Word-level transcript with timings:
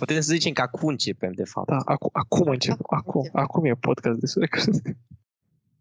Putem 0.00 0.20
să 0.20 0.32
zicem 0.32 0.52
că 0.52 0.60
acum 0.60 0.88
începem, 0.88 1.32
de 1.32 1.44
fapt. 1.44 1.68
Da, 1.68 1.76
acum, 1.84 2.10
acum 2.12 2.48
încep. 2.48 2.72
Acum 2.72 2.96
Acum, 2.98 3.20
începem. 3.20 3.40
acum 3.40 3.64
e 3.64 3.74
podcast 3.74 4.18
despre 4.18 4.46
cărți. 4.46 4.82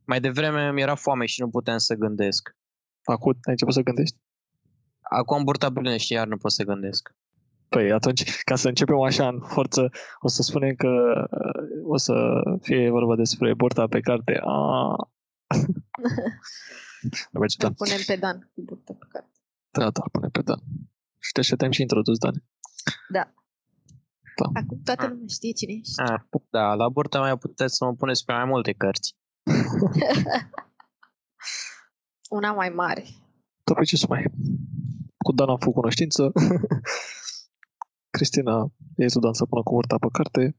Mai 0.06 0.20
devreme 0.20 0.72
mi 0.72 0.82
era 0.82 0.96
foame 0.96 1.26
și 1.26 1.42
nu 1.42 1.50
puteam 1.50 1.78
să 1.78 1.96
gândesc. 1.96 2.56
Acum 3.04 3.32
ai 3.32 3.52
început 3.52 3.74
să 3.74 3.82
gândești? 3.82 4.18
Acum 5.00 5.38
am 5.38 5.44
burta 5.44 5.72
plină 5.72 5.98
și 5.98 6.14
iar 6.14 6.28
nu 6.28 6.38
pot 6.38 6.52
să 6.52 6.64
gândesc. 6.64 7.16
Păi 7.70 7.92
atunci, 7.92 8.42
ca 8.44 8.56
să 8.56 8.68
începem 8.68 9.00
așa 9.02 9.28
în 9.28 9.40
forță, 9.42 9.90
o 10.20 10.28
să 10.28 10.42
spunem 10.42 10.76
că 10.76 10.88
uh, 11.32 11.92
o 11.92 11.98
să 11.98 12.14
fie 12.62 12.90
vorba 12.90 13.16
despre 13.16 13.54
burta 13.54 13.88
pe 13.88 14.00
carte. 14.00 14.40
A... 14.44 14.96
Nu 17.32 17.40
merge, 17.40 17.58
da. 17.58 17.68
Îl 17.68 17.74
punem 17.74 18.00
pe 18.06 18.16
Dan 18.16 18.52
cu 18.54 18.62
burtă 18.62 18.94
pe 18.94 19.06
carte. 19.10 19.32
Da, 19.70 19.90
da, 19.90 20.02
pune 20.12 20.28
pe 20.28 20.42
Dan. 20.42 20.60
Și 21.20 21.32
te 21.32 21.56
te-am 21.56 21.72
și 21.72 21.82
introdus, 21.82 22.18
Dan. 22.18 22.44
Acum 24.54 24.82
toată 24.84 25.04
Ah. 25.04 25.10
lumea 25.10 25.26
știe 25.28 25.52
cine 25.52 25.74
ești. 25.74 26.02
Ah, 26.02 26.22
da, 26.50 26.74
la 26.74 26.90
burta 26.90 27.22
mea 27.22 27.36
puteți 27.36 27.76
să 27.76 27.86
mă 27.86 27.94
puneți 27.94 28.26
pe 28.26 28.34
mai 28.34 28.46
multe 28.46 28.72
cărți. 28.74 29.16
Una 32.30 32.52
mai 32.54 32.70
mare. 32.70 33.06
Da, 33.64 33.74
pe 33.74 33.84
ce 33.84 33.96
să 33.98 34.06
mai... 34.10 34.24
Cu 35.18 35.32
Dan 35.32 35.50
am 35.50 35.58
făcut 35.58 35.74
cunoștință. 35.74 36.32
Cristina 38.16 38.72
e 38.96 39.06
Dan 39.22 39.34
să 39.34 39.46
pună 39.46 39.64
cu 39.64 39.74
burta 39.74 39.98
pe 39.98 40.08
carte. 40.12 40.58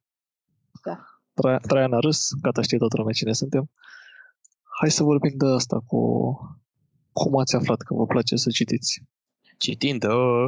Da. 0.84 1.04
Tra- 1.32 1.60
Traian 1.60 1.92
a 1.92 1.98
râs, 1.98 2.28
gata 2.40 2.62
știe 2.62 2.78
toată 2.78 2.96
lumea 2.96 3.12
cine 3.12 3.32
suntem. 3.32 3.70
Hai 4.80 4.90
să 4.90 5.02
vorbim 5.02 5.32
de 5.36 5.46
asta 5.46 5.80
cu... 5.86 5.98
Cum 7.12 7.36
ați 7.38 7.56
aflat 7.56 7.80
că 7.80 7.94
vă 7.94 8.06
place 8.06 8.36
să 8.36 8.50
citiți? 8.50 9.02
Citind, 9.58 10.04
uh, 10.04 10.46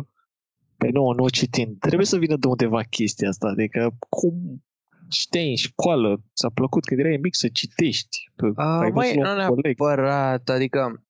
Păi 0.82 0.90
nu, 0.90 1.12
nu 1.12 1.28
citind. 1.28 1.78
Trebuie 1.78 2.06
să 2.06 2.18
vină 2.18 2.36
de 2.36 2.46
undeva 2.46 2.82
chestia 2.82 3.28
asta. 3.28 3.48
Adică 3.48 3.96
cum 4.08 4.64
citeai 5.08 5.48
în 5.48 5.56
școală, 5.56 6.22
ți-a 6.34 6.50
plăcut 6.54 6.84
că 6.84 6.94
erai 6.94 7.16
mic 7.16 7.34
să 7.34 7.48
citești. 7.48 8.30
Că 8.36 8.46
Uh, 8.46 8.54
ai 8.56 8.90
mai, 8.90 9.08
văzut 9.08 9.22
la 9.22 9.34
nu 9.34 9.40
un 9.40 9.46
coleg. 9.48 9.78
neapărat, 9.78 10.48
adică 10.48 11.04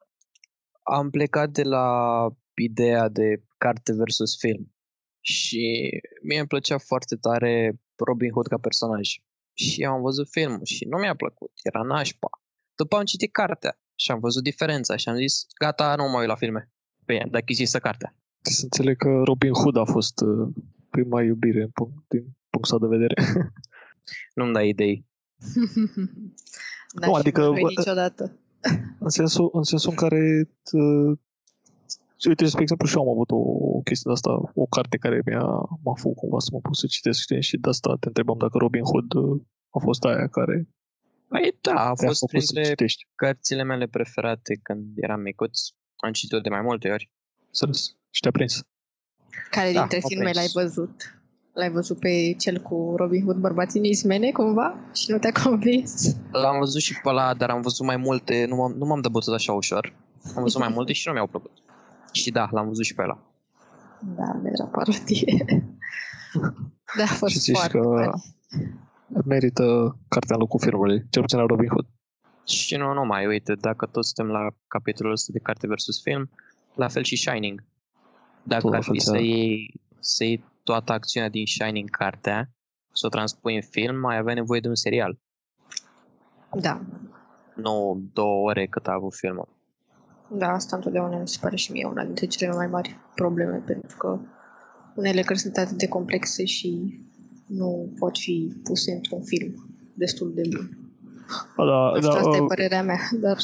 am 0.82 1.10
plecat 1.10 1.50
de 1.50 1.62
la 1.62 1.86
ideea 2.54 3.08
de 3.08 3.42
carte 3.58 3.92
versus 3.92 4.38
film 4.38 4.74
și 5.20 5.90
mie 6.22 6.38
îmi 6.38 6.48
plăcea 6.48 6.78
foarte 6.78 7.16
tare 7.16 7.80
Robin 8.06 8.30
Hood 8.30 8.46
ca 8.46 8.58
personaj 8.58 9.08
și 9.52 9.84
am 9.84 10.00
văzut 10.00 10.28
filmul 10.30 10.64
și 10.64 10.84
nu 10.84 10.98
mi-a 10.98 11.14
plăcut, 11.14 11.52
era 11.62 11.82
nașpa. 11.82 12.28
După 12.74 12.96
am 12.96 13.04
citit 13.04 13.32
cartea 13.32 13.80
și 13.94 14.10
am 14.10 14.20
văzut 14.20 14.42
diferența 14.42 14.96
și 14.96 15.08
am 15.08 15.16
zis, 15.16 15.46
gata, 15.58 15.94
nu 15.96 16.08
mă 16.08 16.18
uit 16.18 16.28
la 16.28 16.34
filme. 16.34 16.72
Bine, 17.06 17.26
dacă 17.30 17.44
există 17.48 17.78
cartea. 17.78 18.16
Să 18.42 18.60
înțeleg 18.62 18.96
că 18.96 19.08
Robin 19.24 19.52
Hood 19.52 19.76
a 19.76 19.84
fost 19.84 20.20
uh, 20.20 20.48
prima 20.90 21.22
iubire 21.22 21.62
în 21.62 21.70
punct, 21.70 22.04
din 22.08 22.22
punctul 22.50 22.76
ăsta 22.76 22.78
de 22.78 22.96
vedere. 22.96 23.14
Nu-mi 24.36 24.52
dai 24.52 24.68
idei. 24.68 25.06
N-aș 26.98 27.06
Nu, 27.08 27.12
fi 27.12 27.18
adică, 27.18 27.42
vorbit 27.42 27.62
bă, 27.62 27.68
niciodată. 27.76 28.38
în, 28.98 29.08
sensul, 29.08 29.50
în 29.52 29.62
sensul 29.62 29.90
în 29.90 29.96
care 29.96 30.48
uh, 30.72 31.18
Uite, 32.28 32.46
spre 32.46 32.62
exemplu, 32.62 32.86
și 32.86 32.96
eu 32.96 33.02
am 33.02 33.08
avut 33.08 33.30
o, 33.30 33.36
o 33.76 33.80
chestie 33.80 34.04
de 34.10 34.12
asta, 34.12 34.30
o 34.54 34.66
carte 34.66 34.96
care 34.96 35.22
mi-a, 35.26 35.44
m-a 35.84 35.94
făcut 35.94 36.16
cumva 36.16 36.38
să 36.38 36.48
mă 36.52 36.60
pun 36.60 36.72
să 36.72 36.86
citesc 36.86 37.20
știi? 37.20 37.42
și 37.42 37.56
de 37.56 37.68
asta 37.68 37.96
te 38.00 38.06
întrebam 38.06 38.38
dacă 38.38 38.58
Robin 38.58 38.82
Hood 38.82 39.12
uh, 39.12 39.40
a 39.70 39.78
fost 39.78 40.04
aia 40.04 40.26
care 40.28 40.68
Păi 41.28 41.58
da, 41.60 41.72
a 41.72 41.92
te-a 41.92 42.06
fost 42.06 42.18
făcut 42.18 42.42
să 42.42 42.52
printre 42.52 42.62
citești. 42.70 43.06
cărțile 43.14 43.62
mele 43.62 43.86
preferate 43.86 44.58
când 44.62 44.82
eram 44.96 45.20
micuț. 45.20 45.58
Am 45.96 46.12
citit-o 46.12 46.40
de 46.40 46.48
mai 46.48 46.60
multe 46.60 46.90
ori. 46.90 47.10
Înțeles? 47.46 47.96
Și 48.14 48.20
te-a 48.20 48.30
prins. 48.30 48.60
Care 49.50 49.72
Da, 49.72 49.78
dintre 49.78 49.98
m-a 50.02 50.08
filme 50.08 50.30
prins. 50.30 50.36
l-ai 50.54 50.64
văzut? 50.64 51.16
L-ai 51.52 51.70
văzut 51.70 51.98
pe 51.98 52.34
cel 52.38 52.60
cu 52.60 52.94
Robin 52.96 53.22
Hood, 53.24 53.36
bărbații 53.36 53.80
nismene, 53.80 54.30
cumva? 54.30 54.74
Și 54.94 55.10
nu 55.10 55.18
te-a 55.18 55.32
convins? 55.44 56.16
L-am 56.30 56.58
văzut 56.58 56.80
și 56.80 56.92
pe 57.00 57.08
ăla, 57.08 57.34
dar 57.34 57.50
am 57.50 57.60
văzut 57.62 57.86
mai 57.86 57.96
multe, 57.96 58.44
nu 58.48 58.56
m-am, 58.56 58.72
nu 58.72 58.86
m-am 58.86 59.00
dăbătut 59.00 59.34
așa 59.34 59.52
ușor. 59.52 59.92
Am 60.36 60.42
văzut 60.42 60.60
mai 60.60 60.68
multe 60.68 60.92
și 60.92 61.06
nu 61.08 61.12
mi-au 61.12 61.26
plăcut. 61.26 61.50
Și 62.12 62.30
da, 62.30 62.48
l-am 62.50 62.66
văzut 62.66 62.84
și 62.84 62.94
pe 62.94 63.02
ăla. 63.02 63.18
Da, 64.16 64.40
era 64.52 64.64
parodie. 64.64 65.44
da, 66.98 67.02
a 67.02 67.06
fost 67.06 67.32
Și 67.32 67.38
zici 67.38 67.56
foarte 67.56 67.78
că- 67.78 67.84
funny. 67.84 68.80
Merită 69.24 69.96
cartea 70.08 70.34
în 70.34 70.40
locul 70.40 70.60
filmului, 70.60 71.04
cel 71.10 71.22
puțin 71.22 71.38
la 71.38 71.44
Robin 71.46 71.68
Hood. 71.68 71.86
Și 72.46 72.76
nu 72.76 72.92
numai, 72.92 73.26
uite, 73.26 73.54
dacă 73.54 73.86
tot 73.86 74.04
suntem 74.04 74.26
la 74.32 74.46
capitolul 74.68 75.12
ăsta 75.12 75.30
de 75.32 75.38
carte 75.38 75.66
versus 75.66 76.02
film, 76.02 76.30
la 76.74 76.88
fel 76.88 77.02
și 77.02 77.16
Shining. 77.16 77.64
Dacă 78.42 78.62
Tot 78.62 78.70
la 78.70 78.76
ar 78.76 78.82
fel, 78.82 78.94
fi 78.94 79.04
da. 79.04 79.12
să 79.12 79.18
iei, 79.22 79.80
să 79.98 80.24
iei 80.24 80.44
toată 80.64 80.92
acțiunea 80.92 81.28
din 81.28 81.46
Shining 81.46 81.90
cartea, 81.90 82.50
să 82.92 83.06
o 83.06 83.08
transpui 83.08 83.54
în 83.54 83.62
film, 83.70 84.04
ai 84.04 84.16
avea 84.16 84.34
nevoie 84.34 84.60
de 84.60 84.68
un 84.68 84.74
serial. 84.74 85.18
Da, 86.60 86.80
Nu 87.54 88.02
două 88.12 88.48
ore 88.48 88.66
cât 88.66 88.86
a 88.86 88.92
avut 88.92 89.14
filmul. 89.14 89.48
da, 90.28 90.48
asta 90.48 90.76
întotdeauna 90.76 91.18
mi 91.18 91.28
se 91.28 91.38
pare 91.40 91.56
și 91.56 91.72
mie 91.72 91.86
una 91.86 92.04
dintre 92.04 92.26
cele 92.26 92.52
mai 92.54 92.66
mari 92.66 92.96
probleme, 93.14 93.62
pentru 93.66 93.96
că 93.96 94.18
unele 94.94 95.22
cărți 95.22 95.42
sunt 95.42 95.56
atât 95.56 95.76
de 95.76 95.88
complexe 95.88 96.44
și 96.44 97.00
nu 97.46 97.92
pot 97.98 98.18
fi 98.18 98.60
puse 98.62 98.92
într-un 98.92 99.22
film 99.22 99.54
destul 99.94 100.32
de 100.34 100.42
bun. 100.56 100.76
Da, 101.56 101.64
da, 101.64 101.90
Nu 101.90 101.96
știu, 101.96 102.10
da, 102.10 102.18
asta 102.18 102.36
e 102.36 102.40
uh, 102.40 102.46
părerea 102.48 102.82
mea, 102.82 102.98
dar 103.20 103.36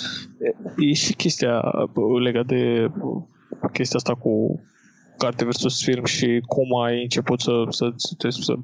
E 0.76 0.92
și 0.92 1.14
chestia 1.14 1.60
bă, 1.92 2.20
legat 2.20 2.46
de 2.46 2.90
bă, 2.98 3.20
chestia 3.72 3.96
asta 3.98 4.14
cu 4.14 4.60
carte 5.18 5.44
versus 5.44 5.84
film 5.84 6.04
și 6.04 6.42
cum 6.46 6.80
ai 6.84 7.02
început 7.02 7.40
să, 7.40 7.64
să, 7.68 7.92
să, 7.96 8.28
să, 8.28 8.54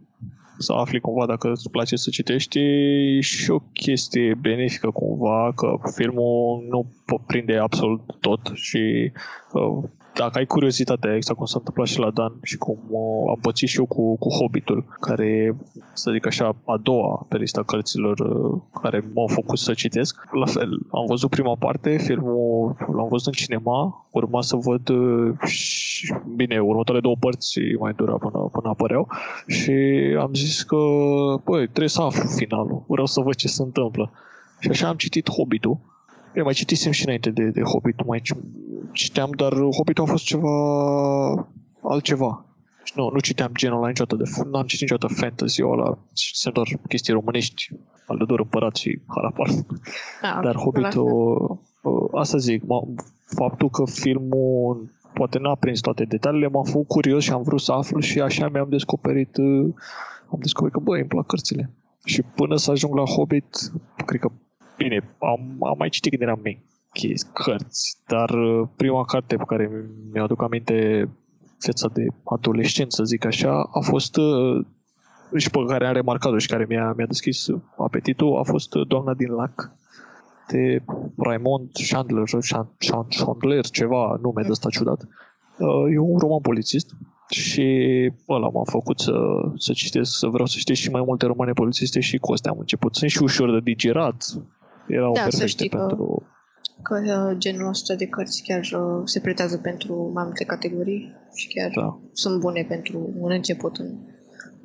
să 0.58 0.72
afli 0.72 1.00
cumva 1.00 1.26
dacă 1.26 1.50
îți 1.50 1.70
place 1.70 1.96
să 1.96 2.10
citești. 2.10 2.58
E 2.58 3.20
și 3.20 3.50
o 3.50 3.58
chestie 3.58 4.34
benefică 4.40 4.90
cumva 4.90 5.52
că 5.56 5.78
filmul 5.94 6.66
nu 6.70 6.86
po- 6.86 7.26
prinde 7.26 7.56
absolut 7.56 8.00
tot 8.20 8.50
și 8.54 9.12
uh, 9.52 9.84
dacă 10.14 10.38
ai 10.38 10.46
curiozitate, 10.46 11.14
exact 11.14 11.38
cum 11.38 11.46
s-a 11.46 11.58
întâmplat 11.58 11.86
și 11.86 11.98
la 11.98 12.10
Dan 12.10 12.32
și 12.42 12.56
cum 12.56 12.78
uh, 12.88 13.30
am 13.30 13.38
pățit 13.40 13.68
și 13.68 13.78
eu 13.78 13.86
cu, 13.86 14.16
cu 14.16 14.28
Hobbitul, 14.28 14.84
care 15.00 15.26
e, 15.26 15.54
să 15.92 16.10
zic 16.12 16.26
așa, 16.26 16.56
a 16.64 16.76
doua 16.82 17.26
pe 17.28 17.36
lista 17.36 17.62
cărților 17.62 18.18
uh, 18.18 18.60
care 18.82 19.04
m-au 19.14 19.26
făcut 19.26 19.58
să 19.58 19.74
citesc. 19.74 20.28
La 20.32 20.46
fel, 20.46 20.70
am 20.90 21.04
văzut 21.06 21.30
prima 21.30 21.56
parte, 21.58 21.96
filmul 21.96 22.76
l-am 22.78 23.08
văzut 23.08 23.26
în 23.26 23.32
cinema, 23.32 24.06
urma 24.10 24.42
să 24.42 24.56
văd 24.56 24.88
uh, 24.88 25.38
și, 25.44 26.14
bine, 26.36 26.60
următoarele 26.60 27.00
două 27.00 27.16
părți 27.20 27.58
mai 27.78 27.92
dura 27.92 28.16
până, 28.16 28.48
până 28.52 28.68
apăreau 28.68 29.08
și 29.46 29.72
am 30.20 30.34
zis 30.34 30.62
că, 30.62 30.76
băi, 31.44 31.64
trebuie 31.64 31.88
să 31.88 32.02
aflu 32.02 32.28
finalul, 32.28 32.84
vreau 32.86 33.06
să 33.06 33.20
văd 33.20 33.34
ce 33.34 33.48
se 33.48 33.62
întâmplă. 33.62 34.10
Și 34.60 34.70
așa 34.70 34.88
am 34.88 34.96
citit 34.96 35.30
Hobbitul. 35.30 35.78
Eu 36.34 36.44
mai 36.44 36.52
citisem 36.52 36.92
și 36.92 37.04
înainte 37.04 37.30
de, 37.30 37.44
de 37.44 37.62
Hobbit, 37.62 38.04
mai 38.06 38.20
ci- 38.20 38.32
citeam, 38.92 39.30
dar 39.36 39.52
Hobbitul 39.52 40.04
a 40.04 40.06
fost 40.06 40.24
ceva 40.24 40.50
altceva. 41.82 42.44
Și 42.84 42.92
nu, 42.96 43.10
nu 43.12 43.18
citeam 43.20 43.50
genul 43.54 43.76
ăla 43.78 43.88
niciodată, 43.88 44.22
de, 44.22 44.30
nu 44.50 44.58
am 44.58 44.66
citit 44.66 44.80
niciodată 44.90 45.14
fantasy-ul 45.20 45.72
ăla, 45.72 45.98
citisem 46.12 46.52
doar 46.52 46.66
chestii 46.88 47.12
românești, 47.12 47.68
al 48.06 48.16
de 48.16 48.24
doar 48.24 48.38
împărat 48.40 48.76
și 48.76 49.00
harapar. 49.06 49.48
da, 50.22 50.40
Dar 50.42 50.42
la 50.44 50.50
fel. 50.50 50.60
Hobbitul, 50.60 51.58
uh, 51.82 52.08
asta 52.12 52.36
zic, 52.38 52.62
m- 52.62 53.04
faptul 53.24 53.70
că 53.70 53.84
filmul 53.86 54.90
poate 55.14 55.38
n-a 55.38 55.54
prins 55.54 55.80
toate 55.80 56.04
detaliile, 56.04 56.48
m-a 56.48 56.62
făcut 56.62 56.86
curios 56.86 57.22
și 57.22 57.30
am 57.32 57.42
vrut 57.42 57.60
să 57.60 57.72
aflu 57.72 58.00
și 58.00 58.20
așa 58.20 58.48
mi-am 58.48 58.68
descoperit, 58.68 59.36
uh, 59.36 59.66
am 60.32 60.38
descoperit 60.40 60.74
că, 60.74 60.80
băi, 60.82 60.98
îmi 61.00 61.08
plac 61.08 61.26
cărțile. 61.26 61.70
Și 62.04 62.22
până 62.22 62.56
să 62.56 62.70
ajung 62.70 62.94
la 62.94 63.04
Hobbit, 63.04 63.72
cred 64.06 64.20
că, 64.20 64.30
bine, 64.76 65.16
am, 65.18 65.56
am 65.60 65.74
mai 65.78 65.88
citit 65.88 66.10
când 66.10 66.22
eram 66.22 66.40
mic 66.42 66.58
chestii, 66.92 67.32
cărți, 67.32 67.96
dar 68.06 68.30
uh, 68.30 68.68
prima 68.76 69.04
carte 69.04 69.36
pe 69.36 69.44
care 69.46 69.70
mi-aduc 70.12 70.42
aminte 70.42 71.08
viața 71.60 71.88
de 71.88 72.06
adolescent, 72.24 72.92
să 72.92 73.04
zic 73.04 73.24
așa, 73.24 73.70
a 73.72 73.80
fost 73.80 74.16
uh, 74.16 74.66
și 75.36 75.50
pe 75.50 75.58
care 75.66 75.86
am 75.86 75.94
remarcat-o 75.94 76.38
și 76.38 76.48
care 76.48 76.64
mi-a, 76.68 76.92
mi-a 76.96 77.06
deschis 77.06 77.46
apetitul, 77.78 78.38
a 78.38 78.42
fost 78.42 78.74
uh, 78.74 78.86
Doamna 78.86 79.14
din 79.14 79.30
Lac 79.30 79.72
de 80.48 80.82
Raymond 81.16 81.70
Chandler, 81.88 82.24
Chan- 82.24 82.76
Chan- 82.86 83.24
Chandler, 83.24 83.66
ceva 83.66 84.18
nume 84.22 84.42
de 84.42 84.50
ăsta 84.50 84.68
ciudat. 84.68 85.00
Uh, 85.58 85.92
E 85.92 85.98
un 85.98 86.18
roman 86.18 86.40
polițist 86.40 86.90
și 87.30 87.66
ăla 88.28 88.48
m-a 88.48 88.62
făcut 88.64 88.98
să, 88.98 89.12
să 89.56 89.72
citesc, 89.72 90.18
să 90.18 90.26
vreau 90.26 90.46
să 90.46 90.54
citesc 90.58 90.80
și 90.80 90.90
mai 90.90 91.02
multe 91.06 91.26
romane 91.26 91.52
polițiste 91.52 92.00
și 92.00 92.18
cu 92.18 92.32
astea 92.32 92.50
am 92.50 92.58
început. 92.58 92.94
Sunt 92.94 93.10
și 93.10 93.22
ușor 93.22 93.52
de 93.52 93.60
digerat, 93.62 94.24
erau 94.86 95.12
Da, 95.12 95.20
să 95.20 95.26
perfecte 95.28 95.46
știi 95.46 95.68
că- 95.68 95.76
pentru... 95.76 96.26
Că 96.82 97.00
uh, 97.04 97.36
genul 97.38 97.68
ăsta 97.68 97.94
de 97.94 98.06
cărți 98.06 98.42
chiar 98.42 98.60
uh, 98.60 99.02
se 99.04 99.20
pretează 99.20 99.56
pentru 99.58 100.10
mai 100.14 100.24
multe 100.24 100.44
categorii 100.44 101.12
și 101.34 101.48
chiar 101.48 101.70
Da. 101.74 101.98
sunt 102.12 102.40
bune 102.40 102.64
pentru 102.68 103.12
un 103.18 103.30
început 103.30 103.76
în 103.76 103.88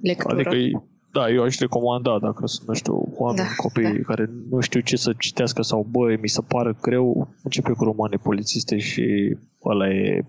lectură. 0.02 0.34
Adică, 0.36 0.56
e- 0.56 0.84
da, 1.12 1.30
eu 1.30 1.44
aș 1.44 1.60
recomanda 1.60 2.20
dacă 2.22 2.46
sunt, 2.46 2.68
nu 2.68 2.74
știu, 2.74 3.14
oameni, 3.18 3.48
Da, 3.48 3.54
copii 3.58 3.84
da. 3.84 4.14
care 4.14 4.30
nu 4.50 4.60
știu 4.60 4.80
ce 4.80 4.96
să 4.96 5.14
citească 5.18 5.62
sau, 5.62 5.88
băi, 5.90 6.18
mi 6.22 6.28
se 6.30 6.42
pare 6.48 6.78
greu, 6.82 7.28
începe 7.44 7.72
cu 7.72 7.84
romane 7.84 8.16
polițiste 8.24 8.78
și 8.78 9.38
ăla 9.66 9.90
e... 9.90 10.26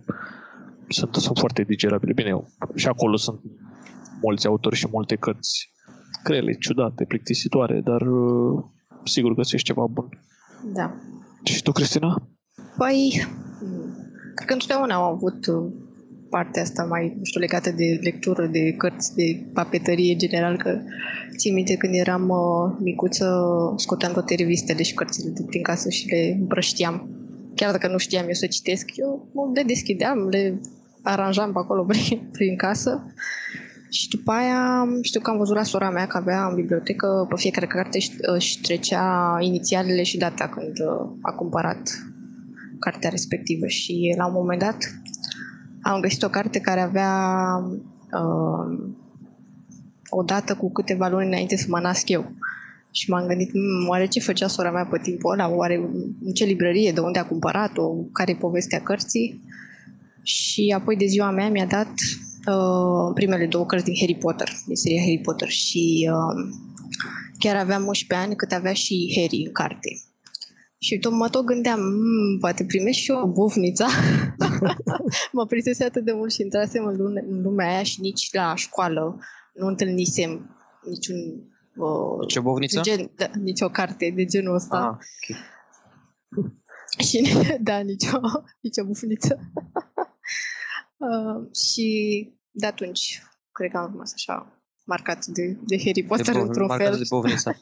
Sunt, 0.89 1.15
sunt 1.15 1.39
foarte 1.39 1.63
digerabile. 1.63 2.13
Bine, 2.13 2.45
și 2.75 2.87
acolo 2.89 3.17
sunt 3.17 3.41
mulți 4.23 4.47
autori 4.47 4.77
și 4.77 4.87
multe 4.93 5.17
cărți 5.17 5.73
grele, 6.25 6.53
ciudate, 6.53 7.05
plictisitoare, 7.05 7.81
dar 7.81 8.01
uh, 8.01 8.65
sigur 9.05 9.35
găsești 9.35 9.67
ceva 9.67 9.87
bun. 9.87 10.08
Da. 10.73 10.94
Și 11.44 11.62
tu, 11.62 11.73
Cristina? 11.73 12.23
Păi, 12.76 13.26
cred 14.35 14.47
că 14.47 14.52
întotdeauna 14.52 14.94
am 14.94 15.02
avut 15.02 15.47
uh, 15.47 15.73
partea 16.31 16.62
asta 16.62 16.85
mai, 16.85 17.14
nu 17.17 17.25
știu, 17.25 17.41
legată 17.41 17.70
de 17.70 17.99
lectură, 18.02 18.47
de 18.47 18.73
cărți, 18.73 19.14
de 19.14 19.47
papetărie 19.52 20.17
general, 20.17 20.56
că 20.56 20.81
țin 21.37 21.55
minte 21.55 21.76
când 21.76 21.94
eram 21.94 22.29
uh, 22.29 22.76
micuță, 22.79 23.29
scoteam 23.76 24.12
toate 24.12 24.35
revistele 24.35 24.82
și 24.82 24.94
cărțile 24.94 25.31
de 25.31 25.43
prin 25.46 25.62
casă 25.62 25.88
și 25.88 26.08
le 26.08 26.37
împrăștiam. 26.41 27.08
Chiar 27.55 27.70
dacă 27.70 27.88
nu 27.88 27.99
știam 27.99 28.26
eu 28.26 28.32
să 28.32 28.46
citesc, 28.46 28.96
eu 28.96 29.31
le 29.55 29.62
deschideam, 29.62 30.29
le 30.29 30.61
aranjam 31.03 31.53
pe 31.53 31.58
acolo 31.58 31.85
prin, 31.85 32.29
prin 32.37 32.56
casă. 32.56 33.05
Și 33.91 34.09
după 34.09 34.31
aia 34.33 34.89
știu 35.03 35.21
că 35.21 35.31
am 35.31 35.37
văzut 35.37 35.57
la 35.57 35.63
sora 35.63 35.91
mea 35.91 36.07
că 36.07 36.17
avea 36.17 36.47
în 36.47 36.55
bibliotecă 36.55 37.27
pe 37.29 37.35
fiecare 37.37 37.67
carte 37.67 37.99
își 38.21 38.61
trecea 38.61 39.37
inițialele 39.41 40.03
și 40.03 40.19
data 40.19 40.49
când 40.49 40.79
uh, 40.79 41.11
a 41.23 41.33
cumpărat 41.33 41.81
cartea 42.79 43.11
respectivă 43.11 43.67
și 43.67 44.15
la 44.17 44.27
un 44.27 44.33
moment 44.33 44.61
dat 44.61 44.77
am 45.83 46.01
găsit 46.01 46.23
o 46.23 46.29
carte 46.29 46.61
care 46.61 46.81
avea 46.81 47.45
uh, 48.13 48.89
o 50.09 50.23
dată 50.23 50.55
cu 50.55 50.73
câteva 50.73 51.09
luni 51.09 51.27
înainte 51.27 51.57
să 51.57 51.67
mă 51.69 51.79
nasc 51.81 52.09
eu. 52.09 52.33
Și 52.91 53.11
m-am 53.11 53.27
gândit, 53.27 53.51
mm, 53.53 53.89
oare 53.89 54.07
ce 54.07 54.21
făcea 54.21 54.47
sora 54.47 54.71
mea 54.71 54.85
pe 54.85 54.99
timpul 55.03 55.33
ăla? 55.33 55.49
Oare 55.49 55.75
în 56.25 56.33
ce 56.33 56.45
librărie? 56.45 56.93
De 56.93 57.01
unde 57.01 57.19
a 57.19 57.27
cumpărat-o? 57.27 57.93
Care 58.13 58.31
e 58.31 58.35
povestea 58.35 58.81
cărții? 58.81 59.41
Și 60.23 60.75
apoi 60.77 60.97
de 60.97 61.07
ziua 61.07 61.31
mea 61.31 61.49
mi-a 61.51 61.67
dat 61.67 61.93
uh, 62.47 63.13
primele 63.15 63.47
două 63.47 63.67
cărți 63.67 63.85
din 63.85 63.95
Harry 64.01 64.15
Potter, 64.15 64.49
din 64.67 64.77
seria 64.77 65.01
Harry 65.01 65.21
Potter. 65.23 65.49
Și 65.49 66.11
uh, 66.13 66.55
chiar 67.39 67.57
aveam 67.57 67.87
11 67.87 68.27
ani 68.27 68.37
cât 68.37 68.53
avea 68.53 68.73
și 68.73 69.13
Harry 69.21 69.43
în 69.47 69.53
carte. 69.53 69.89
Și 70.79 70.99
tot 70.99 71.13
mă 71.13 71.29
tot 71.29 71.45
gândeam, 71.45 71.81
mmm, 71.81 72.39
poate 72.39 72.65
primesc 72.65 72.99
și 72.99 73.11
eu 73.11 73.21
o 73.21 73.27
bufniță. 73.27 73.87
mă 75.33 75.47
prinsese 75.47 75.85
atât 75.85 76.05
de 76.05 76.13
mult 76.13 76.33
și 76.33 76.43
intrasem 76.43 76.85
în, 76.85 76.97
lume, 76.97 77.25
în 77.29 77.43
lumea 77.43 77.69
aia 77.69 77.83
și 77.83 78.01
nici 78.01 78.29
la 78.33 78.55
școală 78.55 79.19
nu 79.55 79.67
întâlnisem 79.67 80.57
niciun... 80.85 81.17
Uh, 81.77 82.27
Ce 82.29 82.41
bufniță? 82.41 82.81
Gen, 82.81 83.11
da, 83.17 83.31
nici 83.43 83.61
o 83.61 83.69
carte 83.69 84.13
de 84.17 84.25
genul 84.25 84.55
ăsta. 84.55 84.77
Ah, 84.77 85.07
okay. 85.23 85.43
și 87.07 87.37
da, 87.69 87.79
nici 87.79 88.07
o, 88.13 88.19
nici 88.61 88.79
o 88.79 88.85
bufniță. 88.85 89.39
uh, 91.00 91.55
și 91.55 91.88
de 92.50 92.67
atunci, 92.67 93.23
cred 93.52 93.70
că 93.70 93.76
am 93.76 93.91
rămas 93.91 94.12
așa 94.14 94.61
marcat 94.85 95.26
de, 95.26 95.58
de 95.67 95.76
Harry 95.85 96.02
Potter 96.02 96.35
de 96.35 96.41
într-un 96.41 96.69
fel. 96.69 96.97
de 96.97 97.05
bovnița. 97.08 97.52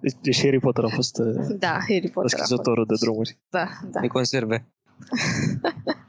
Deci, 0.00 0.16
deci 0.22 0.40
Harry 0.42 0.60
Potter 0.60 0.84
a 0.84 0.88
fost 0.88 1.18
uh, 1.18 1.56
da, 1.58 1.72
Harry 1.88 2.10
Potter 2.10 2.30
deschizătorul 2.30 2.86
de 2.86 2.94
drumuri. 3.00 3.38
Da, 3.48 3.66
da. 3.90 4.00
De 4.00 4.06
conserve. 4.06 4.72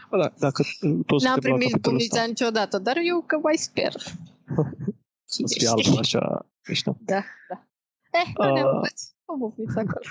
Bă, 0.10 0.18
da, 0.18 0.34
dacă 0.40 0.64
toți 1.06 1.26
N-am 1.26 1.40
primit 1.40 1.76
bunița 1.78 2.24
niciodată, 2.24 2.78
dar 2.78 2.96
eu 3.04 3.22
că 3.22 3.38
mai 3.38 3.56
sper. 3.58 3.94
Cine 5.32 5.48
să 5.48 5.56
fie 5.58 5.68
altfel 5.68 5.98
așa 5.98 6.52
mișto. 6.68 6.98
Da, 7.00 7.24
da. 7.50 7.68
Eh, 8.12 8.32
uh, 8.38 8.54
ne 8.54 8.62
o 9.26 9.38
bufniță 9.38 9.80
acolo. 9.80 10.06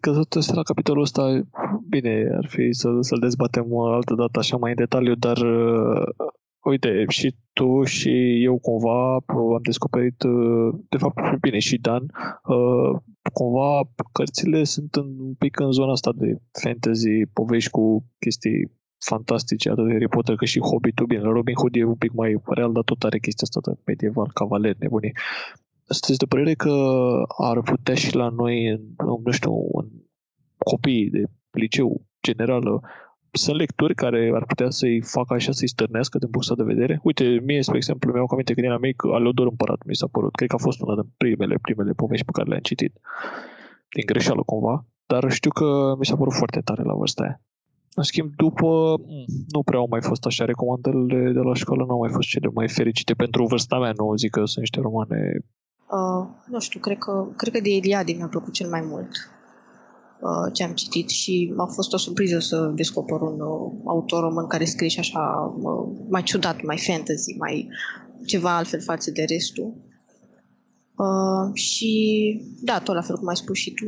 Că 0.00 0.12
tot 0.12 0.34
este 0.34 0.54
la 0.54 0.62
capitolul 0.62 1.02
ăsta, 1.02 1.40
bine, 1.88 2.28
ar 2.36 2.46
fi 2.48 2.72
să, 2.72 2.88
să-l 3.00 3.18
dezbatem 3.18 3.66
o 3.68 3.84
altă 3.84 4.14
dată 4.14 4.38
așa 4.38 4.56
mai 4.56 4.70
în 4.70 4.76
detaliu, 4.76 5.14
dar 5.14 5.36
uh, 5.36 6.26
Uite, 6.62 7.04
și 7.08 7.34
tu 7.52 7.82
și 7.82 8.42
eu 8.42 8.58
cumva 8.58 9.14
am 9.26 9.60
descoperit, 9.62 10.22
uh, 10.22 10.74
de 10.88 10.96
fapt, 10.96 11.38
bine, 11.40 11.58
și 11.58 11.78
Dan, 11.78 12.02
uh, 12.02 13.00
cumva 13.32 13.90
cărțile 14.12 14.64
sunt 14.64 14.94
în, 14.94 15.18
un 15.18 15.34
pic 15.34 15.60
în 15.60 15.70
zona 15.70 15.90
asta 15.90 16.12
de 16.16 16.36
fantasy, 16.62 17.26
povești 17.32 17.70
cu 17.70 18.04
chestii 18.18 18.70
fantastice, 18.98 19.70
atât 19.70 19.86
de 19.86 19.92
Harry 19.92 20.08
Potter 20.08 20.34
cât 20.34 20.48
și 20.48 20.60
Hobbit-ul. 20.60 21.06
Bine, 21.06 21.22
Robin 21.22 21.54
Hood 21.54 21.74
e 21.74 21.84
un 21.84 21.94
pic 21.94 22.12
mai 22.12 22.40
real, 22.44 22.72
dar 22.72 22.82
tot 22.82 23.02
are 23.02 23.18
chestia 23.18 23.46
asta 23.46 23.70
de 23.70 23.80
medieval, 23.84 24.30
cavaler, 24.34 24.76
nebunii. 24.78 25.14
Sunteți 25.84 26.18
de 26.18 26.26
părere 26.26 26.54
că 26.54 26.72
ar 27.36 27.60
putea 27.60 27.94
și 27.94 28.14
la 28.14 28.28
noi, 28.28 28.66
în, 28.66 28.80
nu 29.24 29.30
știu, 29.30 29.52
în 29.72 29.88
copii 30.58 31.10
de 31.10 31.24
liceu 31.50 32.02
general, 32.22 32.80
sunt 33.30 33.56
lecturi 33.56 33.94
care 33.94 34.30
ar 34.34 34.44
putea 34.44 34.70
să-i 34.70 35.02
facă 35.02 35.34
așa, 35.34 35.52
să-i 35.52 35.68
stârnească 35.68 36.18
din 36.18 36.28
punctul 36.28 36.56
de 36.56 36.72
vedere. 36.74 37.00
Uite, 37.02 37.24
mie, 37.44 37.62
spre 37.62 37.76
exemplu, 37.76 38.12
mi-au 38.12 38.28
aminte 38.30 38.54
când 38.54 38.66
eram 38.66 38.80
mic, 38.80 39.04
Aleodor 39.04 39.46
Împărat 39.46 39.80
mi 39.86 39.96
s-a 39.96 40.06
părut. 40.06 40.34
Cred 40.34 40.48
că 40.48 40.54
a 40.54 40.58
fost 40.58 40.80
una 40.80 40.94
din 40.94 41.10
primele, 41.16 41.56
primele 41.62 41.92
povești 41.92 42.24
pe 42.24 42.32
care 42.32 42.48
le-am 42.48 42.60
citit. 42.60 42.92
Din 43.94 44.04
greșeală, 44.06 44.42
cumva. 44.42 44.86
Dar 45.06 45.30
știu 45.30 45.50
că 45.50 45.94
mi 45.98 46.06
s-a 46.06 46.16
părut 46.16 46.32
foarte 46.32 46.60
tare 46.60 46.82
la 46.82 46.94
vârsta 46.94 47.22
aia. 47.22 47.40
În 47.94 48.02
schimb, 48.02 48.34
după, 48.36 49.00
nu 49.48 49.62
prea 49.62 49.78
au 49.78 49.86
mai 49.90 50.02
fost 50.02 50.26
așa, 50.26 50.44
recomandările 50.44 51.32
de 51.32 51.38
la 51.38 51.54
școală 51.54 51.84
nu 51.84 51.92
au 51.92 51.98
mai 51.98 52.10
fost 52.10 52.28
cele 52.28 52.48
mai 52.54 52.68
fericite 52.68 53.14
pentru 53.14 53.46
vârsta 53.46 53.78
mea, 53.78 53.92
nu 53.96 54.16
zic 54.16 54.30
că 54.30 54.44
sunt 54.44 54.58
niște 54.58 54.80
romane... 54.80 55.38
Uh, 55.98 56.26
nu 56.46 56.58
știu, 56.60 56.80
cred 56.80 56.98
că, 56.98 57.26
cred 57.36 57.52
că 57.52 57.60
de 57.60 57.70
Eliade 57.70 58.12
mi-a 58.12 58.26
plăcut 58.26 58.52
cel 58.52 58.68
mai 58.68 58.80
mult. 58.80 59.10
Uh, 60.20 60.52
ce 60.52 60.64
am 60.64 60.72
citit 60.72 61.08
și 61.08 61.54
a 61.56 61.64
fost 61.64 61.92
o 61.92 61.96
surpriză 61.96 62.38
să 62.38 62.72
descoper 62.74 63.20
un 63.20 63.40
uh, 63.40 63.72
autor 63.84 64.20
român 64.20 64.46
care 64.46 64.64
scrie 64.64 64.88
și 64.88 64.98
așa 64.98 65.54
uh, 65.56 65.96
mai 66.08 66.22
ciudat, 66.22 66.62
mai 66.62 66.78
fantasy, 66.78 67.36
mai 67.38 67.68
ceva 68.24 68.56
altfel 68.56 68.80
față 68.80 69.10
de 69.10 69.24
restul. 69.28 69.74
Uh, 70.96 71.54
și 71.54 71.92
da, 72.60 72.78
tot 72.78 72.94
la 72.94 73.02
fel 73.02 73.16
cum 73.16 73.28
ai 73.28 73.36
spus 73.36 73.56
și 73.56 73.70
tu, 73.70 73.86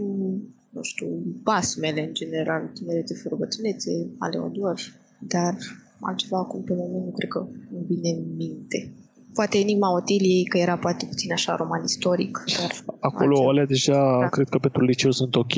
nu 0.71 0.83
știu, 0.83 1.07
basmele 1.43 2.07
în 2.07 2.15
general, 2.15 2.71
tinerete 2.75 3.15
fără 3.15 3.35
bătrânețe, 3.35 3.91
ale 4.19 4.39
Odor, 4.39 4.81
dar 5.19 5.57
altceva 6.01 6.39
acum 6.39 6.63
pe 6.63 6.75
moment 6.75 7.05
nu 7.05 7.11
cred 7.11 7.29
că 7.29 7.47
îmi 7.73 7.85
vine 7.87 8.11
în 8.11 8.37
minte 8.37 8.93
poate 9.35 9.59
Enigma 9.59 9.95
Otiliei, 9.95 10.45
că 10.45 10.59
era 10.59 10.77
poate 10.77 11.07
puțin 11.07 11.33
așa 11.33 11.57
roman 11.57 11.83
istoric. 11.85 12.45
Dar 12.59 12.71
Acolo 13.01 13.29
altceva. 13.29 13.51
alea 13.51 13.67
deja 13.67 14.19
da. 14.21 14.29
cred 14.29 14.49
că 14.49 14.59
pentru 14.59 14.85
liceu 14.85 15.11
sunt 15.11 15.37
ok. 15.37 15.55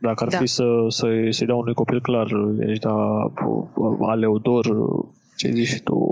Dacă 0.00 0.24
ar 0.24 0.30
da. 0.30 0.38
fi 0.38 0.46
să, 0.46 0.64
să, 0.88 1.06
să-i 1.30 1.46
dau 1.46 1.58
unui 1.58 1.74
copil 1.74 2.00
clar, 2.00 2.28
ești 2.66 2.84
da 2.84 2.96
Aleodor, 4.00 4.66
ce 5.36 5.50
zici 5.50 5.66
și 5.66 5.80
tu, 5.80 6.11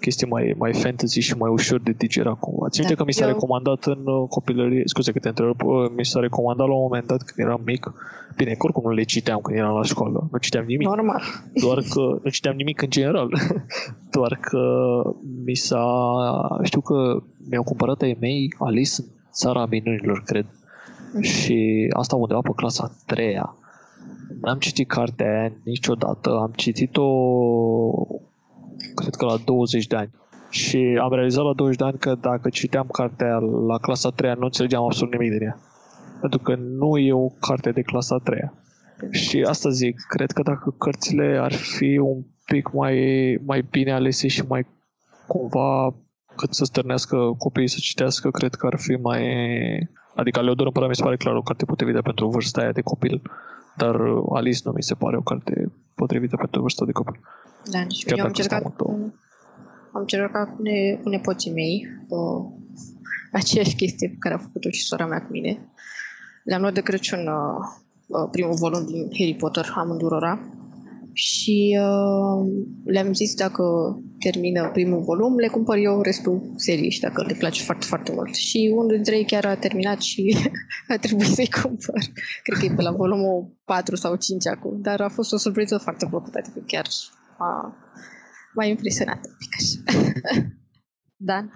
chestii 0.00 0.26
mai, 0.26 0.54
mai 0.58 0.72
fantasy 0.74 1.20
și 1.20 1.36
mai 1.36 1.50
ușor 1.50 1.80
de 1.80 1.92
digerat 1.96 2.38
cumva. 2.38 2.68
Țin 2.68 2.84
da, 2.88 2.94
că 2.94 3.04
mi 3.04 3.12
s-a 3.12 3.26
eu... 3.26 3.32
recomandat 3.32 3.84
în 3.84 4.02
uh, 4.04 4.28
copilărie, 4.28 4.82
scuze 4.84 5.12
că 5.12 5.18
te 5.18 5.28
întreb, 5.28 5.62
uh, 5.64 5.90
mi 5.96 6.04
s-a 6.04 6.20
recomandat 6.20 6.66
la 6.66 6.74
un 6.74 6.80
moment 6.80 7.06
dat 7.06 7.22
când 7.22 7.48
eram 7.48 7.62
mic, 7.64 7.92
bine, 8.36 8.50
că 8.50 8.58
oricum 8.66 8.82
nu 8.82 8.90
le 8.90 9.02
citeam 9.02 9.38
când 9.42 9.58
eram 9.58 9.74
la 9.74 9.82
școală, 9.82 10.28
nu 10.32 10.38
citeam 10.38 10.64
nimic. 10.64 10.88
Normal. 10.88 11.22
Doar 11.54 11.78
că 11.90 12.20
nu 12.22 12.30
citeam 12.30 12.56
nimic 12.56 12.82
în 12.82 12.90
general, 12.90 13.28
doar 14.16 14.38
că 14.40 14.62
mi 15.44 15.54
s-a, 15.54 15.86
știu 16.62 16.80
că 16.80 17.22
mi-au 17.50 17.62
cumpărat 17.62 18.02
ai 18.02 18.16
mei 18.20 18.54
Alice 18.58 18.94
în 18.98 19.06
țara 19.32 19.66
minunilor, 19.66 20.22
cred. 20.26 20.46
Mm. 21.14 21.20
Și 21.20 21.86
asta 21.96 22.16
undeva 22.16 22.40
pe 22.40 22.52
clasa 22.56 22.84
a 22.84 23.02
treia. 23.06 23.56
N-am 24.40 24.58
citit 24.58 24.88
cartea 24.88 25.26
aia 25.26 25.52
niciodată, 25.64 26.30
am 26.30 26.52
citit-o 26.56 27.08
cred 28.94 29.14
că 29.14 29.24
la 29.24 29.36
20 29.44 29.86
de 29.86 29.96
ani. 29.96 30.10
Și 30.50 30.98
am 31.02 31.12
realizat 31.12 31.44
la 31.44 31.52
20 31.52 31.78
de 31.78 31.84
ani 31.84 31.98
că 31.98 32.14
dacă 32.20 32.48
citeam 32.48 32.86
cartea 32.86 33.38
la 33.66 33.78
clasa 33.78 34.10
3 34.10 34.34
nu 34.38 34.44
înțelegeam 34.44 34.84
absolut 34.84 35.12
nimic 35.12 35.30
din 35.30 35.42
ea. 35.42 35.58
Pentru 36.20 36.38
că 36.38 36.54
nu 36.54 36.98
e 36.98 37.12
o 37.12 37.28
carte 37.28 37.70
de 37.70 37.82
clasa 37.82 38.16
3 38.16 38.50
Și 39.10 39.42
asta 39.42 39.70
zic, 39.70 40.00
cred 40.08 40.30
că 40.30 40.42
dacă 40.42 40.74
cărțile 40.78 41.38
ar 41.40 41.52
fi 41.52 41.98
un 41.98 42.22
pic 42.44 42.72
mai, 42.72 42.96
mai 43.46 43.64
bine 43.70 43.92
alese 43.92 44.28
și 44.28 44.42
mai 44.48 44.66
cumva 45.26 45.94
cât 46.36 46.54
să 46.54 46.64
stârnească 46.64 47.34
copiii 47.38 47.68
să 47.68 47.78
citească, 47.80 48.30
cred 48.30 48.54
că 48.54 48.66
ar 48.66 48.78
fi 48.78 48.92
mai... 48.92 49.22
Adică 50.14 50.40
Leodor 50.42 50.66
Împărat 50.66 50.88
mi 50.88 50.94
se 50.94 51.02
pare 51.02 51.16
clar 51.16 51.34
o 51.34 51.42
carte 51.42 51.64
potrivită 51.64 52.02
pentru 52.02 52.28
vârsta 52.28 52.60
aia 52.60 52.72
de 52.72 52.80
copil, 52.80 53.22
dar 53.76 53.96
Alice 54.32 54.60
nu 54.64 54.72
mi 54.72 54.82
se 54.82 54.94
pare 54.94 55.16
o 55.16 55.20
carte 55.20 55.72
potrivită 55.94 56.36
pentru 56.36 56.60
vârsta 56.60 56.84
de 56.84 56.92
copil. 56.92 57.20
Da, 57.70 57.80
nici 57.80 58.04
eu 58.06 58.20
am 58.20 58.26
încercat, 58.26 58.76
cu, 58.76 59.14
am 59.92 60.00
încercat 60.00 60.56
cu, 60.56 60.62
ne, 60.62 60.98
cu 61.02 61.08
nepoții 61.08 61.52
mei 61.52 61.86
o, 62.08 62.50
aceeași 63.32 63.76
chestie 63.76 64.08
pe 64.08 64.16
care 64.18 64.34
a 64.34 64.38
făcut-o 64.38 64.70
și 64.70 64.84
sora 64.84 65.06
mea 65.06 65.22
cu 65.22 65.28
mine. 65.30 65.68
Le-am 66.44 66.60
luat 66.60 66.74
de 66.74 66.80
Crăciun 66.80 67.18
uh, 67.18 67.58
uh, 68.06 68.28
primul 68.30 68.54
volum 68.54 68.86
din 68.86 69.08
Harry 69.18 69.34
Potter, 69.34 69.72
amândurora, 69.76 70.40
și 71.12 71.78
uh, 71.80 72.46
le-am 72.84 73.12
zis 73.12 73.34
dacă 73.34 73.62
termină 74.18 74.70
primul 74.72 75.00
volum, 75.00 75.36
le 75.36 75.48
cumpăr 75.48 75.76
eu 75.76 76.00
restul 76.00 76.52
seriei 76.56 76.90
și 76.90 77.00
dacă 77.00 77.24
le 77.26 77.34
place 77.38 77.62
foarte, 77.62 77.86
foarte 77.86 78.12
mult. 78.12 78.34
Și 78.34 78.70
unul 78.74 78.90
dintre 78.94 79.16
ei 79.16 79.24
chiar 79.24 79.44
a 79.44 79.56
terminat 79.56 80.00
și 80.00 80.36
a 80.88 80.96
trebuit 80.96 81.28
să-i 81.28 81.50
cumpăr. 81.62 82.00
Cred 82.42 82.58
că 82.58 82.64
e 82.64 82.74
pe 82.76 82.82
la 82.82 82.90
volumul 82.90 83.56
4 83.64 83.96
sau 83.96 84.16
5 84.16 84.46
acum, 84.46 84.80
dar 84.80 85.00
a 85.00 85.08
fost 85.08 85.32
o 85.32 85.36
surpriză 85.36 85.78
foarte 85.78 86.06
plăcută, 86.10 86.38
adică 86.38 86.62
chiar 86.66 86.86
m-a, 87.42 87.76
m-a 88.54 88.64
impresionat 88.64 89.20
un 89.26 89.34
pic 89.38 89.52
așa. 89.58 89.78
Dan, 91.28 91.52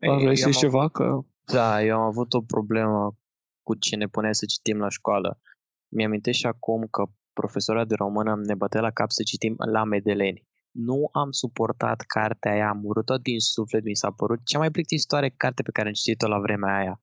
Dar 0.00 0.18
vrei 0.20 0.36
să 0.36 0.48
Eu 0.48 0.52
am 0.54 0.60
ceva? 0.60 0.88
Că... 0.88 1.18
Da, 1.44 1.84
eu 1.84 1.96
am 1.96 2.06
avut 2.06 2.32
o 2.32 2.40
problemă 2.40 3.16
cu 3.62 3.74
ce 3.74 3.96
ne 3.96 4.06
punea 4.06 4.32
să 4.32 4.44
citim 4.44 4.78
la 4.78 4.88
școală. 4.88 5.40
Mi-amintesc 5.88 6.38
și 6.38 6.46
acum 6.46 6.86
că 6.90 7.02
profesora 7.32 7.84
de 7.84 7.94
română 7.94 8.36
ne 8.36 8.54
bătea 8.54 8.80
la 8.80 8.90
cap 8.90 9.10
să 9.10 9.22
citim 9.22 9.54
la 9.72 9.84
Medeleni. 9.84 10.46
Nu 10.70 11.08
am 11.12 11.30
suportat 11.30 12.00
cartea 12.00 12.52
aia, 12.52 12.68
am 12.68 12.80
urât-o 12.84 13.16
din 13.16 13.38
suflet, 13.38 13.84
mi 13.84 13.96
s-a 13.96 14.10
părut 14.10 14.40
cea 14.44 14.58
mai 14.58 14.70
plictisitoare 14.70 15.28
carte 15.28 15.62
pe 15.62 15.70
care 15.70 15.88
am 15.88 15.94
citit-o 15.94 16.28
la 16.28 16.38
vremea 16.38 16.76
aia. 16.76 17.02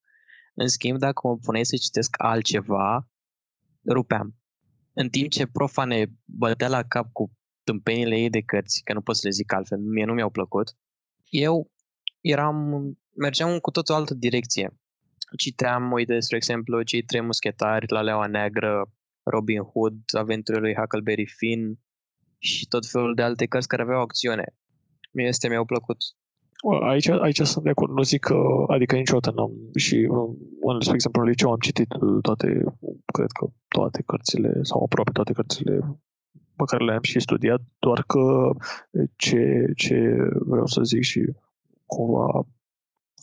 În 0.54 0.68
schimb, 0.68 0.98
dacă 0.98 1.28
mă 1.28 1.38
puneai 1.38 1.66
să 1.66 1.76
citesc 1.76 2.16
altceva, 2.18 3.08
rupeam. 3.90 4.36
În 4.94 5.10
timp 5.10 5.30
ce 5.30 5.48
profa 5.48 5.86
ne 5.86 6.06
bătea 6.26 6.68
la 6.68 6.84
cap 6.84 7.12
cu 7.12 7.39
tâmpenile 7.70 8.16
ei 8.16 8.30
de 8.30 8.42
cărți, 8.42 8.82
că 8.84 8.94
nu 8.94 9.02
pot 9.02 9.16
să 9.16 9.22
le 9.24 9.30
zic 9.30 9.54
altfel, 9.54 9.78
mie 9.78 10.06
nu 10.06 10.14
mi-au 10.14 10.30
plăcut, 10.30 10.68
eu 11.30 11.72
eram, 12.22 12.56
mergeam 13.16 13.50
în 13.52 13.60
cu 13.60 13.72
tot 13.72 13.90
o 13.90 13.96
altă 13.96 14.14
direcție. 14.14 14.78
Citeam, 15.38 15.92
uite, 15.92 16.20
spre 16.20 16.36
exemplu, 16.36 16.82
Cei 16.82 17.02
trei 17.02 17.22
muschetari, 17.22 17.92
La 17.92 18.02
Leaua 18.02 18.28
Neagră, 18.28 18.92
Robin 19.24 19.62
Hood, 19.62 19.96
Aventurile 20.18 20.64
lui 20.64 20.76
Huckleberry 20.76 21.26
Finn 21.38 21.80
și 22.38 22.68
tot 22.68 22.86
felul 22.86 23.16
de 23.16 23.22
alte 23.22 23.46
cărți 23.46 23.68
care 23.68 23.82
aveau 23.82 24.02
acțiune. 24.02 24.46
Mie 25.12 25.28
este 25.28 25.50
mi-au 25.50 25.66
plăcut. 25.66 25.98
Bă, 26.64 26.76
Aici, 26.76 27.08
aici 27.08 27.42
sunt 27.42 27.64
de 27.64 27.70
acord. 27.70 27.92
Nu 27.92 28.04
zic 28.04 28.20
că, 28.20 28.38
adică 28.68 28.96
niciodată 28.96 29.32
n-am, 29.36 29.52
și 29.76 29.96
uh, 29.96 30.30
în, 30.62 30.82
spre 30.82 30.94
exemplu, 30.94 31.22
în 31.22 31.28
liceu 31.28 31.52
am 31.52 31.60
citit 31.60 31.92
uh, 31.94 32.22
toate, 32.22 32.48
cred 33.14 33.32
că 33.40 33.48
toate 33.68 34.04
cărțile, 34.06 34.60
sau 34.62 34.84
aproape 34.84 35.12
toate 35.12 35.34
cărțile 35.34 35.80
pe 36.60 36.70
care 36.72 36.84
le-am 36.84 37.02
și 37.02 37.20
studiat, 37.20 37.62
doar 37.80 38.04
că 38.08 38.50
ce, 39.16 39.72
ce 39.76 39.98
vreau 40.40 40.66
să 40.66 40.82
zic 40.84 41.04
și 41.04 41.22
cumva 41.86 42.48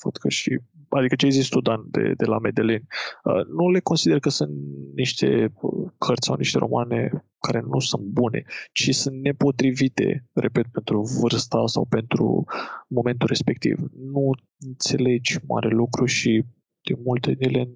văd 0.03 0.17
că 0.17 0.29
și, 0.29 0.61
adică 0.89 1.15
ce 1.15 1.25
ai 1.25 1.31
zis 1.31 1.49
tu, 1.49 1.61
Dan, 1.61 1.85
de, 1.91 2.13
de 2.17 2.25
la 2.25 2.39
Medelin, 2.39 2.87
uh, 3.25 3.45
nu 3.47 3.71
le 3.71 3.81
consider 3.81 4.19
că 4.19 4.29
sunt 4.29 4.51
niște 4.95 5.53
uh, 5.61 5.91
cărți 5.99 6.27
sau 6.27 6.37
niște 6.37 6.59
romane 6.59 7.25
care 7.39 7.61
nu 7.61 7.81
sunt 7.81 8.03
bune, 8.03 8.45
ci 8.73 8.95
sunt 8.95 9.21
nepotrivite, 9.21 10.29
repet, 10.33 10.67
pentru 10.73 11.01
vârsta 11.21 11.63
sau 11.67 11.85
pentru 11.85 12.45
momentul 12.89 13.29
respectiv. 13.29 13.79
Nu 14.13 14.31
înțelegi 14.59 15.39
mare 15.47 15.69
lucru 15.69 16.05
și 16.05 16.45
de 16.83 16.95
multe 17.05 17.33
din 17.33 17.49
ele, 17.49 17.69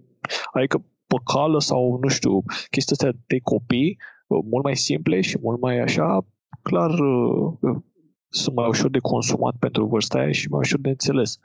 adică 0.53 0.79
pe 1.07 1.17
cală 1.33 1.61
sau, 1.61 1.99
nu 2.03 2.09
știu, 2.09 2.43
chestia 2.71 2.97
astea 2.99 3.21
de 3.27 3.39
copii, 3.39 3.97
uh, 3.99 4.20
mult 4.51 4.65
mai 4.65 4.77
simple 4.77 5.21
și 5.21 5.39
mult 5.43 5.61
mai 5.61 5.79
așa, 5.79 6.27
clar 6.63 6.91
uh, 6.91 7.77
sunt 8.29 8.57
mai 8.57 8.69
ușor 8.69 8.91
de 8.91 8.99
consumat 8.99 9.57
pentru 9.59 9.87
vârsta 9.87 10.19
aia 10.19 10.33
și 10.33 10.49
mai 10.49 10.59
ușor 10.59 10.81
de 10.81 10.89
înțeles. 10.89 11.39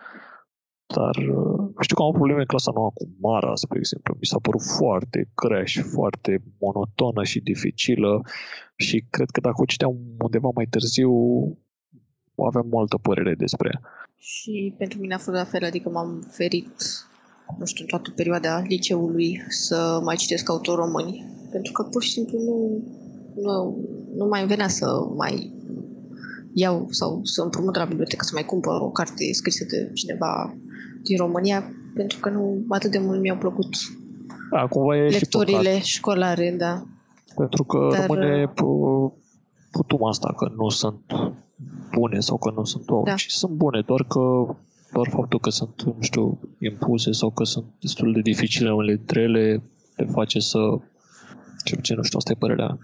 Dar 0.93 1.15
uh, 1.15 1.69
știu 1.79 1.95
că 1.95 2.01
am 2.01 2.11
probleme 2.11 2.39
în 2.39 2.45
clasa 2.45 2.71
nouă 2.73 2.91
cu 2.93 3.09
Mara, 3.19 3.55
spre 3.55 3.77
exemplu. 3.77 4.15
Mi 4.19 4.25
s-a 4.25 4.39
părut 4.41 4.61
foarte 4.77 5.29
grea 5.35 5.63
și 5.63 5.81
foarte 5.81 6.43
monotonă 6.59 7.23
și 7.23 7.39
dificilă 7.39 8.21
și 8.75 9.05
cred 9.09 9.29
că 9.29 9.39
dacă 9.39 9.61
o 9.61 9.65
citeam 9.65 9.95
undeva 10.19 10.49
mai 10.55 10.65
târziu, 10.65 11.11
aveam 12.35 12.67
multă 12.67 12.97
părere 12.97 13.33
despre 13.35 13.69
ea. 13.73 13.81
Și 14.17 14.75
pentru 14.77 14.99
mine 14.99 15.13
a 15.13 15.17
fost 15.17 15.37
la 15.37 15.43
fel, 15.43 15.63
adică 15.63 15.89
m-am 15.89 16.27
ferit, 16.31 16.75
nu 17.57 17.65
știu, 17.65 17.83
în 17.83 17.89
toată 17.89 18.09
perioada 18.15 18.59
liceului 18.67 19.41
să 19.49 19.99
mai 20.03 20.15
citesc 20.15 20.49
autori 20.49 20.77
români. 20.77 21.25
Pentru 21.51 21.71
că 21.71 21.83
pur 21.83 22.03
și 22.03 22.11
simplu 22.11 22.39
nu, 22.39 22.83
nu, 23.41 23.77
nu 24.15 24.25
mai 24.25 24.39
îmi 24.39 24.49
venea 24.49 24.67
să 24.67 24.85
mai 25.15 25.53
iau 26.53 26.87
sau 26.89 27.19
să 27.23 27.41
împrumut 27.41 27.75
la 27.75 27.85
bibliotecă 27.85 28.23
să 28.23 28.31
mai 28.33 28.45
cumpăr 28.45 28.73
o 28.81 28.89
carte 28.89 29.33
scrisă 29.33 29.65
de 29.69 29.91
cineva 29.93 30.57
din 31.03 31.17
România, 31.17 31.63
pentru 31.95 32.19
că 32.19 32.29
nu 32.29 32.65
atât 32.69 32.91
de 32.91 32.99
mult 32.99 33.21
mi-au 33.21 33.37
plăcut 33.37 33.75
A, 34.51 34.67
cumva 34.67 34.97
e 34.97 35.09
și 35.09 35.19
lecturile 35.19 35.69
păcat, 35.69 35.83
școlare, 35.83 36.55
da. 36.57 36.83
pentru 37.35 37.63
că 37.63 37.87
Dar, 37.91 38.05
rămâne 38.07 38.47
pu- 38.47 39.17
putum 39.71 40.03
asta 40.03 40.33
că 40.37 40.51
nu 40.55 40.69
sunt 40.69 41.01
bune 41.91 42.19
sau 42.19 42.37
că 42.37 42.51
nu 42.55 42.63
sunt 42.63 42.89
wow, 42.89 43.03
Da. 43.03 43.13
ci 43.13 43.25
sunt 43.27 43.51
bune, 43.51 43.83
doar 43.85 44.03
că 44.03 44.19
doar 44.95 45.09
faptul 45.09 45.39
că 45.39 45.49
sunt, 45.49 45.81
nu 45.83 46.01
știu, 46.01 46.39
impuse 46.59 47.11
sau 47.11 47.31
că 47.31 47.43
sunt 47.43 47.65
destul 47.79 48.13
de 48.13 48.21
dificile 48.21 48.73
unele 48.73 48.95
dintre 48.95 49.21
ele 49.21 49.63
te 49.95 50.03
face 50.05 50.39
să 50.39 50.59
ce 51.65 51.75
puțin, 51.75 51.95
nu 51.95 52.03
știu, 52.03 52.17
asta 52.17 52.31
e 52.31 52.39
părerea 52.39 52.65
mea. 52.65 52.77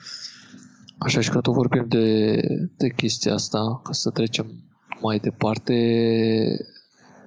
Așa 0.98 1.20
și 1.22 1.30
că 1.30 1.42
tot 1.42 1.54
vorbim 1.54 1.86
de, 1.88 2.36
de 2.78 2.90
chestia 2.90 3.34
asta, 3.34 3.82
ca 3.84 3.92
să 3.92 4.10
trecem 4.10 4.46
mai 5.02 5.18
departe. 5.20 5.76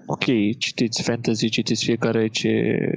Ok, 0.06 0.24
citiți 0.58 1.02
fantasy, 1.02 1.48
citiți 1.48 1.84
fiecare 1.84 2.28
ce, 2.28 2.52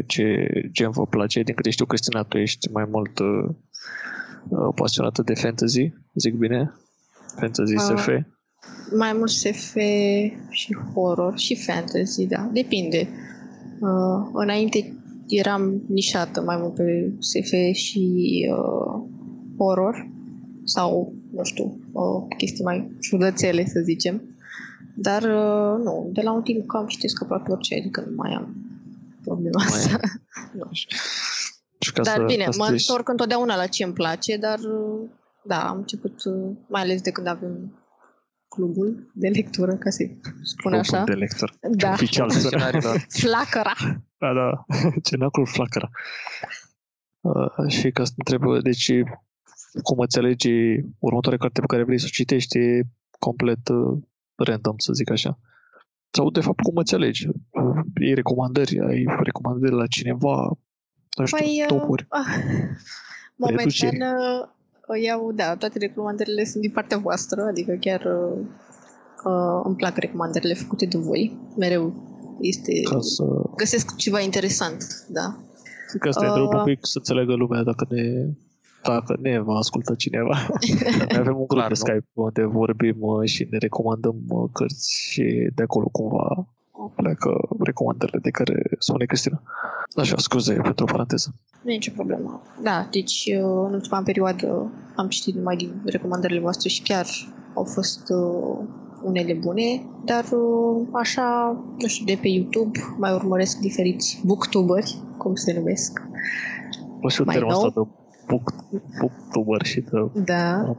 ce 0.08 0.48
gen 0.72 0.92
vă 0.92 1.06
place. 1.06 1.42
Din 1.42 1.56
câte 1.56 1.70
știu, 1.70 1.86
Cristina, 1.86 2.24
tu 2.24 2.38
ești 2.38 2.72
mai 2.72 2.88
mult 2.92 3.20
uh, 3.20 3.50
uh, 4.50 4.74
pasionată 4.76 5.22
de 5.22 5.34
fantasy, 5.34 5.94
zic 6.14 6.34
bine? 6.34 6.74
Fantasy 7.40 7.76
Ah. 7.76 7.82
SF. 7.82 8.08
Mai 8.96 9.14
mult 9.14 9.30
SF 9.30 9.76
și 10.50 10.76
horror 10.94 11.38
și 11.38 11.56
fantasy, 11.56 12.26
da. 12.26 12.50
Depinde. 12.54 13.08
Uh, 13.80 14.30
înainte 14.34 14.98
eram 15.28 15.84
nișată 15.88 16.42
mai 16.42 16.58
mult 16.60 16.74
pe 16.74 17.14
SF 17.20 17.74
și 17.74 18.12
uh, 18.52 19.02
horror 19.58 20.10
sau, 20.64 21.14
nu 21.32 21.44
știu, 21.44 21.80
uh, 21.92 22.36
chestii 22.38 22.64
mai 22.64 22.98
ciudățele, 23.00 23.66
să 23.66 23.80
zicem. 23.80 24.22
Dar, 24.96 25.22
uh, 25.22 25.84
nu, 25.84 26.10
de 26.14 26.22
la 26.22 26.32
un 26.32 26.42
timp 26.42 26.68
cam 26.68 26.86
citesc 26.86 27.22
aproape 27.22 27.52
orice, 27.52 27.76
adică 27.76 28.06
nu 28.10 28.16
mai 28.16 28.34
am 28.34 28.56
problema 29.24 29.64
Mai 29.64 29.78
asta. 29.78 30.00
Și 31.80 31.92
ca 31.94 32.02
Dar 32.02 32.16
să, 32.16 32.24
bine, 32.24 32.44
ca 32.44 32.52
să 32.52 32.58
mă 32.58 32.68
treci- 32.68 32.88
întorc 32.88 33.10
întotdeauna 33.10 33.56
la 33.56 33.66
ce 33.66 33.84
îmi 33.84 33.94
place, 33.94 34.38
dar 34.38 34.60
uh, 34.60 35.10
da, 35.44 35.70
am 35.70 35.78
început, 35.78 36.24
uh, 36.24 36.56
mai 36.68 36.82
ales 36.82 37.02
de 37.02 37.12
când 37.12 37.28
avem 37.28 37.72
clubul 38.58 39.12
de 39.14 39.28
lectură, 39.28 39.76
ca 39.76 39.90
să 39.90 40.04
spun 40.44 40.72
Clubul 40.72 40.80
așa. 40.80 41.04
de 41.04 41.14
lector. 41.14 41.54
Da, 41.72 41.92
Oficial 41.92 42.30
sună. 42.40 42.42
Funcționarilor. 42.50 43.06
flacăra. 43.10 43.74
Da, 44.18 44.34
da. 44.34 44.66
Cenacul 45.10 45.46
flacăra. 45.48 45.90
Uh, 47.22 47.68
și 47.70 47.92
ca 47.92 48.04
să 48.04 48.12
te 48.16 48.34
întreb, 48.34 48.62
deci, 48.64 48.92
cum 49.84 50.00
înțelegi 50.00 50.52
următoarea 51.00 51.40
carte 51.40 51.60
pe 51.60 51.66
care 51.66 51.84
vrei 51.84 52.00
să 52.00 52.06
o 52.08 52.14
citești 52.14 52.58
e 52.58 52.82
complet 53.20 53.68
uh, 53.68 53.98
random, 54.36 54.78
să 54.78 54.94
zic 54.94 55.10
așa. 55.12 55.40
Sau, 56.10 56.30
de 56.32 56.42
fapt, 56.42 56.60
cum 56.60 56.76
înțelegi? 56.78 57.28
Uh, 57.28 57.80
Iei 58.02 58.14
recomandări, 58.14 58.80
ai 58.80 59.06
recomandări 59.24 59.74
la 59.74 59.88
cineva, 59.88 60.58
nu 61.18 61.26
știu, 61.26 61.38
Păi, 61.38 61.60
uh, 61.62 61.68
topuri. 61.68 62.06
ah, 62.10 62.26
momentan 63.36 63.96
uh, 64.02 64.48
iau, 64.96 65.32
da, 65.32 65.56
toate 65.56 65.78
recomandările 65.78 66.44
sunt 66.44 66.62
din 66.62 66.72
partea 66.72 66.98
voastră, 66.98 67.42
adică 67.50 67.74
chiar 67.80 68.02
uh, 68.06 68.38
uh, 69.24 69.62
îmi 69.64 69.76
plac 69.76 69.98
recomandările 69.98 70.54
făcute 70.54 70.86
de 70.86 70.98
voi. 70.98 71.38
Mereu 71.58 71.94
este... 72.40 72.82
Ca 72.82 73.00
să, 73.00 73.24
Găsesc 73.56 73.96
ceva 73.96 74.20
interesant, 74.20 75.06
da. 75.10 75.38
ca 76.00 76.12
să 76.12 76.20
te 76.20 76.26
întreb 76.26 76.48
un 76.48 76.58
Uh, 76.58 76.64
pic, 76.64 76.80
să 76.82 76.98
înțeleagă 76.98 77.34
lumea 77.34 77.64
dacă 77.64 77.86
ne 77.90 78.30
dacă 78.84 79.18
ne 79.22 79.40
va 79.40 79.54
asculta 79.54 79.96
cineva. 79.96 80.48
Noi 81.10 81.20
avem 81.24 81.38
un 81.38 81.48
grup 81.48 81.48
Clar, 81.48 81.72
pe 81.72 81.76
nu? 81.78 81.86
Skype 81.86 82.08
unde 82.14 82.44
vorbim 82.44 82.96
uh, 83.00 83.28
și 83.30 83.48
ne 83.50 83.58
recomandăm 83.58 84.16
uh, 84.28 84.50
cărți 84.54 84.94
și 84.94 85.50
de 85.56 85.64
acolo 85.64 85.88
cumva 85.92 86.48
pleacă 86.96 87.30
recomandările 87.60 88.20
de 88.22 88.30
care 88.30 88.62
spune 88.80 89.06
Cristina. 89.06 89.42
Așa, 89.96 90.18
scuze 90.18 90.54
pentru 90.54 90.86
paranteză. 90.86 91.34
Nu 91.62 91.72
e 91.72 91.74
nicio 91.74 91.92
problemă. 91.96 92.42
Da, 92.62 92.88
deci 92.92 93.30
uh, 93.38 93.66
în 93.68 93.74
ultima 93.74 94.02
perioadă 94.04 94.72
am 94.96 95.08
citit 95.08 95.36
numai 95.36 95.56
din 95.56 95.82
recomandările 95.86 96.40
voastre 96.40 96.70
și 96.70 96.82
chiar 96.82 97.06
au 97.54 97.64
fost 97.64 98.10
uh, 98.10 98.68
unele 99.04 99.34
bune, 99.34 99.86
dar 100.06 100.24
uh, 100.24 100.88
așa, 100.94 101.58
nu 101.80 101.88
știu, 101.88 102.06
de 102.06 102.18
pe 102.22 102.28
YouTube 102.28 102.80
mai 102.98 103.14
urmăresc 103.14 103.58
diferiți 103.58 104.22
booktuberi, 104.26 104.98
cum 105.18 105.36
se 105.36 105.54
numesc. 105.54 106.02
O 107.02 107.10
și 107.10 107.22
Mai 107.22 107.36
termenul 107.36 107.58
nou? 107.58 107.68
ăsta 107.68 107.82
de 107.82 107.88
book, 108.28 108.54
booktuber 109.00 109.66
și 109.66 109.80
de... 109.80 110.22
Da. 110.26 110.76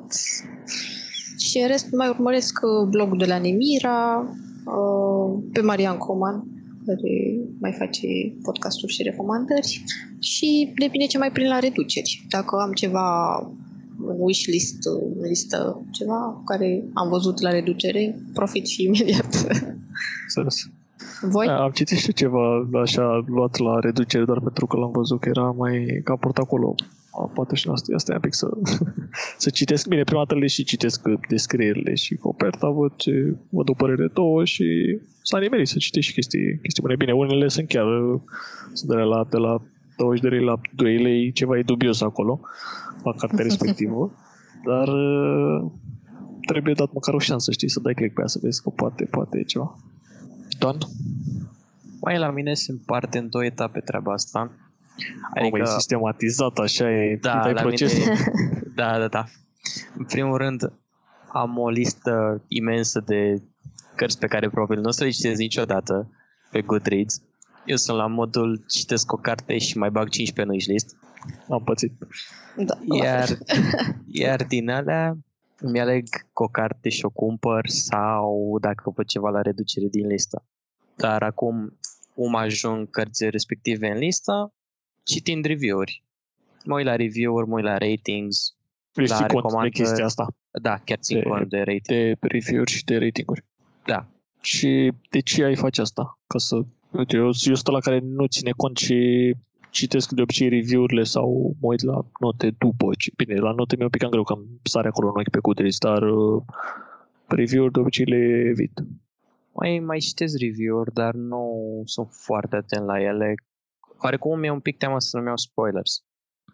Și 1.39 1.59
în 1.59 1.67
rest 1.67 1.87
mai 1.93 2.09
urmăresc 2.09 2.59
uh, 2.63 2.89
blogul 2.89 3.19
de 3.19 3.25
la 3.25 3.39
Nemira, 3.39 4.19
uh, 4.65 5.43
pe 5.53 5.61
Marian 5.61 5.97
Coman, 5.97 6.45
care 6.89 7.13
mai 7.65 7.73
face 7.73 8.07
podcasturi 8.43 8.93
și 8.93 9.03
recomandări 9.03 9.85
și 10.19 10.73
depinde 10.83 11.07
ce 11.07 11.19
mai 11.19 11.33
prind 11.33 11.51
la 11.51 11.59
reduceri. 11.59 12.27
Dacă 12.29 12.57
am 12.65 12.73
ceva 12.73 13.09
în 14.11 14.17
wishlist, 14.19 14.79
în 15.17 15.27
listă, 15.33 15.87
ceva 15.91 16.43
care 16.45 16.85
am 16.95 17.09
văzut 17.09 17.41
la 17.41 17.51
reducere, 17.51 18.03
profit 18.33 18.67
și 18.67 18.85
imediat. 18.85 19.33
Înțeles. 20.23 20.57
Voi? 21.23 21.47
Da, 21.47 21.63
am 21.63 21.71
citit 21.71 21.99
și 21.99 22.13
ceva 22.13 22.69
așa 22.83 23.25
luat 23.27 23.59
la 23.59 23.79
reducere 23.81 24.25
doar 24.25 24.41
pentru 24.41 24.67
că 24.67 24.77
l-am 24.77 24.91
văzut 24.91 25.21
că 25.21 25.29
era 25.29 25.51
mai 25.51 26.01
ca 26.05 26.17
port 26.17 26.39
acolo 26.39 26.75
A, 26.75 26.98
poate 27.35 27.55
și 27.55 27.69
asta, 27.69 27.95
asta 27.95 28.13
e 28.13 28.15
un 28.15 28.21
pic 28.21 28.35
să, 28.35 28.49
să 29.45 29.51
citesc. 29.51 29.89
Bine, 29.89 30.03
prima 30.03 30.25
dată 30.25 30.41
le 30.41 30.47
și 30.47 30.65
citesc 30.65 31.03
descrierile 31.29 31.95
și 31.95 32.15
coperta, 32.15 32.69
văd, 32.69 32.93
ce, 32.97 33.37
văd 33.49 33.69
o 33.69 33.73
părere 33.73 34.07
două 34.07 34.45
și 34.45 34.99
s-a 35.23 35.39
nimerit 35.39 35.69
să 35.69 35.79
citești 35.79 36.09
și 36.09 36.15
chestii, 36.15 36.59
chestii 36.63 36.83
bune. 36.83 36.97
Bine, 36.97 37.13
unele 37.13 37.49
sunt 37.49 37.69
chiar 37.69 37.87
sunt 38.73 38.91
de 38.91 38.97
la, 38.97 39.27
de 39.31 39.37
la 39.37 39.63
20 39.97 40.23
de 40.23 40.29
lei 40.29 40.45
la 40.45 40.61
2 40.75 41.03
lei, 41.03 41.33
ceva 41.33 41.59
e 41.59 41.63
dubios 41.63 42.01
acolo, 42.01 42.41
la 43.05 43.13
cartea 43.13 43.45
respectivă, 43.49 44.13
dar 44.65 44.89
trebuie 46.47 46.75
dat 46.75 46.93
măcar 46.93 47.15
o 47.15 47.19
șansă, 47.19 47.53
știi, 47.53 47.71
să 47.71 47.81
dai 47.81 47.95
click 47.95 48.15
pe 48.15 48.21
ea, 48.21 48.27
să 48.27 48.39
vezi 48.43 48.63
că 48.63 48.71
poate, 48.71 49.05
poate 49.05 49.39
e 49.39 49.43
ceva. 49.43 49.77
Don? 50.59 50.79
Mai 52.01 52.19
la 52.19 52.31
mine 52.31 52.55
se 52.55 52.73
împarte 52.73 53.19
în 53.19 53.29
două 53.29 53.45
etape 53.45 53.81
treaba 53.81 54.13
asta. 54.13 54.53
Adică... 55.35 55.57
Mamă, 55.57 55.59
e 55.59 55.65
sistematizat, 55.65 56.59
așa 56.59 56.91
e, 56.91 57.19
da, 57.21 57.51
la 57.51 57.61
procesul. 57.61 57.99
Mine... 57.99 58.63
da, 58.75 58.99
da, 58.99 59.09
da. 59.09 59.25
În 59.97 60.05
primul 60.05 60.37
rând, 60.37 60.73
am 61.33 61.59
o 61.59 61.69
listă 61.69 62.45
imensă 62.49 63.03
de 63.07 63.43
cărți 63.95 64.19
pe 64.19 64.27
care 64.27 64.49
probabil 64.49 64.81
nu 64.81 64.89
o 64.89 64.91
să 64.91 65.05
le 65.05 65.11
citesc 65.11 65.39
niciodată 65.39 66.11
pe 66.51 66.61
Goodreads. 66.61 67.23
Eu 67.65 67.77
sunt 67.77 67.97
la 67.97 68.07
modul 68.07 68.65
citesc 68.69 69.13
o 69.13 69.17
carte 69.17 69.59
și 69.59 69.79
mai 69.79 69.91
bag 69.91 70.09
5 70.09 70.33
pe 70.33 70.45
wishlist. 70.49 70.97
Am 71.49 71.63
pățit. 71.65 71.93
Da, 72.57 72.79
iar, 73.03 73.29
iar 74.23 74.45
din 74.45 74.71
alea 74.71 75.17
îmi 75.61 75.81
aleg 75.81 76.07
o 76.33 76.47
carte 76.47 76.89
și 76.89 77.05
o 77.05 77.11
cumpăr 77.11 77.69
sau 77.69 78.59
dacă 78.61 78.93
văd 78.95 79.07
ceva 79.07 79.29
la 79.29 79.41
reducere 79.41 79.87
din 79.91 80.07
listă. 80.07 80.45
Dar 80.97 81.23
acum 81.23 81.79
cum 82.15 82.35
ajung 82.35 82.91
cărțile 82.91 83.29
respective 83.29 83.91
în 83.91 83.99
listă, 83.99 84.53
citind 85.13 85.45
review-uri. 85.45 86.03
Mă 86.65 86.75
uit 86.75 86.85
la 86.85 86.97
review-uri, 86.97 87.49
mă 87.49 87.55
uit 87.55 87.65
la 87.65 87.79
ratings, 87.79 88.57
deci 88.93 89.09
la 89.09 89.27
recomandări. 89.27 89.71
de 89.71 89.83
chestia 89.83 90.05
asta. 90.05 90.27
Da, 90.63 90.75
chiar 90.85 90.99
țin 90.99 91.19
de, 91.19 91.23
cont 91.23 91.49
de 91.49 91.59
rating. 91.59 91.83
De 91.87 92.17
review-uri 92.21 92.71
și 92.71 92.85
de 92.85 92.99
ratinguri. 92.99 93.45
Da. 93.85 94.07
Și 94.41 94.93
de 95.11 95.21
ce 95.21 95.45
ai 95.45 95.57
face 95.57 95.81
asta? 95.81 96.19
Ca 96.27 96.39
să... 96.39 96.57
Uite, 96.91 97.17
eu, 97.17 97.25
eu 97.25 97.31
sunt 97.33 97.69
la 97.71 97.79
care 97.79 97.99
nu 97.99 98.27
ține 98.27 98.51
cont 98.57 98.77
și 98.77 98.97
citesc 99.71 100.11
de 100.11 100.23
obicei 100.23 100.49
review-urile 100.49 101.03
sau 101.03 101.57
mă 101.61 101.67
uit 101.69 101.83
la 101.83 102.07
note 102.21 102.51
după. 102.59 102.91
Bine, 103.17 103.35
la 103.35 103.53
note 103.53 103.75
mi-e 103.75 103.85
un 103.85 103.91
pic 103.91 104.09
greu 104.09 104.23
că 104.23 104.33
am 104.33 104.61
sare 104.63 104.89
acolo 104.89 105.09
în 105.09 105.21
ochi 105.21 105.31
pe 105.31 105.39
Goodreads, 105.43 105.79
dar 105.79 106.03
uh, 106.03 106.43
review-uri 107.27 107.73
de 107.73 107.79
obicei 107.79 108.05
le 108.05 108.43
evit. 108.49 108.73
Mai, 109.53 109.79
mai 109.79 109.99
citesc 109.99 110.39
review-uri, 110.39 110.93
dar 110.93 111.15
nu 111.15 111.43
sunt 111.85 112.09
foarte 112.11 112.57
atent 112.57 112.85
la 112.85 113.01
ele. 113.01 113.35
Oarecum 114.03 114.39
mi-e 114.39 114.51
un 114.51 114.61
pic 114.61 114.77
teamă 114.77 115.01
să 115.01 115.19
nu 115.19 115.27
iau 115.27 115.37
spoilers. 115.37 116.05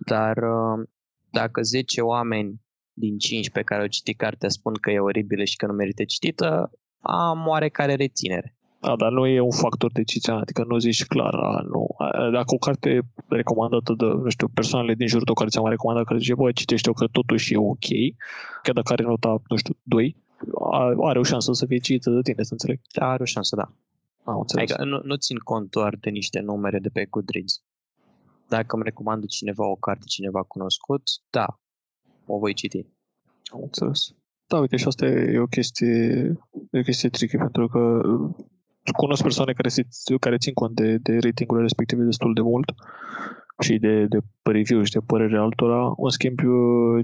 Dar 0.07 0.37
uh, 0.37 0.87
dacă 1.31 1.63
10 1.63 2.01
oameni 2.01 2.61
din 2.93 3.19
5 3.19 3.51
pe 3.51 3.63
care 3.63 3.81
au 3.81 3.87
citit 3.87 4.17
cartea 4.17 4.49
spun 4.49 4.75
că 4.75 4.91
e 4.91 4.99
oribilă 4.99 5.45
și 5.45 5.57
că 5.57 5.67
nu 5.67 5.73
merită 5.73 6.05
citită, 6.05 6.71
am 7.01 7.47
oarecare 7.47 7.95
reținere. 7.95 8.57
Da, 8.81 8.97
dar 8.97 9.13
nu 9.13 9.27
e 9.27 9.41
un 9.41 9.51
factor 9.51 9.93
decizional, 9.93 10.41
adică 10.41 10.65
nu 10.69 10.79
zici 10.79 11.07
clar, 11.07 11.35
a, 11.35 11.61
nu. 11.73 11.87
Dacă 12.33 12.55
o 12.55 12.57
carte 12.57 13.01
recomandată 13.29 13.95
de, 13.97 14.05
nu 14.05 14.29
știu, 14.29 14.49
persoanele 14.49 14.95
din 14.95 15.07
jurul 15.07 15.25
tău 15.25 15.35
care 15.35 15.49
ți-au 15.49 15.63
mai 15.63 15.73
recomandat, 15.73 16.05
care 16.05 16.19
zice, 16.19 16.35
băi, 16.35 16.53
citește-o 16.53 16.93
că 16.93 17.07
totuși 17.07 17.53
e 17.53 17.57
ok, 17.57 17.89
chiar 18.63 18.75
dacă 18.75 18.93
are 18.93 19.03
nota, 19.03 19.43
nu 19.49 19.57
știu, 19.57 19.75
2, 19.83 20.17
are 21.03 21.19
o 21.19 21.23
șansă 21.23 21.53
să 21.53 21.67
fie 21.67 21.79
citită 21.79 22.11
de 22.11 22.21
tine, 22.21 22.43
să 22.43 22.53
înțeleg. 22.53 22.81
Da, 22.93 23.07
are 23.11 23.23
o 23.23 23.25
șansă, 23.25 23.57
da. 23.57 23.73
Am 24.25 24.39
înțeles. 24.39 24.71
Adică 24.71 24.85
nu, 24.85 25.01
nu 25.05 25.17
țin 25.17 25.39
cont 25.39 25.71
doar 25.71 25.97
de 26.01 26.11
niște 26.11 26.41
numere 26.41 26.79
de 26.79 26.89
pe 26.89 27.05
Goodreads. 27.05 27.63
Dacă 28.49 28.75
îmi 28.75 28.85
recomandă 28.85 29.27
cineva 29.27 29.67
o 29.67 29.75
carte, 29.75 30.05
cineva 30.07 30.43
cunoscut, 30.43 31.03
da, 31.31 31.47
o 32.27 32.39
voi 32.39 32.55
citi. 32.55 32.87
Am 33.53 33.61
înțeles. 33.63 34.15
Da, 34.47 34.59
uite, 34.59 34.77
și 34.77 34.87
asta 34.87 35.07
e 35.07 35.39
o 35.39 35.47
chestie, 35.47 35.97
e 36.71 36.79
o 36.79 36.83
chestie 36.83 37.09
tricky, 37.09 37.37
pentru 37.37 37.69
că 37.69 38.01
cunosc 38.97 39.23
persoane 39.23 39.53
care, 39.53 39.69
se, 39.69 39.87
care 40.21 40.37
țin 40.37 40.53
cont 40.53 40.75
de, 40.75 40.97
de 40.97 41.19
ratingurile 41.19 41.67
respective 41.67 42.03
destul 42.03 42.35
de 42.35 42.41
mult 42.41 42.73
și 43.61 43.79
de, 43.79 44.07
de 44.07 44.19
review 44.43 44.83
și 44.83 44.93
de 44.93 45.01
părere 45.07 45.39
altora. 45.39 45.95
În 45.97 46.09
schimb, 46.09 46.39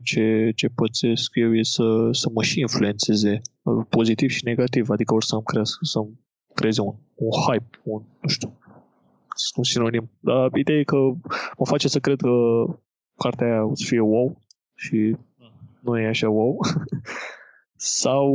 ce, 0.02 0.52
ce 0.54 0.68
pățesc 0.68 1.30
eu 1.34 1.54
e 1.54 1.62
să, 1.62 2.08
să 2.12 2.30
mă 2.34 2.42
și 2.42 2.60
influențeze 2.60 3.40
pozitiv 3.88 4.30
și 4.30 4.44
negativ, 4.44 4.90
adică 4.90 5.14
ori 5.14 5.26
să-mi 5.26 5.42
crească, 5.42 5.84
să-mi 5.84 6.18
creeze 6.60 6.80
un, 6.80 6.94
un 7.14 7.30
hype, 7.46 7.80
un, 7.82 8.02
nu 8.20 8.28
știu, 8.28 8.58
un 9.56 9.64
sinonim. 9.64 10.10
Dar 10.20 10.48
ideea 10.54 10.78
e 10.78 10.92
că 10.92 10.96
mă 11.58 11.66
face 11.72 11.88
să 11.88 11.98
cred 11.98 12.20
că 12.20 12.30
cartea 13.16 13.46
aia 13.46 13.64
o 13.64 13.74
să 13.74 13.84
fie 13.86 14.00
wow 14.00 14.38
și 14.74 15.16
nu 15.80 15.98
e 15.98 16.06
așa 16.06 16.28
wow. 16.28 16.58
Sau 17.76 18.26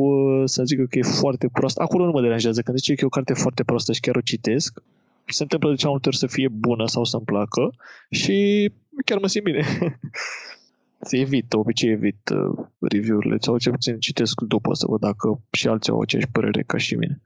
să 0.45 0.63
zic 0.63 0.77
că 0.89 0.97
e 0.97 1.01
foarte 1.01 1.47
proastă. 1.47 1.81
Acolo 1.81 2.05
nu 2.05 2.11
mă 2.11 2.21
deranjează. 2.21 2.61
Când 2.61 2.77
zice 2.77 2.93
că 2.93 3.01
e 3.01 3.05
o 3.05 3.17
carte 3.17 3.33
foarte 3.33 3.63
proastă 3.63 3.91
și 3.93 3.99
chiar 3.99 4.15
o 4.15 4.21
citesc, 4.21 4.83
se 5.25 5.43
întâmplă 5.43 5.69
de 5.69 5.75
cea 5.75 5.89
multe 5.89 6.07
ori 6.07 6.17
să 6.17 6.27
fie 6.27 6.47
bună 6.47 6.87
sau 6.87 7.03
să-mi 7.03 7.25
placă 7.25 7.73
și 8.09 8.71
chiar 9.05 9.19
mă 9.19 9.27
simt 9.27 9.45
bine. 9.45 9.63
evit, 11.23 11.53
obicei 11.53 11.91
evit 11.91 12.29
uh, 12.29 12.65
review-urile 12.79 13.37
sau 13.39 13.57
ce 13.57 13.69
puțin 13.69 13.99
citesc 13.99 14.41
după 14.41 14.73
să 14.73 14.85
văd 14.89 14.99
dacă 14.99 15.41
și 15.51 15.67
alții 15.67 15.91
au 15.91 15.99
aceeași 15.99 16.31
părere 16.31 16.63
ca 16.63 16.77
și 16.77 16.95
mine. 16.95 17.21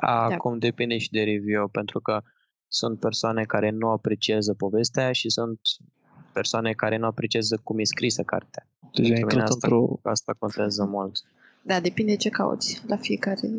Da, 0.00 0.26
da. 0.28 0.34
acum 0.34 0.58
depinde 0.58 0.98
și 0.98 1.10
de 1.10 1.22
review, 1.22 1.68
pentru 1.68 2.00
că 2.00 2.22
sunt 2.68 2.98
persoane 2.98 3.44
care 3.44 3.70
nu 3.70 3.88
apreciază 3.88 4.54
povestea 4.54 5.12
și 5.12 5.30
sunt 5.30 5.60
persoane 6.32 6.72
care 6.72 6.96
nu 6.96 7.06
apreciază 7.06 7.60
cum 7.62 7.78
e 7.78 7.84
scrisă 7.84 8.22
cartea. 8.22 8.66
Deci 8.92 9.22
asta, 9.22 9.48
într-o... 9.52 10.00
asta 10.02 10.36
contează 10.38 10.84
mult. 10.84 11.16
Da, 11.62 11.80
depinde 11.80 12.16
ce 12.16 12.28
cauți 12.28 12.82
la 12.86 12.96
fiecare 12.96 13.50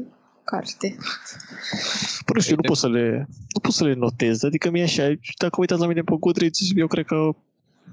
carte. 0.44 0.96
Păi 2.26 2.34
nu 2.34 2.42
știu, 2.42 2.56
nu 2.56 2.62
pot 2.62 2.78
să 2.78 2.90
le, 2.90 3.28
nu 3.54 3.60
pot 3.62 3.72
să 3.72 3.84
le 3.84 3.94
notez. 3.94 4.44
Adică 4.44 4.70
mie 4.70 4.84
așa, 4.84 5.14
dacă 5.40 5.56
uitați 5.60 5.82
la 5.82 5.88
mine 5.88 6.02
pe 6.02 6.16
Goodreads, 6.20 6.60
eu 6.76 6.88
cred 6.88 7.06
că 7.06 7.16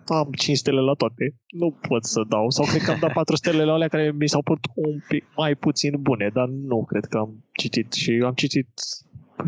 am 0.07 0.31
5 0.37 0.57
stele 0.57 0.81
la 0.81 0.93
toate. 0.93 1.35
Nu 1.49 1.79
pot 1.89 2.05
să 2.05 2.23
dau. 2.29 2.51
Sau 2.51 2.65
cred 2.65 2.83
că 2.83 2.91
am 2.91 2.99
dat 3.01 3.13
4 3.13 3.37
stele 3.37 3.65
la 3.65 3.73
alea 3.73 3.89
care 3.89 4.13
mi 4.19 4.29
s-au 4.29 4.43
părut 4.43 4.65
un 4.75 5.01
pic 5.09 5.25
mai 5.37 5.55
puțin 5.55 5.95
bune, 6.01 6.31
dar 6.33 6.49
nu 6.49 6.85
cred 6.85 7.05
că 7.05 7.19
am 7.19 7.45
citit. 7.53 7.93
Și 7.93 8.23
am 8.25 8.33
citit, 8.33 8.69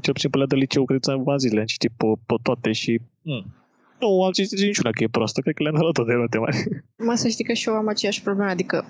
cel 0.01 0.13
puțin 0.13 0.31
pe 0.31 0.45
de 0.49 0.57
liceu, 0.57 0.85
cred 0.85 1.01
că 1.01 1.11
am 1.11 1.39
zile, 1.39 1.61
am 1.61 1.67
citit 1.67 1.93
pe, 1.97 2.07
pe 2.27 2.35
toate 2.43 2.73
și 2.73 3.01
mm. 3.23 3.55
Nu, 4.01 4.23
am 4.23 4.33
citit 4.33 4.59
niciuna 4.61 4.91
că 4.91 5.03
e 5.03 5.09
proastă, 5.09 5.41
cred 5.41 5.55
că 5.55 5.63
le-am 5.63 5.75
dat 5.75 5.93
toate 5.93 6.13
note 6.13 6.39
mari. 6.39 6.57
Mă, 7.07 7.15
să 7.15 7.29
știi 7.29 7.45
că 7.45 7.53
și 7.53 7.69
eu 7.69 7.75
am 7.75 7.89
aceeași 7.89 8.23
problemă, 8.23 8.51
adică 8.51 8.85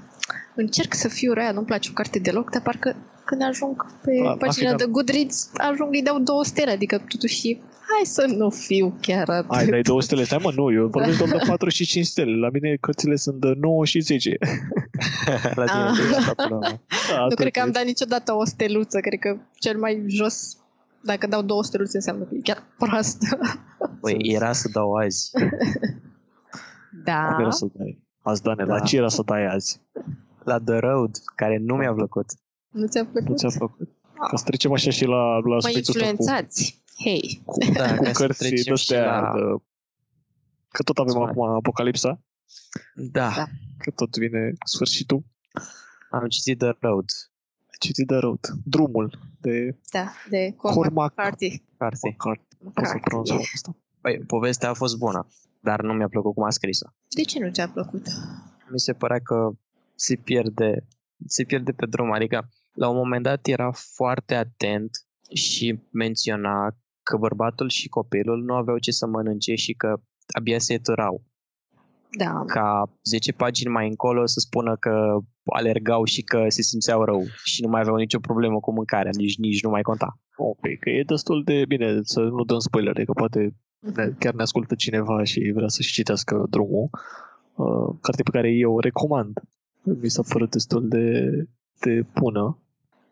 încerc 0.55 0.95
să 0.95 1.09
fiu 1.09 1.33
rea, 1.33 1.53
nu-mi 1.53 1.67
place 1.67 1.89
o 1.91 1.93
carte 1.93 2.19
deloc, 2.19 2.51
dar 2.51 2.63
parcă 2.63 2.97
când 3.25 3.43
ajung 3.43 3.87
pe 4.05 4.13
La, 4.23 4.37
pagina 4.37 4.75
de 4.75 4.87
Goodreads, 4.91 5.51
ajung, 5.55 5.95
îi 5.95 6.03
dau 6.03 6.19
două 6.19 6.45
stele, 6.45 6.71
adică 6.71 6.99
totuși 7.09 7.59
hai 7.93 8.05
să 8.05 8.25
nu 8.37 8.51
fiu 8.51 8.97
chiar 9.01 9.29
atât. 9.29 9.55
Hai, 9.55 9.67
dai 9.67 9.81
două 9.81 10.03
stele, 10.03 10.25
stai 10.25 10.39
mă, 10.43 10.53
nu, 10.55 10.73
eu 10.73 10.87
vorbesc 10.87 11.19
doar 11.19 11.31
de 11.31 11.45
4 11.47 11.69
și 11.69 11.85
5 11.85 12.07
stele, 12.07 12.37
la 12.37 12.49
mine 12.53 12.77
cărțile 12.81 13.17
sunt 13.17 13.41
de 13.41 13.53
9 13.61 13.85
și 13.85 14.01
10. 14.01 14.37
la 15.55 15.65
tine, 15.65 15.83
ah. 16.37 16.75
da, 17.11 17.27
nu 17.29 17.35
cred 17.35 17.53
că 17.53 17.61
am 17.61 17.71
dat 17.71 17.85
niciodată 17.85 18.33
o 18.33 18.45
steluță, 18.45 19.01
cred 19.01 19.19
că 19.19 19.37
cel 19.55 19.79
mai 19.79 20.05
jos 20.07 20.57
dacă 21.03 21.27
dau 21.27 21.43
două 21.43 21.63
steluțe 21.63 21.97
înseamnă 21.97 22.25
că 22.25 22.35
e 22.35 22.41
chiar 22.43 22.63
proastă. 22.79 23.39
Păi 24.01 24.17
era 24.19 24.53
să 24.53 24.69
dau 24.73 24.95
azi. 24.95 25.31
Da. 27.05 27.37
Era 27.41 27.51
să 27.51 27.67
dai. 27.77 28.03
Azi, 28.23 28.43
Doamne, 28.43 28.65
da. 28.65 28.75
la 28.75 28.81
ce 28.81 28.97
era 28.97 29.09
să 29.09 29.23
dai 29.23 29.47
azi? 29.47 29.81
La 30.45 30.59
The 30.59 30.79
Road, 30.79 31.17
care 31.35 31.59
nu 31.59 31.75
mi-a 31.75 31.93
plăcut. 31.93 32.27
Nu 32.71 32.87
ți-a 32.87 33.05
plăcut? 33.05 33.29
Nu 33.29 33.37
ți-a 33.37 33.49
plăcut. 33.59 33.89
Ca 34.31 34.37
să 34.37 34.45
trecem 34.45 34.73
așa 34.73 34.91
și 34.91 35.05
la, 35.05 35.35
la 35.35 35.57
Mă 35.63 35.71
influențați. 35.75 36.80
Cu, 37.03 37.09
Hei. 37.09 37.43
Cu, 37.45 37.59
da, 37.73 37.97
cu 37.97 38.11
cărți 38.13 38.49
de 38.49 38.73
astea. 38.73 39.21
La... 39.21 39.33
De, 39.35 39.63
că 40.69 40.83
tot 40.83 40.99
avem 40.99 41.17
acum 41.17 41.43
Apocalipsa. 41.43 42.21
Da. 42.95 43.33
da. 43.37 43.47
Că 43.79 43.91
tot 43.91 44.17
vine 44.17 44.53
sfârșitul. 44.65 45.25
Am 46.11 46.29
citit 46.29 46.59
The 46.59 46.73
Road 46.81 47.11
citit 47.81 48.07
de 48.07 48.17
Road. 48.17 48.41
Drumul 48.65 49.19
de, 49.41 49.77
da, 49.91 50.13
de 50.29 50.55
Cormac 50.57 51.15
Carty. 51.15 51.63
Carty. 51.79 52.13
Carty. 52.17 52.47
Păi, 54.01 54.19
povestea 54.27 54.69
a 54.69 54.75
fost 54.75 54.99
bună, 54.99 55.27
dar 55.61 55.81
nu 55.83 55.93
mi-a 55.93 56.09
plăcut 56.09 56.35
cum 56.35 56.43
a 56.43 56.51
scris-o. 56.51 56.87
De 57.09 57.23
ce 57.23 57.39
nu 57.39 57.51
ți-a 57.51 57.69
plăcut? 57.69 58.07
Mi 58.71 58.79
se 58.79 58.93
părea 58.93 59.19
că 59.19 59.51
se 59.95 60.17
pierde, 60.17 60.87
se 61.27 61.45
pierde 61.45 61.73
pe 61.73 61.87
drum, 61.87 62.13
adică 62.13 62.49
la 62.73 62.89
un 62.89 62.97
moment 62.97 63.23
dat 63.23 63.47
era 63.47 63.71
foarte 63.71 64.35
atent 64.35 64.91
și 65.35 65.81
menționa 65.91 66.77
că 67.11 67.17
bărbatul 67.17 67.69
și 67.69 67.89
copilul 67.89 68.43
nu 68.43 68.55
aveau 68.55 68.79
ce 68.79 68.91
să 68.91 69.07
mănânce 69.07 69.55
și 69.55 69.73
că 69.73 70.01
abia 70.39 70.59
se 70.59 70.73
eturau. 70.73 71.23
Da. 72.19 72.45
Ca 72.47 72.99
10 73.03 73.33
pagini 73.33 73.73
mai 73.73 73.89
încolo 73.89 74.27
să 74.27 74.41
spună 74.41 74.77
că 74.77 75.19
alergau 75.45 76.05
și 76.05 76.23
că 76.23 76.45
se 76.49 76.63
simțeau 76.63 77.05
rău 77.05 77.23
și 77.45 77.63
nu 77.63 77.69
mai 77.69 77.81
aveau 77.81 77.97
nicio 77.97 78.19
problemă 78.19 78.61
cu 78.61 78.73
mâncarea, 78.73 79.11
nici, 79.15 79.39
nici 79.39 79.63
nu 79.63 79.71
mai 79.71 79.83
conta. 79.83 80.19
Ok, 80.37 80.61
că 80.81 80.91
e 80.91 81.03
destul 81.03 81.43
de 81.45 81.65
bine 81.69 81.99
să 82.03 82.21
nu 82.21 82.45
dăm 82.45 82.59
spoilere, 82.59 83.05
că 83.05 83.13
poate 83.13 83.55
ne- 83.95 84.15
chiar 84.19 84.35
ne 84.35 84.43
ascultă 84.43 84.75
cineva 84.75 85.25
și 85.25 85.53
vrea 85.55 85.69
să-și 85.69 85.93
citească 85.93 86.47
drumul, 86.51 86.89
uh, 87.55 87.97
carte 88.01 88.23
pe 88.23 88.31
care 88.31 88.51
eu 88.51 88.75
o 88.75 88.81
recomand. 88.81 89.41
Mi 89.83 90.11
s-a 90.11 90.23
părut 90.33 90.51
destul 90.51 90.89
de, 90.89 91.31
de 91.81 92.07
bună. 92.21 92.59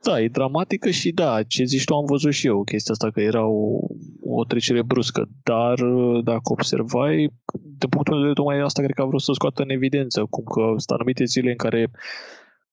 Da, 0.03 0.21
e 0.21 0.29
dramatică 0.29 0.91
și 0.91 1.13
da, 1.13 1.43
ce 1.43 1.65
zici 1.65 1.85
tu 1.85 1.95
am 1.95 2.05
văzut 2.05 2.33
și 2.33 2.47
eu 2.47 2.65
chestia 2.65 2.93
asta, 2.93 3.11
că 3.11 3.21
era 3.21 3.47
o, 3.47 3.79
o 4.23 4.45
trecere 4.45 4.83
bruscă, 4.83 5.29
dar 5.43 5.79
uh, 5.79 6.25
dacă 6.25 6.43
observai, 6.45 7.33
de 7.79 7.87
punctul 7.87 8.15
meu 8.15 8.23
de 8.23 8.29
vedere, 8.29 8.33
tocmai 8.33 8.61
asta 8.61 8.83
cred 8.83 8.95
că 8.95 9.03
a 9.03 9.05
vrut 9.05 9.21
să 9.21 9.33
scoată 9.33 9.63
în 9.63 9.71
evidență, 9.71 10.25
cum 10.31 10.45
că 10.45 10.61
sunt 10.61 10.91
anumite 10.91 11.25
zile 11.25 11.51
în 11.51 11.57
care 11.57 11.91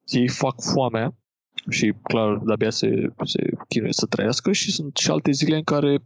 ei 0.06 0.28
fac 0.28 0.62
foamea 0.74 1.16
și 1.70 1.94
clar 2.02 2.38
de-abia 2.38 2.70
se, 2.70 3.14
se 3.24 3.50
chinuie 3.68 3.94
să 3.94 4.06
trăiască 4.06 4.52
și 4.52 4.72
sunt 4.72 4.98
și 4.98 5.12
alte 5.12 5.32
zile 5.32 5.56
în 5.56 5.64
care 5.64 5.98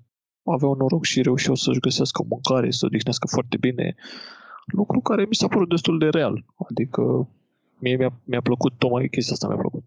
aveau 0.43 0.73
noroc 0.73 1.05
și 1.05 1.21
reușeau 1.21 1.55
să-și 1.55 1.79
găsească 1.79 2.25
mâncare, 2.29 2.71
să 2.71 2.85
odihnească 2.85 3.27
foarte 3.27 3.57
bine, 3.57 3.95
lucru 4.65 4.99
care 4.99 5.25
mi 5.25 5.35
s-a 5.35 5.47
părut 5.47 5.69
destul 5.69 5.97
de 5.97 6.07
real. 6.09 6.45
Adică 6.69 7.29
mie 7.79 7.95
mi-a, 7.95 8.13
mi-a 8.23 8.41
plăcut, 8.41 8.73
tocmai 8.77 9.07
chestia 9.07 9.33
asta 9.33 9.47
mi-a 9.47 9.57
plăcut. 9.57 9.78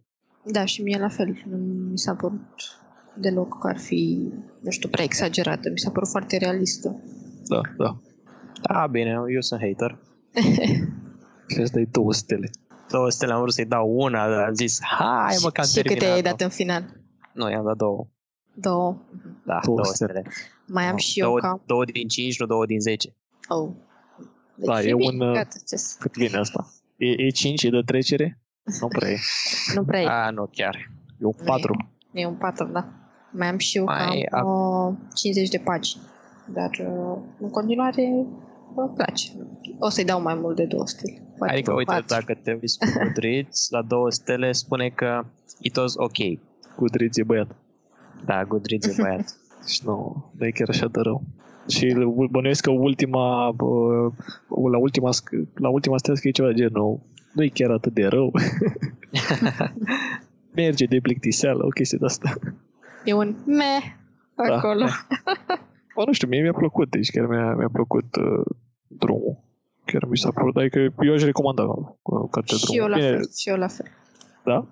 Da, 0.44 0.64
și 0.64 0.82
mie 0.82 0.98
la 0.98 1.08
fel. 1.08 1.42
Nu 1.48 1.56
mi 1.90 1.98
s-a 1.98 2.14
părut 2.14 2.40
deloc 3.14 3.58
că 3.60 3.66
ar 3.68 3.78
fi, 3.78 4.28
nu 4.60 4.70
știu, 4.70 4.88
prea 4.88 5.04
exagerată. 5.04 5.70
Mi 5.70 5.78
s-a 5.78 5.90
părut 5.90 6.08
foarte 6.08 6.36
realistă. 6.36 7.00
Da, 7.46 7.60
da. 7.76 7.96
Da, 8.62 8.86
bine, 8.86 9.10
eu 9.34 9.40
sunt 9.40 9.60
hater. 9.60 9.98
Și 11.54 11.60
asta 11.60 11.80
e 11.80 11.88
două 11.90 12.12
stele. 12.12 12.50
Două 12.90 13.10
stele 13.10 13.32
am 13.32 13.40
vrut 13.40 13.52
să-i 13.52 13.64
dau 13.66 13.88
una, 13.96 14.28
dar 14.28 14.42
am 14.42 14.54
zis, 14.54 14.78
hai 14.82 15.36
mă 15.42 15.50
că 15.50 15.60
am 15.60 15.66
și 15.66 15.74
câte 15.74 15.88
terminat. 15.88 16.14
ai 16.14 16.22
dat 16.22 16.40
în 16.40 16.48
final? 16.48 17.00
Nu, 17.32 17.50
i-am 17.50 17.64
dat 17.64 17.76
două. 17.76 18.06
Două. 18.54 18.96
Da, 19.44 19.58
Două 19.64 19.76
două, 19.76 19.94
stele. 19.94 20.10
stele. 20.12 20.34
Mai 20.66 20.84
am 20.84 20.90
Nu, 20.92 20.96
și 20.98 21.20
eu 21.20 21.26
două, 21.26 21.38
cam... 21.38 21.62
două 21.66 21.84
din 21.84 22.08
5, 22.08 22.40
nu 22.40 22.46
două 22.46 22.66
din 22.66 22.80
10. 22.80 23.14
Oh. 23.48 23.70
Deci 24.54 24.66
Da, 24.66 24.82
e 24.82 24.94
bine, 24.94 25.08
un, 25.24 25.28
uh, 25.28 25.34
Gata, 25.34 25.56
ce 25.68 25.76
să- 25.76 25.96
Cât 26.00 26.12
vine 26.16 26.36
asta? 26.36 26.66
E, 26.96 27.06
e 27.26 27.30
5, 27.30 27.62
e 27.62 27.70
de 27.70 27.82
trecere? 27.86 28.40
Nu 28.80 28.88
prea 28.88 29.10
e. 29.10 29.18
nu 29.74 29.84
prea 29.84 30.00
e. 30.00 30.06
A, 30.06 30.30
nu 30.30 30.48
chiar. 30.52 30.90
E 31.20 31.24
un 31.24 31.34
4. 31.44 31.88
E 32.12 32.26
un 32.26 32.34
4, 32.34 32.66
da. 32.72 32.88
Mai 33.30 33.48
am 33.48 33.58
și 33.58 33.76
eu 33.76 33.84
Mai 33.84 34.26
cam 34.30 34.46
uh, 34.46 34.94
50 35.14 35.48
de 35.48 35.58
pagini. 35.58 36.02
Dar 36.52 36.70
uh, 36.70 37.18
în 37.40 37.50
continuare 37.50 38.02
îmi 38.76 38.90
place. 38.94 39.28
O 39.78 39.88
să-i 39.88 40.04
dau 40.04 40.22
mai 40.22 40.34
mult 40.34 40.56
de 40.56 40.64
două 40.64 40.86
stele. 40.86 41.22
Poate 41.38 41.52
Adică, 41.52 41.72
uite, 41.72 41.92
patru. 41.92 42.06
dacă 42.08 42.34
te 42.42 42.58
uiți 42.60 42.78
pe 42.78 42.86
Goodreads, 43.02 43.70
la 43.70 43.82
două 43.82 44.10
stele 44.10 44.52
spune 44.52 44.88
că 44.88 45.24
it 45.60 45.76
was 45.76 45.94
ok. 45.96 46.16
Goodreads 46.76 47.16
e 47.18 47.22
băiat. 47.22 47.56
Da, 48.24 48.44
Goodreads 48.44 48.86
e 48.86 49.02
băiat. 49.02 49.36
Deci 49.64 49.80
nu, 49.82 50.24
nu 50.38 50.46
e 50.46 50.50
chiar 50.50 50.68
așa 50.68 50.86
de 50.88 51.00
rău. 51.00 51.22
Și 51.68 51.94
bănuiesc 52.30 52.62
că 52.62 52.70
ultima, 52.70 53.52
bă, 53.56 53.66
la 54.70 54.78
ultima, 54.78 55.10
sc- 55.12 55.52
la 55.54 55.68
ultima 55.68 55.98
stea 55.98 56.14
scrie 56.14 56.30
ceva 56.30 56.48
de 56.48 56.54
genul, 56.54 57.00
nu 57.32 57.42
e 57.42 57.48
chiar 57.48 57.70
atât 57.70 57.94
de 57.94 58.06
rău. 58.06 58.32
Merge 60.54 60.84
de 60.84 60.98
plictiseală, 61.02 61.64
o 61.64 61.68
chestie 61.68 61.98
de 61.98 62.04
asta. 62.04 62.32
E 63.04 63.12
un 63.12 63.36
me 63.46 63.96
Da. 64.48 64.56
acolo. 64.56 64.84
Bă, 65.94 66.02
nu 66.06 66.12
știu, 66.12 66.28
mie 66.28 66.42
mi-a 66.42 66.52
plăcut, 66.52 66.90
deci 66.90 67.10
chiar 67.10 67.26
mi-a, 67.26 67.54
mi-a 67.54 67.68
plăcut 67.72 68.16
uh, 68.16 68.44
drumul. 68.86 69.38
Chiar 69.84 70.04
mi 70.04 70.16
s-a 70.18 70.30
părut, 70.30 70.56
adică 70.56 70.78
eu 71.04 71.14
aș 71.14 71.22
recomanda 71.22 71.62
uh, 71.62 72.28
cartea 72.30 72.56
și 72.56 72.64
drumul. 72.64 72.82
eu 72.82 72.88
la 72.88 72.96
Bine, 72.96 73.08
fel. 73.10 73.28
Și 73.38 73.48
eu 73.48 73.56
la 73.56 73.66
fel. 73.68 73.86
Da? 74.44 74.66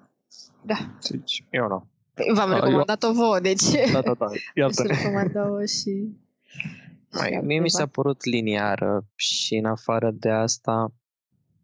Da. 0.62 0.74
Deci, 1.10 1.44
Eu 1.50 1.68
nu. 1.68 1.86
V-am 2.34 2.50
A, 2.50 2.54
recomandat-o 2.54 3.12
vouă, 3.12 3.40
deci 3.40 3.62
da, 3.92 4.00
da, 4.00 4.14
da, 4.18 4.24
aș 4.32 4.42
iartă-ne. 4.54 4.94
recomanda-o 4.94 5.64
și... 5.64 6.08
Mai, 7.12 7.40
mie 7.44 7.60
mi 7.60 7.70
s-a 7.70 7.86
părut 7.86 8.24
liniară 8.24 9.04
și 9.14 9.54
în 9.54 9.64
afară 9.64 10.10
de 10.10 10.30
asta, 10.30 10.92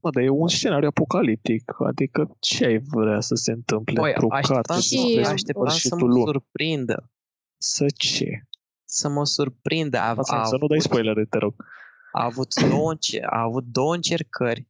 Mă, 0.06 0.12
dar 0.12 0.22
e 0.22 0.28
un 0.28 0.48
scenariu 0.48 0.88
apocaliptic, 0.88 1.72
adică 1.86 2.36
ce 2.38 2.64
ai 2.64 2.78
vrea 2.78 3.20
să 3.20 3.34
se 3.34 3.52
întâmple 3.52 4.00
Băi, 4.00 4.10
într-o 4.14 4.26
așteptam, 4.30 4.62
carte 4.62 4.80
Și- 4.82 4.94
despre 5.14 5.32
așteptam 5.32 5.64
să 5.68 5.70
sfârșitul 5.76 5.98
mă 5.98 6.06
lumii? 6.06 6.24
surprindă. 6.24 7.10
Să 7.56 7.86
ce? 7.96 8.42
Să 8.84 9.08
mă 9.08 9.24
surprindă. 9.24 9.98
A, 9.98 10.14
Asta, 10.16 10.36
a, 10.36 10.44
să 10.44 10.56
nu 10.60 10.66
dai 10.66 10.76
avut- 10.76 10.90
spoilere, 10.90 11.24
te 11.24 11.38
rog. 11.38 11.54
a 12.12 12.24
avut, 12.24 12.54
două, 12.68 12.90
înce- 12.90 13.22
a 13.30 13.40
avut 13.40 13.64
două 13.64 13.94
încercări 13.94 14.68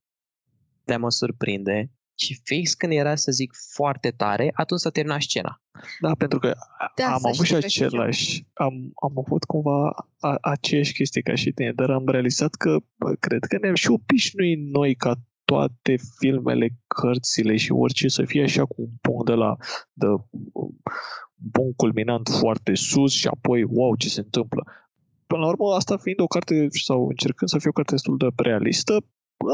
de 0.84 0.92
a 0.92 0.98
mă 0.98 1.10
surprinde 1.10 1.90
și 2.14 2.40
fix 2.44 2.74
când 2.74 2.92
era 2.92 3.14
să 3.14 3.30
zic 3.32 3.52
foarte 3.74 4.10
tare, 4.10 4.50
atunci 4.54 4.80
s-a 4.80 4.90
terminat 4.90 5.20
scena. 5.20 5.62
Da, 5.98 6.14
pentru 6.18 6.38
că 6.38 6.54
Da, 6.94 7.12
am 7.12 7.18
să 7.18 7.28
avut 7.28 7.46
și 7.46 7.54
știi 7.54 7.60
că 7.60 7.66
și 7.66 7.80
eu. 7.80 7.86
același, 7.86 8.46
am, 8.54 8.74
am 9.02 9.18
avut 9.26 9.44
cumva 9.44 10.08
a, 10.20 10.36
aceeași 10.40 10.92
chestie 10.92 11.20
ca 11.22 11.34
și 11.34 11.52
tine, 11.52 11.72
dar 11.72 11.90
am 11.90 12.08
realizat 12.08 12.54
că 12.54 12.76
bă, 12.96 13.14
cred 13.20 13.44
că 13.44 13.58
ne-am 13.60 13.74
și 13.74 13.90
obișnuit 13.90 14.58
noi 14.72 14.94
ca 14.94 15.14
toate 15.44 15.96
filmele, 16.18 16.68
cărțile 16.86 17.56
și 17.56 17.72
orice 17.72 18.08
să 18.08 18.24
fie 18.24 18.42
așa 18.42 18.64
cu 18.64 18.74
un 18.76 18.90
punct 19.00 19.26
de 19.26 19.32
la 19.32 19.56
de, 19.92 20.06
un 20.52 20.70
punct 21.52 21.76
culminant 21.76 22.28
foarte 22.28 22.74
sus 22.74 23.12
și 23.12 23.26
apoi, 23.26 23.62
wow, 23.62 23.96
ce 23.96 24.08
se 24.08 24.20
întâmplă. 24.20 24.64
Până 25.26 25.40
la 25.40 25.46
urmă, 25.48 25.74
asta 25.74 25.96
fiind 25.96 26.20
o 26.20 26.26
carte 26.26 26.66
sau 26.70 27.08
încercând 27.08 27.50
să 27.50 27.58
fie 27.58 27.68
o 27.68 27.72
carte 27.72 27.92
destul 27.92 28.16
de 28.16 28.26
realistă, 28.36 29.04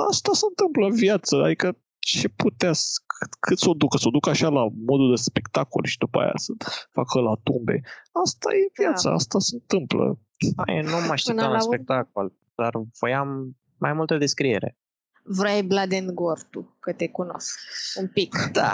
asta 0.08 0.30
se 0.32 0.44
întâmplă 0.48 0.86
în 0.86 0.94
viață, 0.94 1.36
adică 1.36 1.76
ce 2.10 2.28
putea, 2.28 2.72
să- 2.72 3.00
cât, 3.18 3.34
cât 3.40 3.58
să 3.58 3.68
o 3.68 3.74
ducă, 3.74 3.96
să 3.98 4.04
o 4.08 4.10
ducă 4.10 4.30
așa 4.30 4.48
la 4.48 4.62
modul 4.86 5.08
de 5.14 5.20
spectacol 5.22 5.84
și 5.84 5.98
după 5.98 6.18
aia 6.20 6.32
să 6.34 6.52
facă 6.90 7.20
la 7.20 7.34
tumbe. 7.42 7.80
Asta 8.24 8.48
e 8.54 8.70
viața, 8.82 9.08
Da. 9.08 9.14
asta 9.14 9.38
se 9.38 9.54
întâmplă. 9.54 10.18
Ai, 10.56 10.80
nu 10.80 10.90
mă 11.06 11.12
așteptam 11.12 11.44
la 11.50 11.50
la 11.56 11.62
urmă- 11.62 11.74
spectacol, 11.74 12.32
dar 12.54 12.72
voiam 13.00 13.56
mai 13.78 13.92
multă 13.92 14.16
descriere. 14.16 14.76
Vrei 15.24 15.62
Blood 15.62 15.92
and 15.92 16.10
Gore 16.10 16.40
tu, 16.50 16.76
că 16.80 16.92
te 16.92 17.08
cunosc. 17.08 17.58
Un 18.00 18.08
pic. 18.08 18.34
Da, 18.52 18.72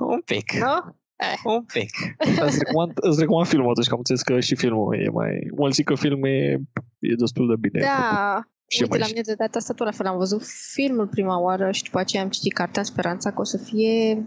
un 0.00 0.20
pic. 0.20 0.52
Nu? 0.52 0.94
Eh. 1.16 1.40
Un 1.44 1.64
pic. 1.64 1.90
îți, 2.46 2.58
recomand, 2.58 2.92
îți 2.94 3.20
recomand 3.20 3.46
filmul 3.46 3.70
atunci, 3.70 3.86
că 3.86 3.92
am 3.92 3.98
înțeles 3.98 4.22
că 4.22 4.40
și 4.40 4.54
filmul 4.56 4.94
e 4.94 5.08
mai... 5.10 5.50
Mulți 5.56 5.74
zic 5.74 5.84
că 5.86 5.94
filmul 5.94 6.28
e, 6.28 6.60
e 6.98 7.14
destul 7.18 7.48
de 7.48 7.54
bine. 7.68 7.80
făcut. 7.86 8.48
Da, 8.70 8.76
Și 8.76 8.82
Uite, 8.82 8.88
mai 8.90 8.98
la 8.98 9.04
și- 9.06 9.12
mine 9.12 9.24
de 9.26 9.34
data 9.34 9.58
asta 9.58 9.72
tot 9.74 9.86
la 9.86 9.92
fel. 9.92 10.06
Am 10.06 10.16
văzut 10.16 10.42
filmul 10.72 11.06
prima 11.06 11.40
oară 11.40 11.70
și 11.70 11.82
după 11.82 11.98
aceea 11.98 12.22
am 12.22 12.28
citit 12.28 12.52
cartea 12.52 12.80
în 12.80 12.86
speranța 12.86 13.30
că 13.30 13.40
o 13.40 13.44
să 13.44 13.56
fie 13.58 14.24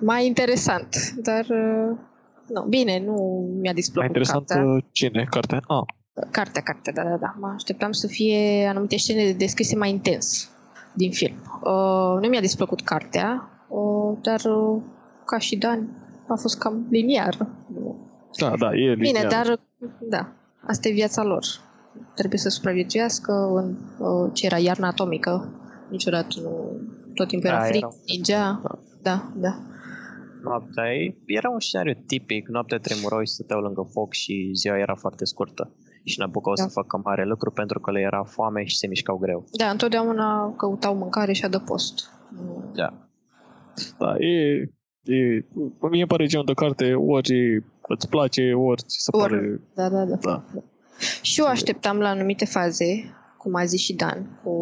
mai 0.00 0.26
interesant. 0.26 0.96
Dar, 1.16 1.46
uh, 1.48 1.96
nu, 2.48 2.62
bine, 2.68 2.98
nu 3.04 3.12
mi-a 3.50 3.60
Mai 3.62 3.74
displăcut 3.74 4.06
interesant 4.08 4.46
cartea. 4.46 4.66
uh, 4.72 4.82
cine? 4.92 5.26
Cartea? 5.30 5.60
Ah, 5.66 5.82
Cartea, 6.30 6.62
cartea, 6.62 6.92
da, 6.92 7.02
da, 7.02 7.16
da. 7.16 7.34
Mă 7.38 7.52
așteptam 7.54 7.92
să 7.92 8.06
fie 8.06 8.66
anumite 8.66 8.96
scene 8.96 9.32
descrise 9.32 9.76
mai 9.76 9.90
intens 9.90 10.50
din 10.92 11.10
film. 11.10 11.34
Uh, 11.62 12.20
nu 12.22 12.28
mi-a 12.28 12.40
displăcut 12.40 12.80
cartea, 12.80 13.48
uh, 13.68 14.18
dar 14.22 14.40
uh, 14.44 14.82
ca 15.24 15.38
și 15.38 15.56
Dan 15.56 15.88
a 16.26 16.34
fost 16.34 16.58
cam 16.58 16.86
liniar. 16.90 17.36
da, 18.38 18.52
da, 18.58 18.74
e 18.74 18.94
Bine, 18.94 18.94
linear. 19.20 19.26
dar 19.26 19.60
da, 20.00 20.32
asta 20.66 20.88
e 20.88 20.92
viața 20.92 21.22
lor. 21.22 21.44
Trebuie 22.14 22.38
să 22.38 22.48
supraviețuiască 22.48 23.32
în 23.32 23.76
uh, 23.98 24.30
ce 24.32 24.46
era 24.46 24.58
iarna 24.58 24.86
atomică. 24.88 25.52
Niciodată 25.90 26.40
nu... 26.42 26.80
Tot 27.14 27.28
timpul 27.28 27.48
era 27.48 27.58
Da, 27.58 27.64
frig, 27.64 27.82
era- 27.82 27.94
ningea. 28.06 28.62
Da, 29.02 29.32
da. 29.36 29.58
Noaptea 30.42 30.84
e- 30.94 31.16
era 31.26 31.48
un 31.50 31.60
scenariu 31.60 32.02
tipic. 32.06 32.48
Noaptea 32.48 32.78
tremurau 32.78 33.20
și 33.20 33.32
stăteau 33.32 33.60
lângă 33.60 33.88
foc 33.92 34.12
și 34.12 34.50
ziua 34.54 34.78
era 34.78 34.94
foarte 34.94 35.24
scurtă. 35.24 35.72
Și 36.04 36.18
n-apucau 36.18 36.54
Da. 36.54 36.62
să 36.62 36.68
facă 36.68 37.00
mare 37.04 37.24
lucru 37.24 37.50
pentru 37.50 37.80
că 37.80 37.90
le 37.90 38.00
era 38.00 38.22
foame 38.24 38.64
și 38.64 38.76
se 38.78 38.86
mișcau 38.86 39.16
greu. 39.16 39.44
Da, 39.52 39.66
întotdeauna 39.70 40.54
căutau 40.56 40.94
mâncare 40.96 41.32
și 41.32 41.44
adăpost. 41.44 42.10
Nu- 42.28 42.70
Da. 42.74 42.92
Da, 43.98 44.14
e, 44.18 44.60
e, 45.02 45.44
mie 45.90 46.00
îmi 46.00 46.06
pare 46.06 46.26
genul 46.26 46.44
de 46.46 46.52
carte, 46.52 46.94
ori 46.94 47.64
îți 47.88 48.08
place, 48.08 48.52
ori 48.52 48.82
ți 48.82 48.96
se 48.98 49.10
Ori- 49.16 49.20
pare... 49.20 49.60
Da, 49.74 49.88
da, 49.88 50.04
da. 50.04 50.16
Da. 50.16 50.44
Și 51.22 51.40
eu 51.40 51.46
așteptam 51.46 51.98
la 51.98 52.08
anumite 52.08 52.44
faze, 52.44 53.14
cum 53.38 53.54
a 53.54 53.64
zis 53.64 53.80
și 53.80 53.92
Dan, 53.94 54.40
cu, 54.44 54.52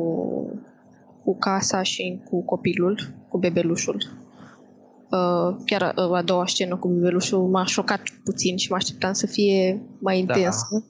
cu 1.25 1.37
casa 1.39 1.83
și 1.83 2.21
cu 2.31 2.45
copilul, 2.45 3.15
cu 3.29 3.39
bebelușul. 3.39 4.25
Uh, 5.11 5.57
chiar 5.67 5.95
uh, 5.97 6.17
a 6.17 6.23
doua 6.23 6.47
scenă 6.47 6.77
cu 6.77 6.89
bebelușul 6.89 7.49
m-a 7.49 7.65
șocat 7.65 8.03
puțin 8.25 8.57
și 8.57 8.71
mă 8.71 8.77
așteptam 8.77 9.13
să 9.13 9.27
fie 9.27 9.83
mai 9.99 10.23
Da. 10.23 10.35
intensă, 10.37 10.87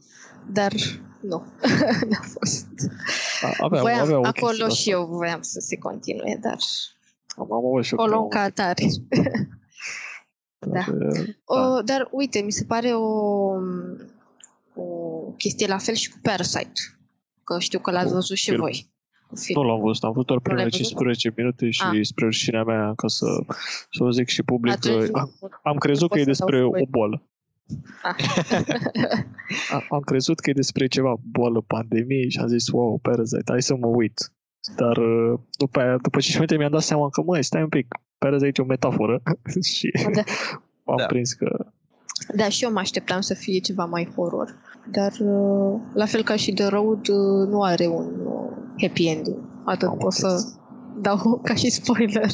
dar 0.53 0.73
nu, 1.21 1.43
n-a 2.11 2.21
fost. 2.23 2.67
A- 3.43 3.65
Avea, 3.65 3.81
voiam, 3.81 4.01
avea 4.01 4.19
o 4.19 4.25
acolo 4.25 4.51
chestie 4.51 4.67
de 4.67 4.73
și 4.75 4.91
asta. 4.91 4.91
eu 4.91 5.07
voiam 5.17 5.41
să 5.43 5.61
se 5.61 5.77
continue, 5.77 6.39
dar 6.43 6.57
Am, 7.37 7.53
am 7.53 7.67
avut 7.67 7.85
și 7.85 7.95
eu 7.95 8.05
o 8.05 8.07
luăm 8.07 8.23
câteva 8.29 8.43
ca 8.45 8.49
atare. 8.63 8.87
Da. 10.59 10.73
Dar, 10.73 10.95
O, 11.45 11.81
dar 11.83 12.09
uite, 12.11 12.41
mi 12.41 12.53
se 12.53 12.65
pare 12.65 12.89
o, 12.89 13.51
o 14.77 15.31
chestie 15.37 15.67
la 15.67 15.79
fel 15.79 15.95
și 15.95 16.11
cu 16.11 16.17
Parasite. 16.23 16.81
Că 17.45 17.59
știu 17.59 17.79
că 17.79 17.91
l-ați 17.91 18.07
Cu 18.09 18.13
văzut 18.13 18.37
și 18.37 18.45
film. 18.49 18.61
voi. 18.61 18.91
Cu 19.29 19.35
Nu 19.35 19.41
film. 19.41 19.67
l-am 19.67 19.81
văzut, 19.81 20.03
am 20.05 20.13
văzut 20.13 20.27
doar 20.27 20.39
Nu 20.39 20.45
l-ai 20.45 20.55
primele 20.55 20.65
văzut? 20.71 20.87
15 20.87 21.33
minute 21.37 21.71
și 21.71 21.83
Ah. 21.93 21.99
spre 22.03 22.25
rușinea 22.25 22.63
mea, 22.65 22.93
ca 22.97 23.09
să, 23.09 23.27
să 23.91 24.03
o 24.05 24.11
zic 24.11 24.29
și 24.29 24.43
public, 24.43 24.73
Atunci 24.75 24.95
că 24.95 25.11
nu- 25.11 25.19
am, 25.21 25.31
am 25.63 25.77
crezut 25.77 26.03
nu 26.11 26.15
că 26.15 26.19
e 26.21 26.25
pot 26.25 26.35
să 26.37 26.45
dau 26.45 26.49
despre 26.51 26.65
o 26.65 26.69
spoiler. 26.69 26.89
boală. 26.91 27.23
Ah. 28.03 28.17
A- 29.77 29.87
am 29.91 30.01
crezut 30.01 30.41
că 30.41 30.51
e 30.51 30.53
despre 30.53 30.87
ceva 30.87 31.15
boală, 31.23 31.61
pandemie 31.67 32.29
și 32.29 32.39
am 32.39 32.47
zis, 32.47 32.69
wow, 32.69 32.99
Parasite, 32.99 33.43
hai 33.47 33.63
să 33.63 33.77
mă 33.77 33.87
uit. 33.87 34.33
Dar 34.77 34.97
uh, 34.97 35.39
după, 35.59 35.81
aia, 35.81 35.97
după 35.97 36.21
5 36.21 36.35
minute 36.35 36.57
mi-am 36.57 36.71
dat 36.71 36.83
seama 36.83 37.09
că, 37.09 37.23
măi, 37.23 37.43
stai 37.43 37.63
un 37.63 37.69
pic, 37.69 37.87
Parasite 38.19 38.61
e 38.61 38.63
o 38.65 38.67
metaforă 38.67 39.23
și 39.75 39.91
Da. 40.15 40.23
am 40.85 40.97
Da. 40.97 41.07
prins 41.07 41.33
că 41.33 41.67
Da, 42.35 42.49
și 42.49 42.65
eu 42.65 42.73
mă 42.73 42.79
așteptam 42.79 43.21
să 43.21 43.35
fie 43.35 43.59
ceva 43.59 43.85
mai 43.85 44.13
horror. 44.15 44.55
Dar, 44.91 45.13
uh, 45.21 45.81
la 45.95 46.05
fel 46.05 46.23
ca 46.23 46.37
și 46.37 46.53
The 46.53 46.67
Road, 46.67 47.09
uh, 47.09 47.49
nu 47.49 47.63
are 47.63 47.87
un 47.87 48.13
uh, 48.27 48.57
happy 48.81 49.07
ending. 49.09 49.37
Atât 49.65 49.89
Am 49.89 49.97
pot 49.97 50.13
să 50.13 50.27
înțeles. 50.27 50.59
dau 51.01 51.41
ca 51.45 51.55
și 51.55 51.71
spoiler. 51.71 52.31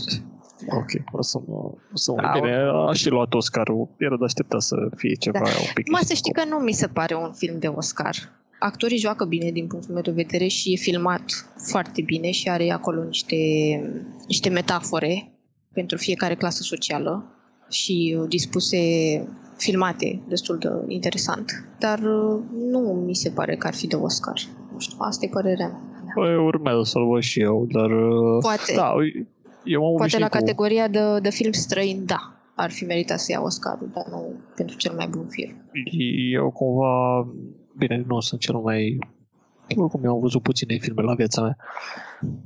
Ok, 0.69 0.91
o 1.13 1.23
să 1.23 1.39
mă... 1.47 1.55
O 1.93 1.97
să 1.97 2.13
mă 2.13 2.21
Da, 2.21 2.31
bine, 2.35 2.57
a 2.89 2.93
și 2.93 3.09
luat 3.09 3.35
Oscarul. 3.35 3.89
Era 3.99 4.17
de 4.17 4.25
așteptat 4.25 4.61
să 4.63 4.77
fie 4.97 5.15
ceva 5.15 5.39
Da. 5.39 5.45
un 5.45 5.71
pic... 5.75 5.91
Mă, 5.91 5.99
să 6.05 6.15
știi 6.15 6.33
că 6.33 6.45
nu 6.49 6.57
mi 6.57 6.73
se 6.73 6.87
pare 6.87 7.15
un 7.15 7.33
film 7.33 7.59
de 7.59 7.67
Oscar. 7.67 8.15
Actorii 8.59 8.99
joacă 8.99 9.25
bine 9.25 9.51
din 9.51 9.67
punctul 9.67 9.93
meu 9.95 10.03
de 10.03 10.11
vedere 10.11 10.47
și 10.47 10.73
e 10.73 10.77
filmat 10.77 11.23
foarte 11.71 12.03
bine 12.03 12.31
și 12.31 12.49
are 12.49 12.71
acolo 12.71 13.03
niște, 13.05 13.37
niște 14.27 14.49
metafore 14.49 15.33
pentru 15.73 15.97
fiecare 15.97 16.35
clasă 16.35 16.63
socială 16.63 17.25
și 17.69 18.17
uh, 18.21 18.29
dispuse, 18.29 18.79
filmate 19.63 20.23
destul 20.29 20.59
de 20.59 20.69
interesant. 20.87 21.69
Dar 21.79 21.99
uh, 21.99 22.41
nu 22.71 22.79
mi 22.79 23.15
se 23.15 23.31
pare 23.31 23.57
că 23.57 23.67
ar 23.67 23.75
fi 23.75 23.87
de 23.87 23.97
Oscar. 23.97 24.41
Nu 24.73 24.79
știu, 24.79 24.97
asta 25.01 25.25
e 25.25 25.29
părerea 25.29 25.67
mea. 25.67 26.13
Păi, 26.15 26.37
urmează 26.37 26.83
să-l 26.83 27.07
văd 27.07 27.23
și 27.23 27.41
eu, 27.41 27.67
dar... 27.73 27.91
uh, 27.91 28.39
Poate, 28.41 28.73
Da, 28.77 28.93
eu 29.65 29.87
am 29.87 29.97
poate 29.97 30.19
la 30.19 30.25
obișnuit 30.25 30.31
cu... 30.31 30.39
categoria 30.39 30.89
de, 30.89 31.21
de 31.21 31.31
film 31.31 31.53
străin, 31.53 32.05
da, 32.07 32.33
ar 32.55 32.71
fi 32.71 32.85
meritat 32.85 33.21
să 33.21 33.33
ia 33.33 33.43
Oscarul, 33.43 33.89
dar 33.93 34.05
nu 34.11 34.35
pentru 34.57 34.77
cel 34.77 34.95
mai 34.97 35.09
bun 35.11 35.27
film. 35.29 35.55
Eu 36.33 36.51
cumva... 36.51 37.27
Bine, 37.77 38.05
nu 38.07 38.21
sunt 38.21 38.41
cel 38.41 38.55
mai... 38.55 38.99
Oricum, 39.77 40.05
eu 40.05 40.13
am 40.15 40.21
văzut 40.21 40.43
puține 40.43 40.79
filme 40.81 41.03
la 41.03 41.15
viața 41.15 41.43
mea. 41.43 41.57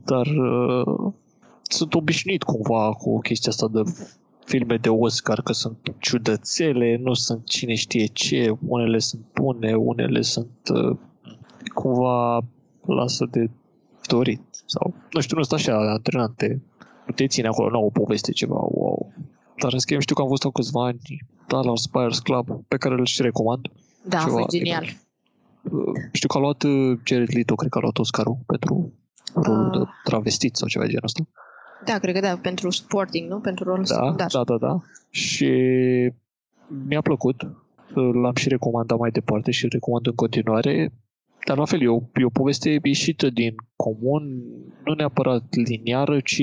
Dar 0.05 0.27
uh, 0.27 1.13
sunt 1.63 1.95
obișnuit 1.95 2.43
cumva 2.43 2.93
cu 2.93 3.19
chestia 3.19 3.51
asta 3.51 3.69
de 3.73 3.83
filme 4.47 4.77
de 4.77 4.89
Oscar, 4.89 5.43
că 5.43 5.53
sunt 5.53 5.95
ciudățele, 5.99 6.97
nu 6.97 7.15
sunt 7.15 7.47
cine 7.47 7.75
știe 7.75 8.07
ce, 8.07 8.57
unele 8.67 8.99
sunt 8.99 9.23
bune, 9.35 9.75
unele 9.75 10.23
sunt 10.23 10.59
uh, 10.73 10.97
cumva 11.75 12.41
lasă 12.87 13.27
de 13.31 13.51
dorit. 14.07 14.43
Sau, 14.67 14.95
nu 15.13 15.21
știu, 15.21 15.37
nu 15.37 15.43
sunt 15.43 15.61
așa 15.61 15.91
antrenante. 15.91 16.63
Nu 17.07 17.15
te 17.15 17.27
ține 17.27 17.47
acolo, 17.49 17.71
nu 17.71 17.77
au 17.77 17.85
o 17.85 17.91
poveste 17.91 18.33
ceva, 18.33 18.59
wow. 18.61 19.13
Dar 19.61 19.73
în 19.73 19.79
schimb 19.79 20.01
știu 20.01 20.15
că 20.15 20.23
am 20.23 20.29
văzut 20.29 20.45
acum 20.45 20.63
câțiva 20.63 20.85
ani 20.85 20.99
Dallas 21.47 21.87
Buyers 21.87 22.19
Club, 22.19 22.49
pe 22.69 22.77
care 22.77 22.95
îl 22.95 23.07
și 23.07 23.23
recomand. 23.23 23.67
Da, 24.05 24.19
a 24.19 24.25
Ceva 24.25 24.37
fost 24.37 24.49
genial. 24.49 24.85
Uh, 25.63 26.01
Știu 26.13 26.29
că 26.29 26.37
a 26.37 26.41
luat 26.41 26.63
uh, 26.63 26.99
Jared 27.05 27.35
Leto, 27.35 27.55
cred 27.55 27.71
că 27.71 27.79
a 27.79 27.81
luat 27.81 27.99
Oscarul 27.99 28.39
pentru 28.47 28.93
rolul 29.35 29.71
Ah. 29.73 29.79
de 29.79 29.85
travestit 30.05 30.57
sau 30.57 30.69
ceva 30.69 30.85
de 30.85 30.91
genul 30.91 31.05
ăsta. 31.05 31.23
Da, 31.85 31.99
cred 31.99 32.15
că 32.15 32.21
da, 32.21 32.39
pentru 32.43 32.71
sporting, 32.71 33.31
nu? 33.31 33.41
Pentru 33.41 33.65
rol 33.65 33.77
Da, 33.77 33.85
secundar. 33.85 34.29
da, 34.33 34.45
da, 34.45 34.57
da. 34.57 34.81
Și 35.11 35.51
mi-a 36.87 37.01
plăcut. 37.01 37.43
L-am 38.23 38.35
și 38.35 38.49
recomandat 38.49 38.99
mai 38.99 39.11
departe 39.11 39.51
și 39.51 39.65
îl 39.65 39.71
recomand 39.73 40.07
în 40.07 40.15
continuare. 40.15 40.93
Dar 41.47 41.57
la 41.57 41.65
fel, 41.65 41.83
e 41.83 41.89
o, 41.89 42.01
e 42.15 42.25
o 42.25 42.29
poveste 42.29 42.81
ieșită 42.83 43.31
din 43.31 43.55
comun, 43.77 44.43
nu 44.85 44.95
neapărat 44.95 45.43
liniară, 45.51 46.21
ci 46.21 46.39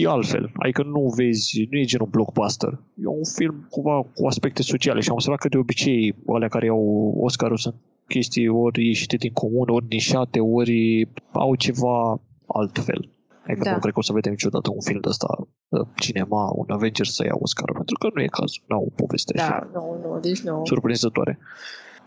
e 0.00 0.08
altfel. 0.08 0.50
Adică 0.54 0.82
nu 0.82 1.12
vezi, 1.16 1.66
nu 1.70 1.78
e 1.78 1.84
genul 1.84 2.08
blockbuster. 2.10 2.68
E 3.02 3.06
un 3.06 3.24
film 3.36 3.66
cumva 3.70 4.02
cu 4.14 4.26
aspecte 4.26 4.62
sociale 4.62 5.00
și 5.00 5.08
am 5.08 5.14
observat 5.14 5.40
că 5.40 5.48
de 5.48 5.56
obicei 5.56 6.14
alea 6.26 6.48
care 6.48 6.68
au 6.68 7.14
Oscarul 7.20 7.56
sunt 7.56 7.74
chestii 8.08 8.48
ori 8.48 8.86
ieșite 8.86 9.16
din 9.16 9.32
comun, 9.32 9.68
ori 9.68 9.86
nișate, 9.88 10.40
ori 10.40 11.08
au 11.32 11.54
ceva 11.54 12.20
altfel. 12.46 13.08
Adică 13.46 13.64
Da. 13.64 13.72
nu 13.72 13.78
cred 13.78 13.92
că 13.92 13.98
o 13.98 14.02
să 14.02 14.12
vedem 14.12 14.32
niciodată 14.32 14.70
un 14.70 14.80
film 14.80 15.00
de 15.00 15.08
ăsta 15.08 15.26
uh, 15.68 15.86
cinema, 15.96 16.50
un 16.54 16.64
Avengers 16.68 17.14
să 17.14 17.24
ia 17.24 17.34
Oscarul, 17.34 17.74
pentru 17.74 17.96
că 17.98 18.08
nu 18.14 18.22
e 18.22 18.26
cazul, 18.26 18.62
nu 18.66 18.76
au 18.76 18.82
o 18.82 18.92
poveste 19.02 19.32
Da, 19.36 19.42
așa 19.42 19.70
nu, 19.72 19.98
nu, 20.02 20.18
deci 20.20 20.40
nu. 20.40 20.60
surprinzătoare. 20.64 21.38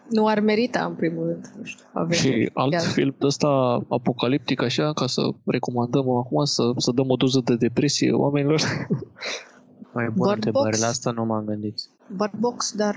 Nu 0.09 0.27
ar 0.27 0.39
merita, 0.39 0.85
în 0.85 0.93
primul 0.93 1.25
rând. 1.25 1.53
Nu 1.57 1.63
știu, 1.63 1.85
avem. 1.93 2.11
Și 2.17 2.49
alt 2.53 2.73
Iar- 2.73 2.81
film 2.81 3.15
de 3.19 3.25
ăsta 3.25 3.47
apocaliptic, 3.89 4.61
așa, 4.61 4.93
ca 4.93 5.07
să 5.07 5.21
recomandăm 5.45 6.09
acum, 6.09 6.43
să, 6.43 6.63
să 6.77 6.91
dăm 6.91 7.09
o 7.09 7.15
doză 7.15 7.41
de 7.45 7.55
depresie 7.55 8.11
oamenilor. 8.11 8.61
Mai 9.93 10.09
bună 10.09 10.13
Bird 10.23 10.35
întrebare, 10.35 10.69
Box? 10.69 10.79
la 10.81 10.87
asta 10.87 11.11
nu 11.11 11.25
m-am 11.25 11.45
gândit. 11.45 11.75
Bird 12.17 12.33
Box, 12.39 12.73
dar 12.75 12.95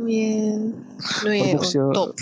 nu 0.00 0.08
e, 0.08 0.54
nu 1.24 1.34
e 1.34 1.40
Bird 1.42 1.50
Box 1.52 1.72
un 1.72 1.80
e- 1.88 1.92
top 1.92 2.14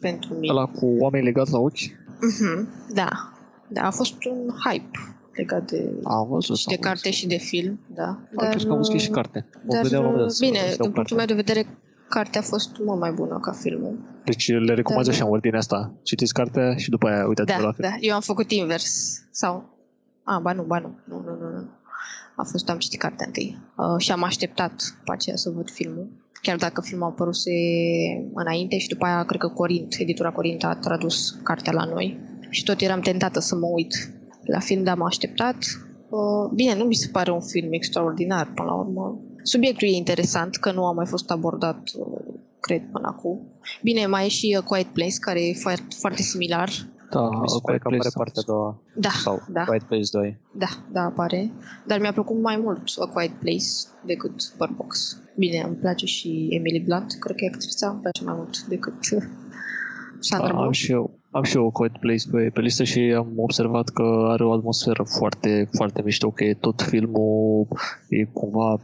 pentru 0.00 0.34
mine. 0.34 0.52
Ăla 0.52 0.66
cu 0.66 0.86
oameni 0.98 1.24
legați 1.24 1.52
la 1.52 1.58
ochi. 1.58 1.80
Mhm, 2.20 2.68
Da. 2.94 3.08
Da, 3.72 3.82
a 3.82 3.90
fost 3.90 4.24
un 4.24 4.50
hype 4.64 4.98
legat 5.34 5.70
de, 5.70 5.90
Am 6.02 6.28
văzut. 6.28 6.56
și 6.56 6.66
de 6.66 6.74
am 6.74 6.80
carte 6.80 7.00
văzut. 7.08 7.18
și 7.18 7.26
de 7.26 7.36
film, 7.36 7.80
da. 7.94 8.06
Am 8.36 8.48
crezut 8.50 8.66
că 8.66 8.72
am 8.72 8.76
văzut 8.76 8.92
că 8.92 8.96
e 8.98 9.00
și 9.04 9.10
carte. 9.10 9.46
O 9.56 9.72
Dar, 9.72 9.82
vedeam 9.82 10.02
la 10.02 10.08
un 10.08 10.14
moment 10.14 10.28
dat 10.28 10.36
să- 10.36 10.44
bine, 10.46 10.58
să 10.58 10.76
dau 10.76 10.86
din 10.86 10.92
punctul 10.92 11.16
carte. 11.16 11.32
meu 11.34 11.42
de 11.42 11.52
vedere, 11.52 11.78
cartea 12.08 12.40
a 12.40 12.44
fost 12.44 12.70
mult 12.84 12.98
mai 13.00 13.12
bună 13.12 13.38
ca 13.38 13.52
filmul. 13.52 13.98
Deci 14.24 14.48
le 14.52 14.74
recomand 14.74 15.04
Dar- 15.04 15.14
așa 15.14 15.24
în 15.24 15.30
ordinea 15.30 15.58
asta. 15.58 15.92
Citiți 16.02 16.32
cartea 16.32 16.76
și 16.76 16.90
după 16.90 17.08
aia 17.08 17.26
uitați-vă 17.26 17.58
Da, 17.60 17.66
la 17.66 17.72
film. 17.72 17.88
da. 17.88 17.96
Eu 18.00 18.14
am 18.14 18.20
făcut 18.20 18.50
invers. 18.50 19.18
Sau... 19.30 19.78
A, 20.24 20.38
ba 20.38 20.52
nu, 20.52 20.62
ba 20.62 20.78
nu. 20.78 20.98
Nu, 21.04 21.16
nu, 21.26 21.30
nu, 21.40 21.48
nu. 21.56 21.68
A 22.36 22.42
fost, 22.50 22.68
am 22.70 22.78
citit 22.78 22.98
cartea 23.00 23.26
întâi. 23.26 23.58
Uh, 23.76 23.84
și 23.98 24.12
am 24.12 24.22
așteptat 24.22 24.72
după 24.98 25.12
aceea 25.12 25.36
să 25.36 25.50
văd 25.50 25.70
filmul. 25.70 26.08
Chiar 26.42 26.56
dacă 26.56 26.80
filmul 26.80 27.06
a 27.06 27.10
apăruse 27.10 27.50
înainte 28.34 28.78
și 28.78 28.88
după 28.88 29.04
aia, 29.04 29.24
cred 29.24 29.40
că 29.40 29.48
Corint, 29.48 29.94
editura 29.98 30.30
Corint 30.30 30.64
a 30.64 30.74
tradus 30.74 31.30
cartea 31.42 31.72
la 31.72 31.84
noi. 31.84 32.18
Și 32.50 32.64
tot 32.64 32.80
eram 32.80 33.00
tentată 33.00 33.40
să 33.40 33.54
mă 33.56 33.66
uit 33.66 33.94
la 34.44 34.58
film, 34.58 34.82
dar 34.82 34.94
am 34.94 35.02
așteptat. 35.02 35.56
Uh, 36.08 36.50
bine, 36.54 36.76
nu 36.76 36.84
mi 36.84 36.94
se 36.94 37.08
pare 37.12 37.30
un 37.30 37.40
film 37.40 37.72
extraordinar, 37.72 38.52
până 38.54 38.68
la 38.68 38.74
urmă. 38.74 39.18
Subiectul 39.42 39.88
e 39.88 39.90
interesant, 39.90 40.56
că 40.56 40.72
nu 40.72 40.86
a 40.86 40.92
mai 40.92 41.06
fost 41.06 41.30
abordat, 41.30 41.80
uh, 41.98 42.34
cred, 42.60 42.82
până 42.92 43.08
acum. 43.16 43.40
Bine, 43.82 44.06
mai 44.06 44.24
e 44.24 44.28
și 44.28 44.56
uh, 44.58 44.64
Quiet 44.64 44.86
Place, 44.86 45.18
care 45.20 45.46
e 45.48 45.52
foarte, 45.52 45.96
foarte 45.98 46.22
similar. 46.22 46.70
Da, 47.10 47.28
Mi 47.28 47.48
se 47.48 47.58
pare 47.62 47.78
Quiet 47.78 47.82
că 47.82 47.86
apare 47.88 47.98
Place, 47.98 48.08
partea 48.16 48.42
a 48.42 48.50
doua. 48.52 48.82
Da, 48.96 49.08
Sau 49.08 49.42
da. 49.48 49.64
Quiet 49.64 49.82
Place 49.82 50.08
2. 50.12 50.40
Da, 50.54 50.66
da, 50.92 51.00
apare. 51.00 51.50
Dar 51.86 52.00
mi-a 52.00 52.12
plăcut 52.12 52.40
mai 52.42 52.56
mult 52.56 52.82
A 52.98 53.06
Quiet 53.06 53.32
Place 53.38 53.70
decât 54.04 54.56
Bird 54.58 54.76
Box. 54.76 55.18
Bine, 55.36 55.60
îmi 55.66 55.76
place 55.76 56.06
și 56.06 56.48
Emily 56.50 56.80
Blunt, 56.80 57.16
cred 57.20 57.36
că 57.36 57.44
e 57.44 57.48
actrița, 57.48 57.88
îmi 57.90 58.00
place 58.00 58.24
mai 58.24 58.34
mult 58.36 58.62
decât 58.66 58.94
Sandra 60.18 60.46
Da, 60.46 60.52
am 60.52 60.56
Bullock. 60.56 60.74
și 60.74 60.92
eu. 60.92 61.19
Am 61.30 61.42
și 61.42 61.56
eu 61.56 61.70
Quiet 61.70 61.98
Place 61.98 62.28
pe, 62.30 62.50
pe 62.54 62.60
listă 62.60 62.84
și 62.84 63.00
am 63.00 63.32
observat 63.36 63.88
că 63.88 64.26
are 64.28 64.44
o 64.44 64.52
atmosferă 64.52 65.02
foarte, 65.18 65.68
foarte 65.72 66.02
mișto, 66.02 66.30
că 66.30 66.44
e 66.44 66.54
tot 66.54 66.82
filmul 66.82 67.68
e 68.08 68.24
cumva 68.24 68.80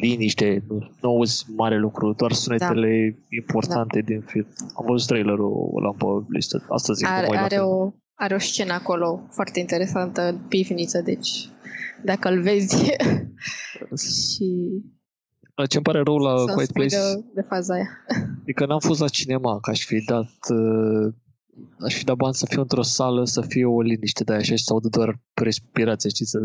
liniște, 0.00 0.64
nu, 0.68 0.78
nu 1.00 1.08
auzi 1.08 1.44
mare 1.56 1.78
lucru, 1.78 2.12
doar 2.12 2.32
sunetele 2.32 3.18
importante 3.28 4.00
din 4.00 4.20
film. 4.20 4.46
Am 4.78 4.84
văzut 4.88 5.08
trailerul 5.08 5.72
ăla 5.76 5.90
pe 5.90 6.26
listă, 6.28 6.66
asta 6.68 6.92
zic, 6.92 7.06
nu 7.06 7.12
Are, 7.12 7.26
mai 7.26 7.36
la 7.36 7.42
are, 7.42 7.54
film. 7.54 7.68
o, 7.68 7.92
are 8.14 8.34
o 8.34 8.38
scenă 8.38 8.72
acolo 8.72 9.20
foarte 9.30 9.60
interesantă 9.60 10.22
în 10.22 10.38
pivniță, 10.48 11.00
deci 11.00 11.48
dacă 12.04 12.28
îl 12.28 12.40
vezi 12.42 12.76
și 14.32 14.48
Ce-mi 15.68 15.84
pare 15.84 16.00
rău 16.02 16.16
la 16.16 16.36
să 16.38 16.52
Quiet 16.52 16.68
spui 16.68 16.86
Place 16.86 16.96
de, 16.96 17.24
de 17.34 17.40
faza 17.48 17.74
aia. 17.74 17.88
e 18.44 18.52
că 18.52 18.66
n-am 18.66 18.78
fost 18.78 19.00
la 19.00 19.08
cinema, 19.08 19.60
că 19.60 19.70
aș 19.70 19.84
fi 19.84 20.04
dat 20.04 20.32
uh, 20.48 21.12
aș 21.80 21.94
fi 21.94 22.04
dat 22.04 22.16
bani 22.16 22.34
să 22.34 22.46
fiu 22.48 22.60
într-o 22.60 22.82
sală, 22.82 23.24
să 23.24 23.40
fie 23.40 23.64
o 23.64 23.80
liniște 23.80 24.24
de 24.24 24.32
aia 24.32 24.42
și 24.42 24.56
să 24.56 24.72
audă 24.72 24.88
doar 24.88 25.20
respirația, 25.34 26.10
știi, 26.10 26.26
să 26.26 26.38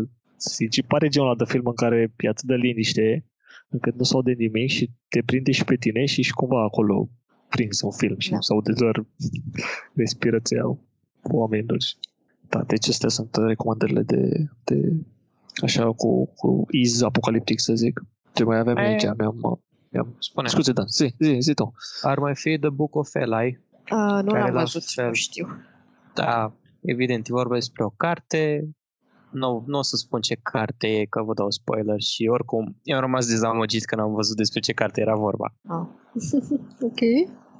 și 0.70 0.82
pare 0.82 1.08
genul 1.08 1.28
ăla 1.28 1.36
de 1.36 1.44
film 1.44 1.66
în 1.66 1.74
care 1.74 2.12
e 2.16 2.28
atât 2.28 2.44
de 2.44 2.54
liniște 2.54 3.24
încât 3.68 3.94
nu 3.96 4.02
se 4.04 4.14
aude 4.14 4.32
nimic 4.32 4.70
și 4.70 4.90
te 5.08 5.22
prinde 5.22 5.50
și 5.52 5.64
pe 5.64 5.74
tine 5.76 6.04
și 6.04 6.22
și 6.22 6.32
cumva 6.32 6.62
acolo 6.62 7.08
prins 7.48 7.80
un 7.80 7.90
film 7.90 8.18
și 8.18 8.28
Da. 8.28 8.34
da. 8.34 8.40
se 8.40 8.52
aude 8.52 8.72
doar 8.72 9.06
respirația 9.94 10.78
oamenilor. 11.22 11.76
Da, 12.48 12.62
deci 12.62 12.88
astea 12.88 13.08
sunt 13.08 13.36
recomandările 13.36 14.02
de, 14.02 14.48
de 14.64 14.92
așa 15.62 15.92
cu, 15.92 16.26
cu 16.36 16.66
iz 16.70 17.02
apocaliptic, 17.02 17.60
să 17.60 17.74
zic. 17.74 18.00
Ce 18.34 18.44
mai 18.44 18.58
aveam 18.58 18.76
E- 18.76 18.80
aici? 18.80 19.02
Mi-am, 19.02 19.60
mi-am 19.92 20.16
Spune, 20.18 20.48
Scuze, 20.48 20.72
Dan, 20.72 20.86
zi, 20.86 21.14
zi, 21.18 21.36
zi 21.40 21.54
tu. 21.54 21.72
ar 22.02 22.18
mai 22.18 22.34
fi 22.34 22.58
The 22.58 22.68
Book 22.68 22.94
of 22.94 23.14
Eli. 23.14 23.60
Uh, 23.90 24.22
nu 24.22 24.30
Care 24.32 24.44
l-am 24.44 24.52
la 24.54 24.60
văzut, 24.60 24.82
fel- 24.84 25.06
nu 25.06 25.12
știu. 25.12 25.48
Da, 26.14 26.52
evident, 26.80 27.26
e 27.28 27.32
vorba 27.32 27.54
despre 27.54 27.84
o 27.84 27.88
carte. 27.96 28.68
Nu, 29.30 29.64
nu 29.66 29.78
o 29.78 29.82
să 29.82 29.96
spun 29.96 30.20
ce 30.20 30.34
carte 30.42 30.86
e, 30.86 31.04
că 31.04 31.22
vă 31.22 31.34
dau 31.34 31.50
spoiler 31.50 32.00
și 32.00 32.28
oricum 32.30 32.76
eu 32.82 32.96
am 32.96 33.02
rămas 33.02 33.26
dezamăgit 33.28 33.84
când 33.84 34.00
am 34.00 34.12
văzut 34.14 34.36
despre 34.36 34.60
ce 34.60 34.72
carte 34.72 35.00
era 35.00 35.14
vorba 35.14 35.54
Ah. 35.68 35.86
ok. 36.88 37.00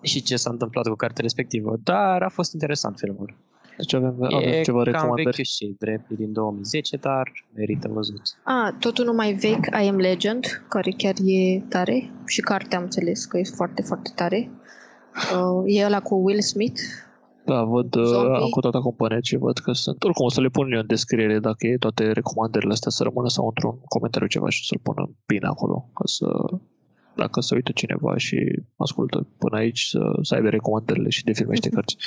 și 0.03 0.23
ce 0.23 0.37
s-a 0.37 0.51
întâmplat 0.51 0.87
cu 0.89 0.95
cartea 0.95 1.23
respectivă, 1.23 1.77
dar 1.83 2.23
a 2.23 2.29
fost 2.29 2.53
interesant 2.53 2.99
filmul. 2.99 3.37
Deci 3.77 3.95
avem, 3.95 4.17
avem 4.23 4.39
E 4.49 4.63
ceva 4.63 4.83
cam 4.83 4.93
recomandări. 4.93 5.25
vechi 5.37 5.47
și 5.47 5.75
drept, 5.79 6.11
e 6.11 6.15
din 6.15 6.33
2010, 6.33 6.97
dar 6.97 7.33
merită 7.55 7.89
văzut. 7.89 8.23
A, 8.45 8.77
tot 8.79 8.99
unul 8.99 9.15
mai 9.15 9.33
vechi, 9.33 9.67
I 9.85 9.89
Am 9.89 9.97
Legend, 9.97 10.65
care 10.69 10.91
chiar 10.97 11.15
e 11.25 11.61
tare. 11.69 12.11
Și 12.27 12.41
cartea 12.41 12.79
am 12.79 12.85
înțeles 12.85 13.25
că 13.25 13.39
e 13.39 13.43
foarte, 13.57 13.83
foarte 13.83 14.11
tare. 14.15 14.51
Uh, 15.37 15.63
e 15.67 15.85
ăla 15.85 16.01
cu 16.01 16.15
Will 16.15 16.41
Smith. 16.41 16.81
Da, 17.45 17.63
văd, 17.63 17.95
uh, 17.95 18.05
Zombie. 18.05 18.37
am 18.37 18.49
cu 18.49 18.61
toată 18.61 18.79
compania 18.79 19.21
ce 19.21 19.39
văd 19.39 19.59
că 19.59 19.73
sunt. 19.73 20.05
Oricum 20.05 20.25
o 20.25 20.31
să 20.31 20.41
le 20.41 20.49
pun 20.49 20.73
eu 20.73 20.81
în 20.81 20.87
descriere 20.87 21.39
dacă 21.39 21.67
e 21.67 21.77
toate 21.77 22.13
recomandările 22.13 22.73
astea 22.73 22.91
să 22.91 23.03
rămână 23.03 23.29
sau 23.29 23.47
într-un 23.47 23.79
comentariu 23.89 24.27
ceva 24.29 24.49
și 24.49 24.67
să-l 24.67 24.81
pună 24.83 25.11
bine 25.27 25.47
acolo. 25.47 25.89
Ca 25.95 26.03
să, 26.05 26.27
dacă 27.17 27.41
se 27.41 27.55
uită 27.55 27.73
cineva 27.75 28.17
și 28.17 28.63
ascultă 28.77 29.27
până 29.39 29.57
aici, 29.57 29.81
să, 29.81 30.19
să 30.23 30.35
aibă 30.35 30.49
recomandările 30.49 31.09
și 31.09 31.25
de 31.25 31.33
filme 31.33 31.55
și 31.55 31.61
de 31.61 31.69
cărți. 31.69 31.97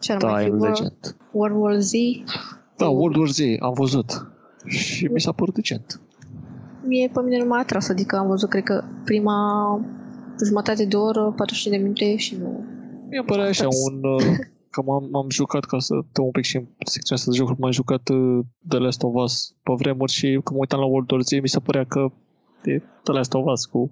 Ce 0.00 0.12
ar 0.12 0.18
Da, 0.18 0.30
mai 0.30 0.44
fi? 0.44 0.50
I'm 0.50 0.52
World, 0.52 0.68
Legend. 0.68 1.16
World 1.32 1.56
War 1.56 1.78
Z. 1.78 1.92
Da, 2.76 2.88
World 2.88 3.16
War 3.16 3.28
Z, 3.28 3.38
am 3.60 3.72
văzut. 3.72 4.26
Și 4.66 5.04
mi 5.06 5.20
s-a 5.20 5.32
părut 5.32 5.54
decent. 5.54 6.00
Mie 6.86 7.10
pe 7.12 7.20
mine 7.22 7.38
nu 7.38 7.46
m-a 7.48 7.58
atras, 7.58 7.88
adică 7.88 8.16
am 8.16 8.26
văzut, 8.26 8.48
cred 8.48 8.62
că, 8.62 8.84
prima 9.04 9.80
jumătate 10.44 10.84
de 10.84 10.96
oră, 10.96 11.20
45 11.36 11.76
de 11.76 11.82
minute 11.82 12.16
și 12.16 12.36
nu... 12.36 12.64
Mi-a 13.10 13.22
părea 13.26 13.44
așa 13.44 13.64
atras. 13.64 13.76
un... 13.90 14.04
uh, 14.04 14.22
Că 14.70 14.82
m-am, 14.82 15.08
m-am 15.10 15.30
jucat 15.30 15.64
ca 15.64 15.78
să 15.78 15.94
dăm 16.12 16.24
un 16.24 16.30
pic 16.30 16.44
și 16.44 16.56
în 16.56 16.66
secțiunea 16.78 17.22
asta 17.22 17.30
de 17.30 17.36
jocuri, 17.36 17.60
m-am 17.60 17.70
jucat 17.70 18.08
uh, 18.08 18.38
The 18.68 18.78
Last 18.78 19.02
of 19.02 19.14
Us 19.14 19.54
pe 19.62 19.72
vremuri 19.76 20.12
și 20.12 20.26
când 20.26 20.50
mă 20.50 20.56
uitam 20.58 20.80
la 20.80 20.86
World 20.86 21.10
War 21.10 21.20
Z, 21.20 21.30
mi 21.30 21.48
se 21.48 21.58
părea 21.60 21.84
că 21.84 22.12
e 22.64 22.82
The 23.02 23.12
Last 23.12 23.34
of 23.34 23.44
Us 23.46 23.64
cu 23.64 23.90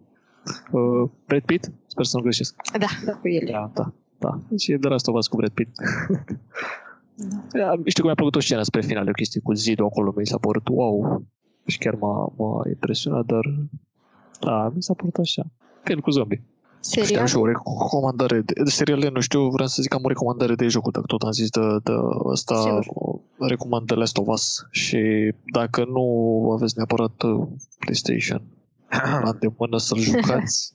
uh, 0.73 1.11
Brad 1.27 1.43
Pitt. 1.43 1.73
Sper 1.87 2.05
să 2.05 2.17
nu 2.17 2.23
greșesc. 2.23 2.55
Da, 2.79 2.87
da, 3.05 3.13
cu 3.13 3.29
ele. 3.29 3.51
Da, 3.51 3.71
da, 3.75 3.93
da. 4.19 4.41
Deci 4.49 4.67
e 4.69 4.79
The 4.79 4.89
Last 4.89 5.09
of 5.09 5.15
Us 5.15 5.27
cu 5.27 5.37
Brad 5.37 5.51
Pitt. 5.53 5.71
Da. 5.77 5.85
Da, 7.53 7.73
știu 7.85 8.03
că 8.03 8.09
mi-a 8.09 8.15
plăcut 8.15 8.35
o 8.35 8.41
scenă 8.41 8.63
spre 8.63 8.81
final, 8.81 9.09
o 9.09 9.13
chestie 9.13 9.41
cu 9.41 9.53
zidul 9.53 9.85
acolo, 9.85 10.13
mi 10.17 10.27
s-a 10.27 10.39
părut 10.39 10.69
wow. 10.69 11.25
Și 11.67 11.79
chiar 11.79 11.95
m-a, 11.95 12.33
m-a 12.37 12.63
impresionat, 12.69 13.25
dar 13.25 13.45
da, 14.41 14.73
mi 14.75 14.83
s-a 14.83 14.95
părut 14.95 15.17
așa. 15.17 15.43
Film 15.87 16.01
cu 16.01 16.11
zombie. 16.11 16.42
Serial? 16.81 17.07
Știam 17.07 17.27
și 17.27 17.37
o 17.37 17.46
recomandare 17.46 18.40
de, 18.40 18.53
de 18.64 18.70
seriale, 18.70 19.09
nu 19.09 19.20
știu, 19.20 19.49
vreau 19.49 19.68
să 19.68 19.83
zic 19.83 19.90
că 19.90 19.96
am 19.96 20.05
o 20.05 20.09
recomandare 20.09 20.55
de 20.55 20.68
jocuri, 20.68 20.94
dacă 20.94 21.07
tot 21.07 21.22
am 21.22 21.31
zis 21.31 21.51
de, 21.51 21.61
de 21.83 21.92
ăsta, 22.25 22.61
Sigur. 22.61 23.20
recomand 23.38 23.87
The 23.87 23.96
Last 23.96 24.16
of 24.16 24.27
Us 24.27 24.66
și 24.70 25.33
dacă 25.53 25.85
nu 25.85 26.05
aveți 26.55 26.75
neapărat 26.77 27.22
uh, 27.22 27.46
PlayStation 27.79 28.42
la 29.25 29.31
îndemână 29.33 29.79
să-l 29.79 29.99
jucați, 29.99 30.72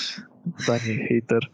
Dani 0.66 0.80
e 0.88 1.06
hater, 1.08 1.50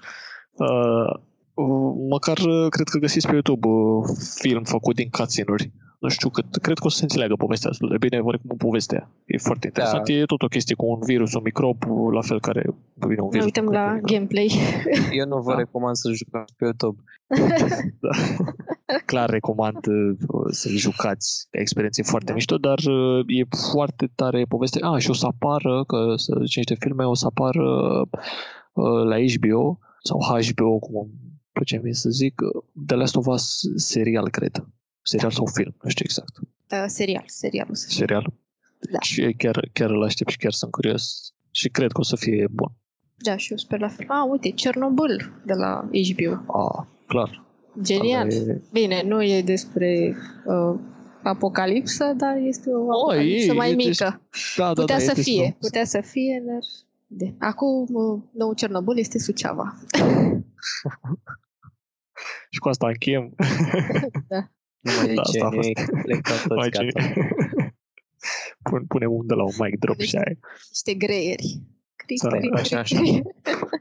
uh, 0.53 1.21
uh, 1.55 1.93
măcar 2.09 2.39
uh, 2.39 2.69
cred 2.69 2.89
că 2.89 2.99
găsiți 2.99 3.27
pe 3.27 3.33
YouTube 3.33 3.69
uh, 3.69 4.05
film 4.35 4.65
făcut 4.65 4.95
din 4.95 5.09
cutscene-uri. 5.11 5.73
Nu 6.01 6.09
știu 6.09 6.29
cât, 6.29 6.57
cred 6.57 6.79
că 6.79 6.87
o 6.87 6.89
să 6.89 6.97
se 6.97 7.03
înțeleagă 7.03 7.35
povestea 7.35 7.71
destul 7.71 7.89
de 7.89 7.97
bine, 7.99 8.19
oricum 8.19 8.57
povestea. 8.57 9.11
E 9.27 9.39
foarte 9.39 9.67
interesant. 9.67 10.07
Da. 10.07 10.13
E 10.13 10.25
tot 10.25 10.43
o 10.43 10.47
chestie 10.47 10.75
cu 10.75 10.87
un 10.87 10.99
virus, 11.07 11.35
un 11.35 11.41
microb, 11.45 11.77
la 12.13 12.21
fel 12.21 12.41
care 12.41 12.63
vine 12.95 13.21
un 13.21 13.29
Ne 13.33 13.39
virus. 13.39 13.45
uităm 13.45 13.65
la 13.65 13.99
gameplay. 14.03 14.51
Eu 15.21 15.27
nu 15.27 15.41
vă 15.41 15.51
Da. 15.53 15.57
recomand 15.59 15.97
să 15.97 16.11
jucați 16.13 16.55
pe 16.57 16.65
YouTube. 16.65 17.03
Da. 18.07 18.11
Clar 19.07 19.31
recomand 19.31 19.87
uh, 19.87 20.17
să-l 20.51 20.77
jucați. 20.77 21.47
Experiențe 21.51 22.03
foarte 22.03 22.27
Da. 22.27 22.35
mișto, 22.35 22.57
dar 22.57 22.79
uh, 22.79 23.25
e 23.27 23.45
foarte 23.73 24.11
tare 24.15 24.45
poveste. 24.49 24.79
Ah, 24.83 25.01
și 25.03 25.11
o 25.11 25.13
să 25.13 25.27
apară, 25.27 25.85
că 25.85 25.97
să 26.17 26.33
zicem 26.45 26.63
niște 26.67 26.75
filme, 26.87 27.05
o 27.05 27.15
să 27.15 27.27
apară 27.27 27.65
uh, 28.73 29.05
la 29.05 29.17
HBO 29.35 29.79
sau 30.03 30.19
HBO, 30.49 30.79
cum 30.79 30.95
îmi 30.97 31.11
place 31.53 31.81
mie 31.83 31.93
să 31.95 32.09
zic, 32.11 32.41
uh, 32.41 32.63
The 32.87 32.97
Last 32.97 33.17
of 33.17 33.27
Us 33.27 33.61
serial, 33.77 34.29
cred. 34.31 34.65
Serial 35.03 35.31
sau 35.31 35.47
film, 35.47 35.75
nu 35.83 35.91
știu 35.91 36.05
exact. 36.09 36.37
Uh, 36.39 36.85
serial, 36.87 37.25
serialul 37.27 37.75
să 37.75 37.87
fie. 37.89 37.97
Serial. 37.97 38.33
Da. 38.93 38.99
Și 39.01 39.35
chiar, 39.39 39.69
chiar 39.73 39.91
îl 39.91 40.03
aștept 40.05 40.31
și 40.31 40.37
chiar 40.37 40.53
sunt 40.53 40.71
curios. 40.71 41.33
Și 41.51 41.69
cred 41.69 41.93
că 41.93 42.01
o 42.01 42.03
să 42.03 42.17
fie 42.17 42.47
bun. 42.51 42.73
Da, 43.17 43.37
și 43.37 43.51
eu 43.51 43.57
sper 43.57 43.81
la 43.81 43.89
fel. 43.89 44.07
Ah, 44.09 44.27
uite, 44.31 44.51
Chernobyl 44.51 45.33
de 45.47 45.53
la 45.53 45.89
HBO. 46.13 46.59
Ah, 46.59 46.87
clar. 47.07 47.45
Genial. 47.83 48.29
Ăla 48.31 48.53
e- 48.53 48.61
Bine, 48.73 49.03
nu 49.03 49.23
e 49.23 49.43
despre 49.43 50.17
uh, 50.47 50.79
apocalipsă, 51.23 52.13
dar 52.17 52.37
este 52.37 52.71
o 52.71 52.79
Oh, 52.81 52.89
apocalipsă 53.03 53.51
e- 53.51 53.55
mai 53.55 53.71
e 53.71 53.75
mică. 53.75 53.89
des- 53.89 53.99
Da, 54.57 54.65
da, 54.65 54.73
Putea 54.73 54.97
da, 54.99 55.03
să 55.03 55.13
e 55.17 55.23
fie, 55.23 55.41
destul. 55.43 55.57
putea 55.61 55.85
să 55.85 56.01
fie, 56.01 56.43
dar... 56.47 56.59
De. 57.07 57.35
Acum, 57.39 57.87
uh, 57.93 58.23
nou 58.33 58.53
Cernobâl 58.55 58.99
este 58.99 59.19
Suceava. 59.19 59.75
Și 62.51 62.59
cu 62.59 62.69
asta 62.69 62.87
încheiem. 62.87 63.35
Nu 64.81 64.91
mai 64.97 65.15
Da, 65.15 65.23
zice 65.23 65.39
asta 65.39 65.47
a 65.47 65.51
fost. 65.51 65.69
nimic, 65.69 66.03
plecăm 66.03 66.37
toți, 66.37 66.59
Mai 66.61 66.69
gata. 66.71 66.85
ce- 66.85 67.15
Pun, 68.71 68.85
punem 68.87 69.13
un 69.13 69.27
de 69.27 69.35
la 69.35 69.43
un 69.43 69.53
mic 69.59 69.79
drop 69.79 69.97
Deci- 69.97 70.09
și 70.09 70.17
aia. 70.17 70.37
Niște 70.69 70.95
greieri. 70.95 71.61
Cric, 71.97 72.23
Da, 72.23 72.29
cric, 72.37 72.53
așa, 72.55 72.81
cric, 72.83 72.99
așa. 72.99 73.01
cric. 73.01 73.23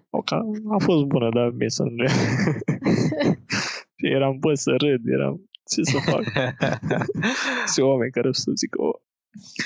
O, 0.09 0.21
ca, 0.21 0.41
a 0.69 0.77
fost 0.83 1.03
bună, 1.05 1.29
dar 1.33 1.49
mie 1.49 1.69
să 1.69 1.83
nu 1.83 1.89
le... 1.95 2.07
și 3.99 4.05
eram, 4.17 4.38
bă, 4.39 4.53
să 4.53 4.71
râd, 4.77 5.01
eram, 5.07 5.49
ce 5.71 5.83
să 5.83 5.97
fac? 6.09 6.23
Și 7.73 7.79
oameni 7.79 8.12
care 8.12 8.27
o 8.27 8.31
să 8.31 8.51
zic, 8.55 8.75
o... 8.77 8.91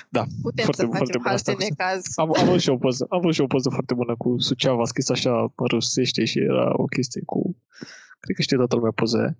Da, 0.09 0.23
Putem 0.41 0.63
Foarte- 0.65 0.81
să 0.81 0.87
foarte 0.87 1.05
facem 1.05 1.21
bună 1.21 1.29
alte 1.33 1.51
asta. 1.51 1.65
necaz. 1.69 2.03
am, 2.15 2.31
am 2.37 2.47
avut 2.47 2.59
și 2.59 2.69
o 2.69 2.77
poză, 2.77 3.05
am 3.09 3.17
avut 3.17 3.33
și 3.33 3.41
o 3.41 3.47
poză 3.47 3.69
foarte 3.69 3.93
bună 3.93 4.15
cu 4.17 4.35
Suceava, 4.37 4.85
scris 4.85 5.09
așa 5.09 5.53
rusește 5.71 6.25
și 6.25 6.39
era 6.39 6.71
o 6.75 6.85
chestie 6.85 7.21
cu... 7.25 7.57
Cred 8.19 8.35
că 8.35 8.41
știe 8.41 8.57
toată 8.57 8.75
lumea 8.75 8.91
poza 8.91 9.19
aia. 9.19 9.37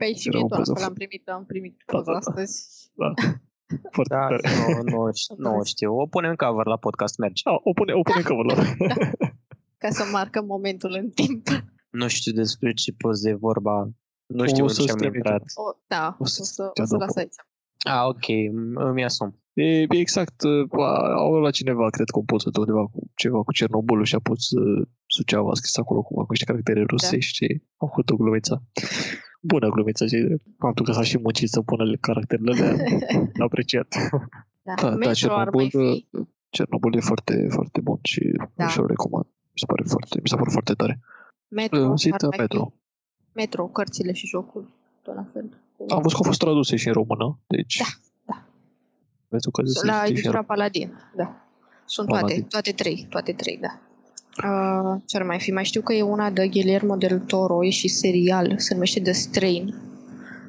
Păi 0.00 0.12
și 0.20 0.28
Era 0.28 0.36
mie 0.36 0.44
o 0.44 0.48
tot 0.48 0.58
poză 0.58 0.72
asta 0.72 0.84
l-am 0.84 0.94
primit, 1.00 1.22
am 1.28 1.44
primit 1.52 1.74
Da, 1.86 1.92
poza 1.92 2.12
da, 2.12 2.18
da. 2.18 2.18
astăzi. 2.18 2.54
Foarte 3.96 4.14
Da, 4.14 4.20
tare. 4.20 4.38
nu, 4.58 4.82
nu, 4.92 5.12
știu- 5.22 5.34
nu 5.44 5.64
știu. 5.64 5.90
O 6.02 6.06
punem 6.06 6.30
în 6.30 6.36
cover 6.36 6.66
la 6.66 6.76
podcast, 6.86 7.18
merge. 7.18 7.42
Da, 7.44 7.52
o 7.68 7.72
pune, 7.78 7.92
o 7.92 8.02
pune 8.08 8.22
cover 8.30 8.44
la 8.50 8.54
Ca 9.82 9.90
să 9.90 10.02
marcăm 10.12 10.44
momentul 10.56 10.92
în 11.00 11.10
timp. 11.10 11.46
Nu 11.90 12.08
știu 12.08 12.32
despre 12.32 12.72
ce 12.72 12.92
poze 13.02 13.30
e 13.30 13.34
vorba. 13.48 13.76
Nu 14.26 14.46
știu 14.46 14.64
O 14.64 14.66
în 14.66 14.72
să-ți 14.74 14.86
ce 14.86 14.92
am 14.92 14.98
trimit. 14.98 15.16
intrat. 15.16 15.42
O, 15.54 15.62
da, 15.86 16.06
O 16.18 16.22
o 16.22 16.24
să- 16.24 16.42
să, 16.42 16.70
te 16.74 16.82
o 16.82 16.84
să 16.84 16.94
aduc. 16.94 17.06
las 17.06 17.16
aici. 17.16 17.34
Ah, 17.94 18.04
ok, 18.12 18.26
m- 18.58 18.80
îmi 18.88 19.04
asum. 19.04 19.28
E, 19.52 19.62
e 19.80 19.86
exact, 19.90 20.42
uh, 20.42 20.80
a- 20.80 21.12
au 21.22 21.32
luat 21.38 21.52
cineva, 21.52 21.90
cred 21.90 22.08
că 22.10 22.18
o 22.18 22.22
poză 22.22 22.48
de 22.52 22.58
undeva 22.60 22.84
cu 22.86 22.98
ceva 23.14 23.42
cu 23.42 23.52
Cernobâlul 23.52 24.04
și 24.04 24.14
a 24.14 24.18
pus 24.18 24.50
uh, 24.50 24.86
Suceava, 25.06 25.50
a 25.50 25.54
scris 25.54 25.76
acolo 25.76 26.02
cumva 26.02 26.22
cu 26.24 26.30
niște 26.30 26.44
caractere 26.44 26.82
rusești 26.82 27.34
și 27.34 27.62
au 27.76 27.88
făcut 27.88 28.10
o 28.10 28.16
glumiță. 28.16 28.62
Bună 29.40 29.68
glumiță, 29.68 30.06
și 30.06 30.36
faptul 30.58 30.84
că 30.84 30.92
s-a 30.92 31.02
și 31.02 31.18
muncit 31.18 31.48
să 31.48 31.60
pună 31.62 31.96
caracterele 32.00 32.52
alea, 32.52 32.72
l-a 33.38 33.44
apreciat. 33.44 33.94
Da, 34.62 34.74
Da, 34.74 34.90
da, 34.90 34.96
Metro 34.96 35.32
ar 35.34 35.48
mai 35.54 35.66
Cernobâl, 35.68 35.94
fi. 35.94 36.06
Cernobâl 36.50 36.94
e 36.94 37.00
foarte, 37.00 37.46
foarte 37.50 37.80
bun 37.80 37.98
și 38.02 38.36
Da. 38.54 38.68
și-o 38.68 38.86
recomand. 38.86 39.24
Mi 39.24 39.58
se 39.62 39.66
pare 39.66 39.82
foarte, 39.86 40.18
mi 40.22 40.28
s-a 40.28 40.36
părut 40.36 40.52
foarte 40.52 40.72
tare. 40.74 41.00
Metro, 41.48 41.78
Un 41.78 41.96
sit 41.96 42.12
ar 42.12 42.28
mai 42.28 42.36
Metro. 42.38 42.64
fi. 42.64 42.72
Metro, 43.32 43.66
cărțile 43.66 44.12
și 44.12 44.26
jocul. 44.26 44.72
Tot 45.02 45.14
la 45.14 45.26
fel. 45.32 45.42
Am 45.88 46.00
văzut 46.02 46.10
că 46.10 46.16
au 46.16 46.22
fost 46.24 46.38
traduse 46.38 46.76
și 46.76 46.86
în 46.86 46.92
română, 46.92 47.38
deci... 47.46 47.76
Da, 47.78 47.84
da. 48.26 48.44
Aveți 49.28 49.48
ocazia 49.48 49.72
să 49.80 49.86
La 49.86 49.92
citiți 49.92 50.06
și 50.06 50.10
în 50.12 50.16
editura 50.18 50.42
Paladin, 50.42 50.92
da. 51.16 51.46
Sunt 51.84 52.08
toate, 52.08 52.22
Paladin. 52.22 52.44
toate 52.48 52.72
trei, 52.72 53.06
toate 53.10 53.32
trei, 53.32 53.58
da. 53.60 53.80
Uh, 54.44 55.00
ce 55.06 55.16
ar 55.16 55.22
mai 55.22 55.38
fi? 55.40 55.50
Mai 55.50 55.64
știu 55.64 55.80
că 55.80 55.92
e 55.92 56.02
una 56.02 56.30
de 56.30 56.48
Guillermo 56.48 56.96
del 56.96 57.18
Toro, 57.18 57.64
e 57.64 57.70
și 57.70 57.88
serial, 57.88 58.54
se 58.56 58.72
numește 58.74 59.00
The 59.00 59.12
Strain. 59.12 59.74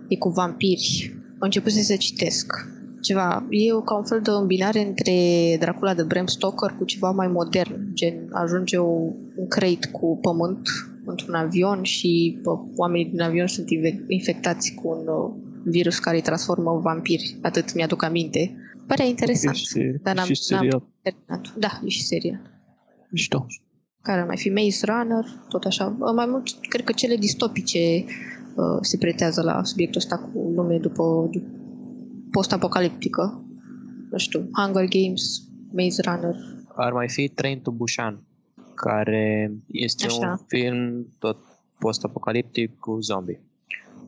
E 0.08 0.16
cu 0.18 0.30
vampiri. 0.30 1.14
Am 1.16 1.38
început 1.40 1.72
să 1.72 1.82
se 1.82 1.96
citesc. 1.98 2.54
Ceva, 3.02 3.46
e 3.50 3.74
o- 3.74 3.82
ca 3.82 3.96
un 3.96 4.04
fel 4.04 4.22
de 4.22 4.30
îmbinare 4.32 4.88
între 4.88 5.14
Dracula 5.60 5.94
de 5.94 6.04
Bram 6.04 6.26
Stoker 6.26 6.76
cu 6.78 6.86
ceva 6.86 7.12
mai 7.12 7.28
modern, 7.28 7.94
gen 7.94 8.28
ajunge 8.32 8.78
o, 8.78 8.90
un 9.36 9.48
crate 9.50 9.88
cu 9.92 10.18
pământ 10.22 10.68
într-un 11.06 11.34
avion 11.34 11.84
și 11.84 12.40
bă, 12.42 12.58
oamenii 12.76 13.06
din 13.06 13.22
avion 13.22 13.48
sunt 13.48 13.70
inve- 13.70 14.04
infectați 14.08 14.74
cu 14.74 14.88
un 14.88 15.08
uh, 15.08 15.32
virus 15.66 16.00
care 16.00 16.16
îi 16.16 16.22
transformă 16.22 16.72
în 16.72 16.80
vampiri. 16.82 17.38
Atât 17.42 17.74
mi-aduc 17.74 18.04
aminte. 18.04 18.56
Părea 18.88 19.06
interesant. 19.06 19.56
Și, 19.56 19.80
Dar 20.04 20.16
n-am- 20.16 20.26
și 20.26 20.36
serial. 20.36 20.84
Terminat. 21.02 21.54
Da, 21.58 21.82
e 21.86 21.90
și 21.90 22.04
serial. 22.06 22.42
Mișto. 23.10 23.46
Care 24.02 24.20
ar 24.20 24.28
mai 24.28 24.38
fi 24.38 24.50
Maze 24.50 24.86
Runner, 24.86 25.26
tot 25.50 25.64
așa. 25.64 25.96
Uh, 26.00 26.12
Mai 26.16 26.26
mult, 26.26 26.50
cred 26.70 26.86
că 26.86 26.92
cele 26.92 27.16
distopice 27.16 27.80
uh, 28.56 28.78
se 28.82 28.98
pretează 28.98 29.42
la 29.42 29.64
subiectul 29.64 30.02
ăsta 30.02 30.18
cu 30.18 30.52
lume 30.56 30.78
după, 30.78 31.30
după 31.32 31.46
post-apocaliptică. 32.32 33.44
Nu 34.12 34.18
știu, 34.18 34.50
Hunger 34.54 34.86
Games, 34.86 35.42
Maze 35.72 36.02
Runner. 36.02 36.36
Ar 36.76 36.94
mai 36.94 37.10
fi 37.10 37.28
Train 37.28 37.60
to 37.60 37.72
Busan, 37.72 38.24
care 38.74 39.54
este 39.68 40.06
Așa. 40.06 40.30
un 40.30 40.38
film 40.48 41.08
tot 41.20 41.38
post-apocaliptic 41.80 42.80
cu 42.80 43.00
zombie. 43.00 43.42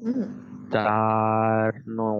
Mm. 0.02 0.28
Dar 0.70 1.82
nu, 1.86 2.18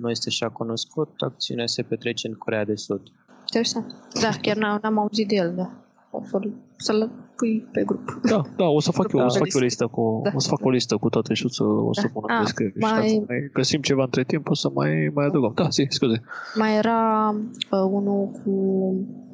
nu 0.00 0.10
este 0.10 0.28
așa 0.28 0.48
cunoscut. 0.48 1.10
Acțiunea 1.18 1.66
se 1.66 1.82
petrece 1.82 2.28
în 2.28 2.34
Corea 2.34 2.64
de 2.64 2.74
Sud. 2.74 3.02
Interesant. 3.40 3.94
Da, 4.20 4.30
chiar 4.40 4.56
n-am, 4.56 4.78
n-am 4.82 4.98
auzit 4.98 5.28
de 5.28 5.34
el, 5.34 5.54
da. 5.54 5.83
O 6.18 6.22
să-l, 6.30 6.52
să-l 6.76 7.10
pui 7.36 7.68
pe 7.72 7.82
grup. 7.86 8.20
Da, 8.30 8.40
da, 8.56 8.64
o 8.64 8.80
să 8.80 8.90
fac 8.92 9.12
eu, 9.12 9.20
o 9.24 9.28
să 9.28 9.38
Da. 9.38 9.44
fac 9.44 9.54
eu 9.54 9.60
o 9.60 9.64
listă 9.64 9.86
cu, 9.86 10.20
Da. 10.24 10.30
o 10.34 10.38
să 10.38 10.48
fac 10.48 10.64
o 10.64 10.70
listă 10.70 10.96
cu 10.96 11.08
toate 11.08 11.34
și 11.34 11.44
o 11.46 11.48
să, 11.48 11.62
o 11.64 11.92
să 11.92 12.00
Da. 12.02 12.08
pun 12.12 12.22
Ah, 12.30 12.36
în 12.36 12.42
descriere. 12.42 12.72
Și 12.76 12.78
mai- 12.80 13.08
dacă 13.18 13.24
mai 13.28 13.50
găsim 13.52 13.80
ceva 13.80 14.02
între 14.02 14.24
timp, 14.24 14.48
o 14.50 14.54
să 14.54 14.70
mai, 14.74 15.10
mai 15.14 15.26
adăugăm. 15.26 15.52
Da, 15.54 15.68
zi, 15.68 15.86
scuze. 15.88 16.20
Mai 16.54 16.76
era 16.76 17.30
uh, 17.70 17.88
unul 17.90 18.30
cu 18.44 18.52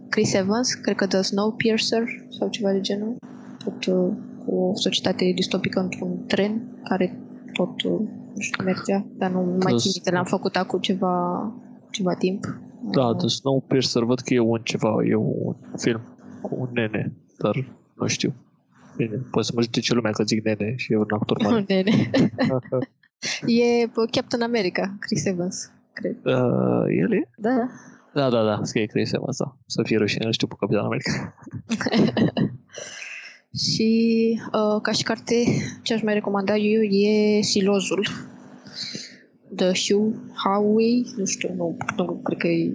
Chris 0.09 0.35
Evans, 0.35 0.75
cred 0.75 0.97
că 0.97 1.07
The 1.07 1.21
Snowpiercer 1.23 2.03
sau 2.39 2.49
ceva 2.49 2.71
de 2.73 2.81
genul. 2.81 3.17
Tot 3.65 3.85
uh, 3.87 4.13
cu 4.45 4.55
o 4.55 4.75
societate 4.75 5.33
distopică 5.35 5.81
într-un 5.81 6.25
tren 6.27 6.63
care 6.85 7.21
tot, 7.53 7.83
uh, 7.83 7.99
nu 8.35 8.41
știu, 8.41 8.65
mergea, 8.65 9.07
dar 9.19 9.31
nu 9.31 9.41
mai 9.41 9.75
țin 9.77 9.91
minte, 9.95 10.11
l-am 10.11 10.25
făcut 10.25 10.57
acum 10.57 10.79
ceva, 10.81 11.15
ceva 11.91 12.15
timp. 12.15 12.45
Da, 12.93 13.05
Uh, 13.07 13.17
The 13.17 13.27
Snowpiercer, 13.29 14.03
văd 14.03 14.21
că 14.21 14.35
e 14.35 14.39
un 14.39 14.61
ceva, 14.63 14.95
e 15.11 15.15
un 15.15 15.55
film 15.77 16.01
cu 16.41 16.57
un 16.59 16.69
nene, 16.73 17.13
dar 17.39 17.55
nu 17.95 18.07
știu. 18.07 18.35
Bine, 18.97 19.17
poate 19.31 19.47
să 19.47 19.53
mă 19.55 19.63
judece 19.63 19.95
lumea 19.95 20.11
că 20.11 20.23
zic 20.23 20.45
nene 20.45 20.75
și 20.77 20.93
e 20.93 20.97
un 20.97 21.07
actor 21.09 21.43
mare. 21.43 21.65
Nene. 21.69 22.11
e 23.63 23.85
uh, 23.85 24.09
Captain 24.11 24.43
America, 24.43 24.97
Chris 25.01 25.25
Evans, 25.25 25.73
cred. 25.93 26.17
uh, 26.25 26.85
el 27.01 27.13
e? 27.13 27.31
Da, 27.37 27.51
da. 27.51 27.69
Da, 28.15 28.31
da, 28.31 28.45
da, 28.45 28.61
scrie 28.63 28.87
Chris 28.87 29.13
Evans, 29.13 29.37
da. 29.37 29.57
Să 29.67 29.83
fie 29.83 29.97
rușine, 29.97 30.25
nu 30.25 30.33
știu 30.33 30.47
pe 30.47 30.55
Capitan 30.59 30.85
America. 30.85 31.35
Și 33.57 34.41
uh, 34.47 34.81
ca 34.83 34.93
și 34.93 35.03
carte, 35.03 35.35
ce 35.83 35.95
aș 35.95 36.03
mai 36.03 36.15
recomanda 36.15 36.57
eu 36.57 36.81
e 36.83 37.41
Silozul. 37.43 38.07
The 39.57 39.67
Hugh 39.67 40.15
Howey, 40.45 41.07
nu 41.17 41.25
știu, 41.25 41.55
nu, 41.57 41.77
nu 41.97 42.21
cred 42.25 42.39
că 42.39 42.47
e... 42.47 42.73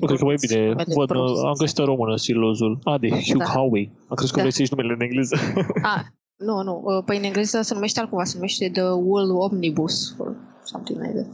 Nu, 0.00 0.06
cred 0.06 0.18
că 0.18 0.24
mai 0.24 0.34
bine. 0.48 0.66
Numele 0.68 0.84
Văd, 0.94 1.06
prost. 1.06 1.44
am 1.44 1.52
găsit 1.58 1.78
în 1.78 1.84
română 1.84 2.16
silozul. 2.16 2.78
A, 2.84 2.98
de 2.98 3.08
Hugh 3.08 3.36
Da. 3.38 3.44
Howey. 3.44 3.90
Am 4.08 4.14
crezut 4.16 4.30
că 4.34 4.36
Da. 4.36 4.40
vrei 4.40 4.52
să 4.52 4.60
ieși 4.60 4.74
numele 4.74 4.94
în 4.94 5.00
engleză. 5.06 5.36
Ah, 5.94 6.02
nu, 6.36 6.62
nu, 6.62 6.82
uh, 6.84 7.02
păi 7.04 7.16
în 7.16 7.22
engleză 7.22 7.60
se 7.62 7.74
numește 7.74 8.00
altcumva, 8.00 8.24
se 8.24 8.32
numește 8.34 8.68
The 8.72 8.82
Wool 8.82 9.30
Omnibus, 9.30 10.14
or 10.18 10.36
something 10.64 11.00
like 11.00 11.12
that. 11.14 11.28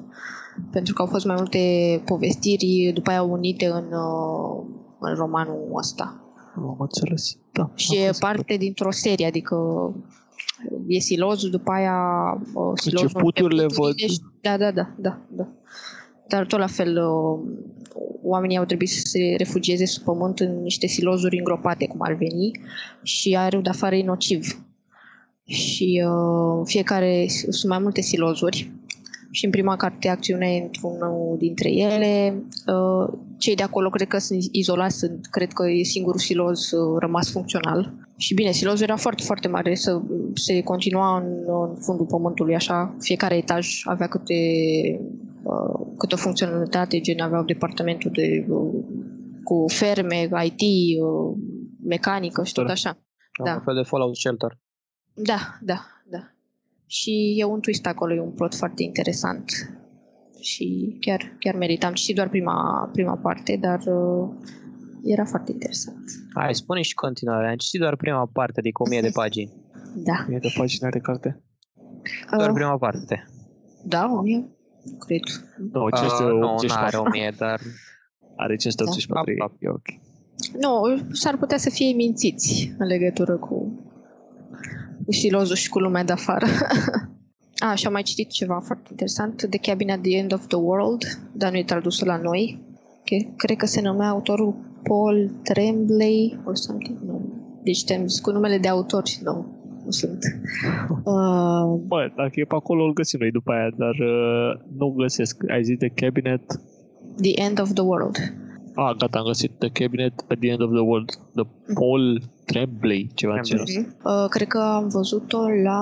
Pentru 0.70 0.94
că 0.94 1.02
au 1.02 1.08
fost 1.08 1.24
mai 1.26 1.34
multe 1.38 1.60
povestiri 2.04 2.90
după 2.94 3.10
aia 3.10 3.22
unite 3.22 3.66
în, 3.66 3.84
uh, 3.84 4.64
în 5.00 5.14
romanul 5.14 5.70
ăsta. 5.74 6.20
Am 6.56 6.76
înțeles. 6.78 7.36
Da. 7.52 7.70
Și 7.74 7.90
am 7.92 7.96
e 7.98 8.02
crezut 8.02 8.20
că- 8.20 8.26
parte 8.26 8.56
dintr-o 8.56 8.90
serie, 8.90 9.26
adică 9.26 9.56
e 10.86 10.98
silozul, 10.98 11.50
după 11.50 11.70
aia 11.72 11.96
uh, 12.54 12.72
silozul 12.74 13.06
Începuturile 13.12 13.62
începuturile 13.62 14.06
văd- 14.06 14.10
și- 14.10 14.20
Da, 14.40 14.56
da, 14.56 14.70
da, 14.70 14.94
da, 14.98 15.18
da. 15.30 15.46
Dar 16.28 16.46
tot 16.46 16.58
la 16.58 16.66
fel, 16.66 16.96
uh, 16.96 17.38
oamenii 18.22 18.56
au 18.56 18.64
trebuit 18.64 18.88
să 18.88 19.00
se 19.04 19.34
refugieze 19.36 19.84
sub 19.84 20.02
pământ 20.02 20.40
în 20.40 20.62
niște 20.62 20.86
silozuri 20.86 21.38
îngropate, 21.38 21.86
cum 21.86 22.00
ar 22.02 22.12
veni, 22.12 22.50
și 23.02 23.36
aerul 23.36 23.62
de 23.62 23.68
afară 23.68 23.94
e 23.94 24.04
nociv. 24.04 24.64
Și 25.44 26.02
uh, 26.06 26.62
fiecare, 26.64 27.26
sunt 27.28 27.70
mai 27.70 27.78
multe 27.78 28.00
silozuri 28.00 28.70
și 29.36 29.44
în 29.44 29.50
prima 29.50 29.76
carte 29.76 30.08
acțiunea 30.08 30.48
e 30.48 30.62
într-unul 30.62 31.36
dintre 31.38 31.70
ele. 31.70 32.42
Uh, 32.66 33.18
cei 33.38 33.54
de 33.54 33.62
acolo 33.62 33.90
cred 33.90 34.08
că 34.08 34.18
sunt 34.18 34.42
izolați, 34.50 34.98
sunt, 34.98 35.26
cred 35.30 35.52
că 35.52 35.70
e 35.70 35.82
singurul 35.82 36.20
siloz 36.20 36.70
uh, 36.70 36.96
rămas 36.98 37.30
funcțional. 37.30 37.92
Și 38.16 38.34
bine, 38.34 38.50
silozul 38.50 38.84
era 38.84 38.96
foarte, 38.96 39.22
foarte 39.22 39.48
mare, 39.48 39.74
să, 39.74 40.00
se 40.34 40.60
continua 40.62 41.18
în, 41.18 41.32
în 41.68 41.76
fundul 41.80 42.06
pământului, 42.06 42.54
așa, 42.54 42.94
fiecare 43.00 43.36
etaj 43.36 43.82
avea 43.84 44.06
câte, 44.06 44.34
uh, 45.46 45.86
câte 45.98 46.14
o 46.14 46.18
funcționalitate, 46.18 47.00
gen 47.00 47.20
aveau 47.20 47.44
departamentul 47.44 48.10
de, 48.14 48.46
uh, 48.48 48.84
cu 49.44 49.64
ferme, 49.68 50.28
IT, 50.44 50.60
uh, 51.00 51.36
mecanică 51.84 52.44
și 52.44 52.52
tot 52.52 52.62
Tare. 52.66 52.74
așa. 52.74 52.98
Da. 53.38 53.44
Da. 53.44 53.54
Un 53.54 53.60
fel 53.60 53.74
de 53.74 53.82
Fallout 53.82 54.16
Shelter. 54.16 54.58
Da, 55.14 55.38
da, 55.60 55.86
da. 56.10 56.30
Și 56.86 57.34
e 57.38 57.44
un 57.44 57.60
twist 57.60 57.86
acolo, 57.86 58.14
e 58.14 58.20
un 58.20 58.30
plot 58.32 58.54
foarte 58.54 58.82
interesant. 58.82 59.50
Și 60.40 60.96
chiar, 61.00 61.36
chiar 61.38 61.54
meritam. 61.54 61.88
Am 61.88 61.94
citit 61.94 62.14
doar 62.14 62.28
prima, 62.28 62.88
prima 62.92 63.16
parte, 63.16 63.56
dar 63.60 63.78
uh, 63.86 64.28
era 65.04 65.24
foarte 65.24 65.52
interesant. 65.52 66.04
Hai, 66.34 66.54
spune 66.54 66.80
și 66.82 66.94
continuarea. 66.94 67.50
Am 67.50 67.56
citit 67.56 67.80
doar 67.80 67.96
prima 67.96 68.26
parte, 68.32 68.60
adică 68.60 68.82
1000 68.82 69.00
de 69.00 69.10
pagini. 69.12 69.52
Da. 69.94 70.24
Mie 70.28 70.38
de 70.38 70.48
pagini 70.56 70.80
are 70.82 70.98
carte? 70.98 71.42
Doar 72.36 72.48
Uh, 72.48 72.54
prima 72.54 72.78
parte. 72.78 73.24
da, 73.84 74.10
o 74.12 74.20
mie, 74.20 74.55
cred. 74.98 75.20
Nu, 75.72 75.82
Uh, 75.84 75.92
584. 75.94 76.66
nu, 76.66 76.84
are 76.84 76.96
1000, 76.96 77.34
dar... 77.38 77.60
Are 78.44 78.56
584. 78.56 79.34
Da. 79.38 79.52
E 79.58 79.68
ok. 79.68 79.86
Nu, 80.60 81.02
s-ar 81.12 81.36
putea 81.36 81.58
să 81.58 81.70
fie 81.70 81.92
mințiți 81.92 82.74
în 82.78 82.86
legătură 82.86 83.36
cu, 83.36 83.80
cu 85.04 85.12
silozul 85.12 85.56
și 85.56 85.68
cu 85.68 85.78
lumea 85.78 86.04
de 86.04 86.12
afară. 86.12 86.46
A, 87.58 87.74
și 87.74 87.86
am 87.86 87.92
mai 87.92 88.02
citit 88.02 88.30
ceva 88.30 88.60
foarte 88.64 88.88
interesant, 88.90 89.46
The 89.50 89.58
Cabin 89.58 89.90
at 89.90 90.00
the 90.00 90.16
End 90.16 90.32
of 90.32 90.46
the 90.46 90.56
World, 90.56 91.02
dar 91.32 91.50
nu 91.50 91.56
e 91.56 91.64
tradusă 91.64 92.04
la 92.04 92.16
noi. 92.16 92.64
Okay. 93.00 93.32
Cred 93.36 93.56
că 93.56 93.66
se 93.66 93.80
numea 93.80 94.08
autorul 94.08 94.54
Paul 94.82 95.30
Tremblay 95.42 96.40
or 96.44 96.56
something. 96.56 96.98
Nu. 97.06 97.32
Deci 97.62 97.84
te-am 97.84 98.06
zis 98.06 98.20
cu 98.20 98.30
numele 98.30 98.58
de 98.58 98.68
autor 98.68 99.06
și 99.06 99.18
nu, 99.22 99.46
nu 99.86 99.90
sunt. 99.90 100.18
Uh, 100.90 101.64
Bă, 101.86 102.00
dacă 102.16 102.32
e 102.34 102.44
pe 102.44 102.54
acolo, 102.54 102.84
îl 102.84 102.92
găsim 102.92 103.18
noi 103.20 103.30
după 103.30 103.52
aia, 103.52 103.70
dar 103.76 103.96
uh, 103.98 104.50
nu 104.78 104.88
găsesc. 104.88 105.50
Ai 105.50 105.62
zis 105.64 105.76
de 105.76 105.88
cabinet? 105.88 106.42
the 107.16 107.34
End 107.38 107.60
of 107.60 107.74
the 107.74 107.82
World. 107.82 108.16
Ah, 108.76 108.94
gata, 108.98 109.18
am 109.18 109.24
găsit 109.24 109.52
The 109.58 109.70
Cabinet 109.70 110.12
at 110.28 110.38
the 110.38 110.50
End 110.50 110.60
of 110.60 110.70
the 110.70 110.82
World. 110.82 111.10
The 111.34 111.46
Paul 111.74 112.20
Tremblay, 112.44 113.08
ceva 113.14 113.34
de 113.34 113.40
genul 113.40 113.62
ăsta. 113.62 113.80
Mhm. 113.80 113.96
Uh, 114.04 114.28
cred 114.28 114.48
că 114.48 114.58
am 114.58 114.88
văzut-o 114.88 115.48
la 115.64 115.80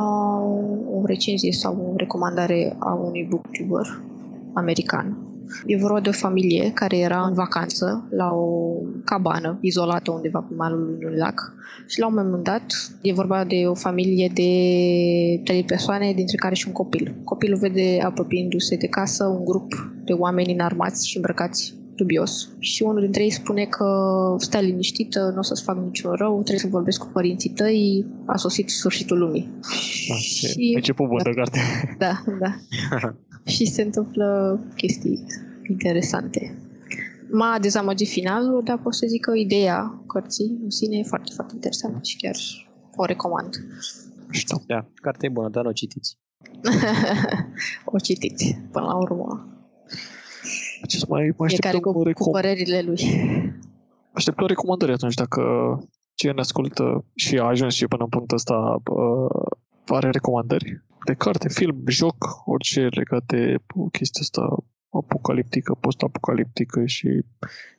o 0.90 1.06
recenzie 1.06 1.52
sau 1.52 1.90
o 1.92 1.96
recomandare 1.96 2.76
a 2.78 2.92
unui 2.94 3.26
booktuber 3.30 4.00
american. 4.52 5.16
E 5.66 5.76
vorba 5.76 6.00
de 6.00 6.08
o 6.08 6.12
familie 6.12 6.70
care 6.74 6.98
era 6.98 7.26
în 7.26 7.34
vacanță 7.34 8.08
la 8.10 8.30
o 8.32 8.74
cabană 9.04 9.58
izolată 9.60 10.10
undeva 10.10 10.38
pe 10.48 10.54
malul 10.54 10.98
unui 11.00 11.16
lac 11.16 11.54
și 11.86 12.00
la 12.00 12.06
un 12.06 12.14
moment 12.14 12.42
dat 12.42 12.92
e 13.02 13.12
vorba 13.12 13.44
de 13.44 13.64
o 13.66 13.74
familie 13.74 14.30
de 14.34 14.50
trei 15.44 15.64
persoane, 15.64 16.12
dintre 16.12 16.36
care 16.36 16.54
și 16.54 16.66
un 16.66 16.72
copil. 16.72 17.14
Copilul 17.24 17.58
vede 17.58 18.00
apropiindu-se 18.04 18.76
de 18.76 18.86
casă 18.86 19.24
un 19.24 19.44
grup 19.44 19.92
de 20.04 20.12
oameni 20.12 20.52
înarmați 20.52 21.08
și 21.08 21.16
îmbrăcați 21.16 21.74
dubios. 21.96 22.48
Și 22.58 22.82
unul 22.82 23.00
dintre 23.00 23.22
ei 23.22 23.30
spune 23.30 23.64
că 23.64 23.86
stai 24.38 24.64
liniștită, 24.64 25.30
nu 25.32 25.38
o 25.38 25.42
să-ți 25.42 25.62
fac 25.62 25.76
niciun 25.84 26.12
rău, 26.12 26.34
trebuie 26.34 26.58
să 26.58 26.66
vorbesc 26.66 27.00
cu 27.00 27.10
părinții 27.12 27.50
tăi, 27.50 28.06
a 28.26 28.36
sosit 28.36 28.70
sfârșitul 28.70 29.18
lumii. 29.18 29.50
Da, 30.08 30.14
și... 30.14 30.72
Început 30.74 31.08
bun 31.08 31.20
de 31.22 31.30
carte. 31.30 31.60
Da, 31.98 32.24
da. 32.40 32.54
și 33.44 33.66
se 33.66 33.82
întâmplă 33.82 34.60
chestii 34.76 35.26
interesante. 35.68 36.58
M-a 37.30 37.58
dezamăgit 37.60 38.08
finalul, 38.08 38.62
dar 38.64 38.78
pot 38.78 38.94
să 38.94 39.06
zic 39.06 39.20
că 39.20 39.34
ideea 39.34 40.02
cărții 40.06 40.58
în 40.62 40.70
sine 40.70 40.96
e 40.98 41.02
foarte, 41.02 41.32
foarte 41.34 41.52
interesantă 41.54 41.98
și 42.02 42.16
chiar 42.16 42.34
o 42.96 43.04
recomand. 43.04 43.54
Știu. 44.30 44.62
Da, 44.66 44.86
cartea 44.94 45.28
e 45.28 45.32
bună, 45.32 45.48
dar 45.48 45.62
nu 45.62 45.68
o 45.68 45.72
citiți. 45.72 46.18
o 47.94 47.98
citiți, 47.98 48.58
până 48.72 48.84
la 48.84 48.94
urmă. 48.94 49.48
Ce 50.86 50.98
să 50.98 51.06
mai, 51.08 51.34
mai 51.36 51.48
Fiecare 51.48 51.76
așteptăm, 51.76 51.92
cu, 51.92 52.02
cu 52.02 52.08
recom- 52.08 52.32
părerile 52.32 52.82
lui. 52.82 53.00
așteptăm 54.12 54.46
recomandări 54.46 54.92
atunci 54.92 55.14
dacă 55.14 55.42
cine 56.14 56.32
ne 56.32 56.40
ascultă 56.40 57.04
și 57.14 57.38
a 57.38 57.44
ajuns 57.44 57.74
și 57.74 57.86
până 57.86 58.02
în 58.02 58.08
punctul 58.08 58.36
ăsta 58.36 58.82
uh, 58.90 59.46
are 59.86 60.10
recomandări 60.10 60.83
de 61.04 61.14
carte, 61.14 61.48
film, 61.48 61.82
joc, 61.86 62.42
orice 62.44 62.80
legat 62.80 63.24
de 63.26 63.56
chestia 63.92 64.20
asta 64.22 64.64
apocaliptică, 64.90 65.74
post-apocaliptică 65.74 66.86
și 66.86 67.24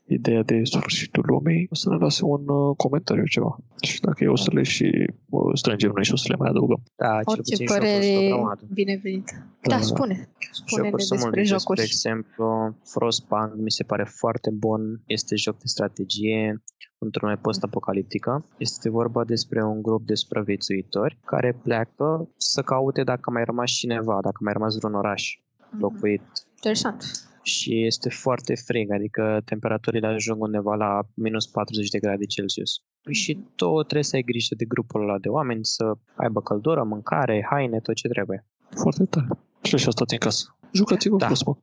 ideea 0.08 0.44
de 0.44 0.62
sfârșitul 0.64 1.24
lumii, 1.28 1.68
o 1.72 1.76
să 1.76 1.90
ne 1.90 1.96
lase 1.96 2.24
un 2.26 2.44
uh, 2.48 2.76
comentariu 2.78 3.26
ceva. 3.26 3.58
Și 3.82 4.02
dacă 4.02 4.24
e 4.24 4.28
o 4.28 4.36
să 4.36 4.50
le 4.54 4.64
și 4.64 5.10
uh, 5.30 5.52
strângem 5.54 5.92
noi 5.96 6.04
și 6.04 6.14
o 6.14 6.16
să 6.16 6.26
le 6.30 6.36
mai 6.40 6.50
adăugăm. 6.50 6.84
Da, 6.96 7.08
cel 7.08 7.22
Orice 7.26 7.42
puțin 7.42 7.56
și 7.56 7.72
eu 7.74 7.78
părere 7.78 8.14
fost 8.14 8.24
o 8.24 8.36
grămadă. 8.36 8.62
binevenită. 8.74 9.34
Da, 9.38 9.70
Da, 9.70 9.76
da. 9.76 9.82
spune. 9.82 10.30
Spune-ne 10.52 10.88
Jocuri 10.88 11.04
sunt 11.04 11.20
despre 11.20 11.40
multe, 11.42 11.54
jocuri. 11.54 11.78
De 11.80 11.86
exemplu, 11.86 12.76
Frostpunk 12.84 13.52
mi 13.56 13.72
se 13.72 13.84
pare 13.84 14.04
foarte 14.04 14.50
bun. 14.54 14.82
Este 15.06 15.36
joc 15.36 15.56
de 15.58 15.68
strategie 15.68 16.64
într-o 16.98 17.26
lume 17.26 17.40
post-apocaliptică. 17.42 18.46
Este 18.58 18.90
vorba 18.90 19.24
despre 19.24 19.64
un 19.64 19.82
grup 19.82 20.06
de 20.06 20.14
supraviețuitori 20.16 21.18
care 21.26 21.60
pleacă 21.64 22.30
să 22.38 22.62
caute 22.62 23.04
dacă 23.04 23.22
a 23.24 23.32
mai 23.32 23.44
rămas 23.44 23.70
cineva, 23.72 24.14
dacă 24.22 24.38
a 24.40 24.44
mai 24.44 24.54
rămas 24.54 24.76
vreun 24.78 24.94
oraș 24.94 25.40
Mhm. 25.70 25.82
locuit. 25.82 26.22
Interesant. 26.56 27.04
Și 27.46 27.86
este 27.86 28.10
foarte 28.10 28.56
frig, 28.56 28.92
adică 28.92 29.42
temperaturile 29.46 30.08
ajung 30.08 30.42
undeva 30.42 30.76
la 30.76 31.00
minus 31.14 31.48
40 31.48 31.90
de 31.90 32.00
grade 32.00 32.26
Celsius. 32.26 32.82
Și 33.12 33.40
tu 33.56 33.82
trebuie 33.82 34.04
să 34.04 34.16
ai 34.16 34.22
grijă 34.22 34.56
de 34.58 34.66
grupul 34.66 35.02
ăla 35.02 35.18
de 35.18 35.28
oameni, 35.28 35.66
să 35.66 35.94
aibă 36.16 36.42
căldură, 36.42 36.84
mâncare, 36.84 37.48
haine, 37.50 37.80
tot 37.80 37.96
ce 37.96 38.08
trebuie. 38.08 38.46
Foarte 38.70 39.06
tare. 39.06 39.28
Și 39.62 39.76
așa 39.76 39.90
stați 39.92 40.14
în 40.14 40.20
casă. 40.20 40.58
Jucați-vă 40.72 41.18
Da. 41.18 41.22
da. 41.22 41.26
Frostpunk. 41.26 41.58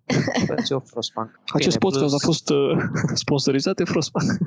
Dați-o 0.46 0.78
Frostpunk. 0.80 1.40
Acest 1.58 1.78
Bine, 1.78 1.90
podcast 1.90 2.08
plus- 2.10 2.22
a 2.22 2.26
fost 2.26 2.50
uh, 2.50 2.78
sponsorizat 3.24 3.74
de 3.76 3.84
Frostpunk. 3.84 4.30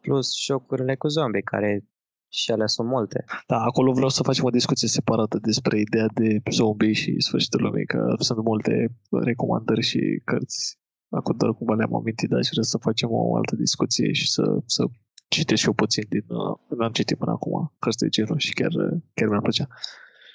Plus 0.00 0.44
jocurile 0.44 0.94
cu 0.96 1.08
zombie, 1.08 1.40
care 1.40 1.84
și 2.28 2.50
alea 2.50 2.66
sunt 2.66 2.88
multe. 2.88 3.24
Da, 3.46 3.56
acolo 3.60 3.92
vreau 3.92 4.08
să 4.08 4.22
facem 4.22 4.44
o 4.44 4.50
discuție 4.50 4.88
separată 4.88 5.38
despre 5.42 5.78
ideea 5.80 6.06
de 6.14 6.40
zombie 6.50 6.92
și 6.92 7.14
sfârșitul 7.20 7.62
lumii, 7.62 7.86
că 7.86 8.14
sunt 8.18 8.44
multe 8.44 8.94
recomandări 9.10 9.82
și 9.82 10.20
cărți. 10.24 10.78
Acum 11.10 11.36
doar 11.36 11.52
cumva 11.54 11.74
le-am 11.74 11.94
amintit, 11.94 12.28
dar 12.28 12.38
aș 12.38 12.48
vrea 12.52 12.62
să 12.62 12.78
facem 12.78 13.08
o 13.12 13.36
altă 13.36 13.56
discuție 13.56 14.12
și 14.12 14.30
să, 14.30 14.42
să 14.66 14.84
citesc 15.28 15.60
și 15.60 15.66
eu 15.66 15.72
puțin 15.72 16.04
din... 16.08 16.24
Uh, 16.28 16.78
am 16.86 16.92
citit 16.92 17.18
până 17.18 17.30
acum 17.30 17.74
cărți 17.78 17.98
de 17.98 18.08
genul 18.08 18.38
și 18.38 18.52
chiar, 18.52 18.72
chiar 19.14 19.28
mi-ar 19.28 19.40
plăcea. 19.42 19.66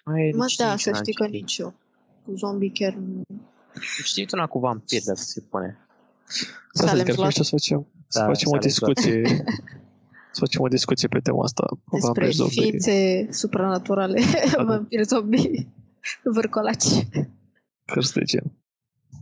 Mai 0.06 0.34
Mă, 0.36 0.48
știi 0.48 0.66
da, 0.66 0.76
ce 0.76 0.84
să 0.84 0.89
n-am 0.89 1.02
știi 1.02 1.14
că 1.14 1.24
citit. 1.26 1.39
nici 1.41 1.58
eu. 1.58 1.74
Cu 2.26 2.36
zombie 2.36 2.72
chiar 2.74 2.94
nu... 2.94 3.22
Știi 4.04 4.26
tu 4.26 4.36
una 4.38 4.48
cu 4.48 4.60
vampir, 4.60 5.02
dacă 5.06 5.20
se 5.22 5.41
pune. 5.41 5.78
Să 6.74 6.86
Salem 6.86 7.06
zic, 7.06 7.08
ar 7.10 7.14
Slot. 7.14 7.28
fi 7.34 7.44
să 7.44 7.50
facem, 7.50 7.88
să 8.08 8.20
Da, 8.20 8.26
facem 8.26 8.48
o 8.52 8.56
Salem 8.56 8.70
Slot. 8.70 8.94
discuție 8.94 9.22
să 10.34 10.39
facem 10.39 10.61
o 10.61 10.67
discuție 10.67 11.07
pe 11.07 11.19
tema 11.19 11.43
asta. 11.43 11.63
Despre 11.91 12.07
vampiri, 12.13 12.31
zombie. 12.36 12.61
ființe 12.61 13.27
supranaturale, 13.31 14.19
da. 14.55 14.63
vampiri 14.63 15.03
zombie, 15.03 15.67
vârcolaci 16.23 16.88
Cărți 17.86 18.13
de 18.13 18.21
gen. 18.23 18.51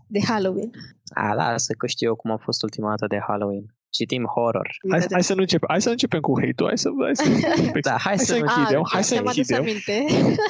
de 0.08 0.20
Halloween. 0.28 0.70
A, 1.14 1.34
lasă 1.34 1.74
că 1.78 1.88
știu 1.88 2.08
eu 2.08 2.16
cum 2.16 2.32
a 2.32 2.38
fost 2.38 2.64
ultima 2.64 2.90
dată 2.90 3.06
de 3.08 3.20
Halloween. 3.28 3.66
Citim 3.90 4.26
horror. 4.26 4.68
Hai, 4.90 5.00
Vedem. 5.00 5.08
hai, 5.12 5.24
să 5.24 5.34
nu 5.34 5.42
începem, 5.42 5.68
hai 5.72 5.80
să 5.82 5.86
nu 5.88 5.92
începem 5.92 6.20
cu 6.20 6.40
hate-ul, 6.42 6.68
hai 6.68 6.78
să, 6.78 6.90
hai 7.04 7.16
să, 7.16 7.24
Da, 7.90 7.92
hai 7.92 8.00
Hai 8.04 8.18
să 8.18 8.26
să 8.26 8.38
nu... 8.38 8.46
închidem, 8.48 8.80
Ah, 8.82 8.90
hai 8.94 9.04
să 9.04 9.14
mi-am 9.14 9.28
adus 9.28 9.50
închidem. 9.50 9.62
aminte. 9.62 9.96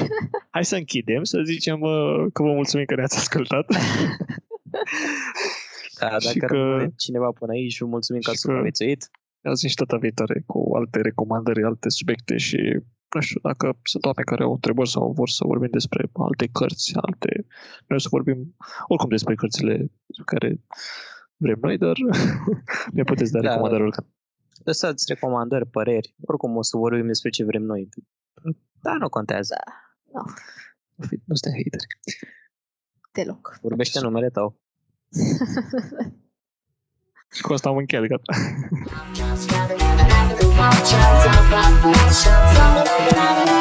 hai 0.55 0.65
să 0.65 0.75
închidem, 0.75 1.23
să 1.23 1.37
zicem 1.45 1.81
uh, 1.81 2.25
că 2.33 2.43
vă 2.43 2.51
mulțumim 2.53 2.85
că 2.85 2.95
ne-ați 2.95 3.17
ascultat. 3.17 3.65
Da, 5.99 6.19
și 6.19 6.25
dacă 6.39 6.45
că- 6.45 6.53
rămâne 6.55 6.93
cineva 6.97 7.29
până 7.39 7.51
aici, 7.51 7.79
vă 7.79 7.85
mulțumim 7.85 8.21
că 8.21 8.29
și 8.29 8.33
ați 8.35 8.41
că- 8.45 8.47
supraviețuit. 8.51 9.09
Ne 9.41 9.49
auzim 9.49 9.69
și 9.69 9.75
data 9.75 9.97
viitoare 9.97 10.43
cu 10.45 10.71
alte 10.75 11.01
recomandări, 11.01 11.63
alte 11.63 11.89
subiecte 11.89 12.37
și 12.37 12.57
nu 13.15 13.21
știu, 13.21 13.39
dacă 13.43 13.79
sunt 13.83 14.05
oameni 14.05 14.25
care 14.25 14.43
au 14.43 14.51
întrebări 14.51 14.89
sau 14.89 15.11
vor 15.11 15.29
să 15.29 15.43
vorbim 15.45 15.69
despre 15.71 16.09
alte 16.13 16.47
cărți, 16.51 16.91
alte... 16.95 17.45
Noi 17.87 17.97
o 17.97 18.01
să 18.01 18.07
vorbim 18.11 18.55
oricum 18.87 19.09
despre 19.09 19.35
cărțile 19.35 19.91
care 20.25 20.61
vrem 21.37 21.57
noi, 21.61 21.77
dar 21.77 21.95
ne 22.97 23.03
puteți 23.03 23.31
da 23.31 23.39
Da. 23.39 23.47
recomandări 23.49 23.81
oricând. 23.83 24.07
Lăsați 24.63 25.05
recomandări, 25.07 25.65
păreri. 25.69 26.15
Oricum 26.21 26.55
o 26.55 26.61
să 26.61 26.77
vorbim 26.77 27.07
despre 27.07 27.29
ce 27.29 27.43
vrem 27.43 27.61
noi. 27.63 27.89
Da, 28.81 28.93
nu 28.93 29.09
contează. 29.09 29.55
Nu 30.95 31.05
fi- 31.07 31.21
Nu 31.25 31.35
suntem 31.35 31.61
hateri. 31.63 31.85
Deloc. 33.11 33.57
Vorbește 33.61 33.99
numele 33.99 34.29
tău. 34.29 34.59
Și 37.33 37.41
cu 37.41 37.53
asta 37.53 37.69
am 37.69 37.77
încheiat, 37.77 38.05
gata. 38.05 38.33
Just 41.93 43.60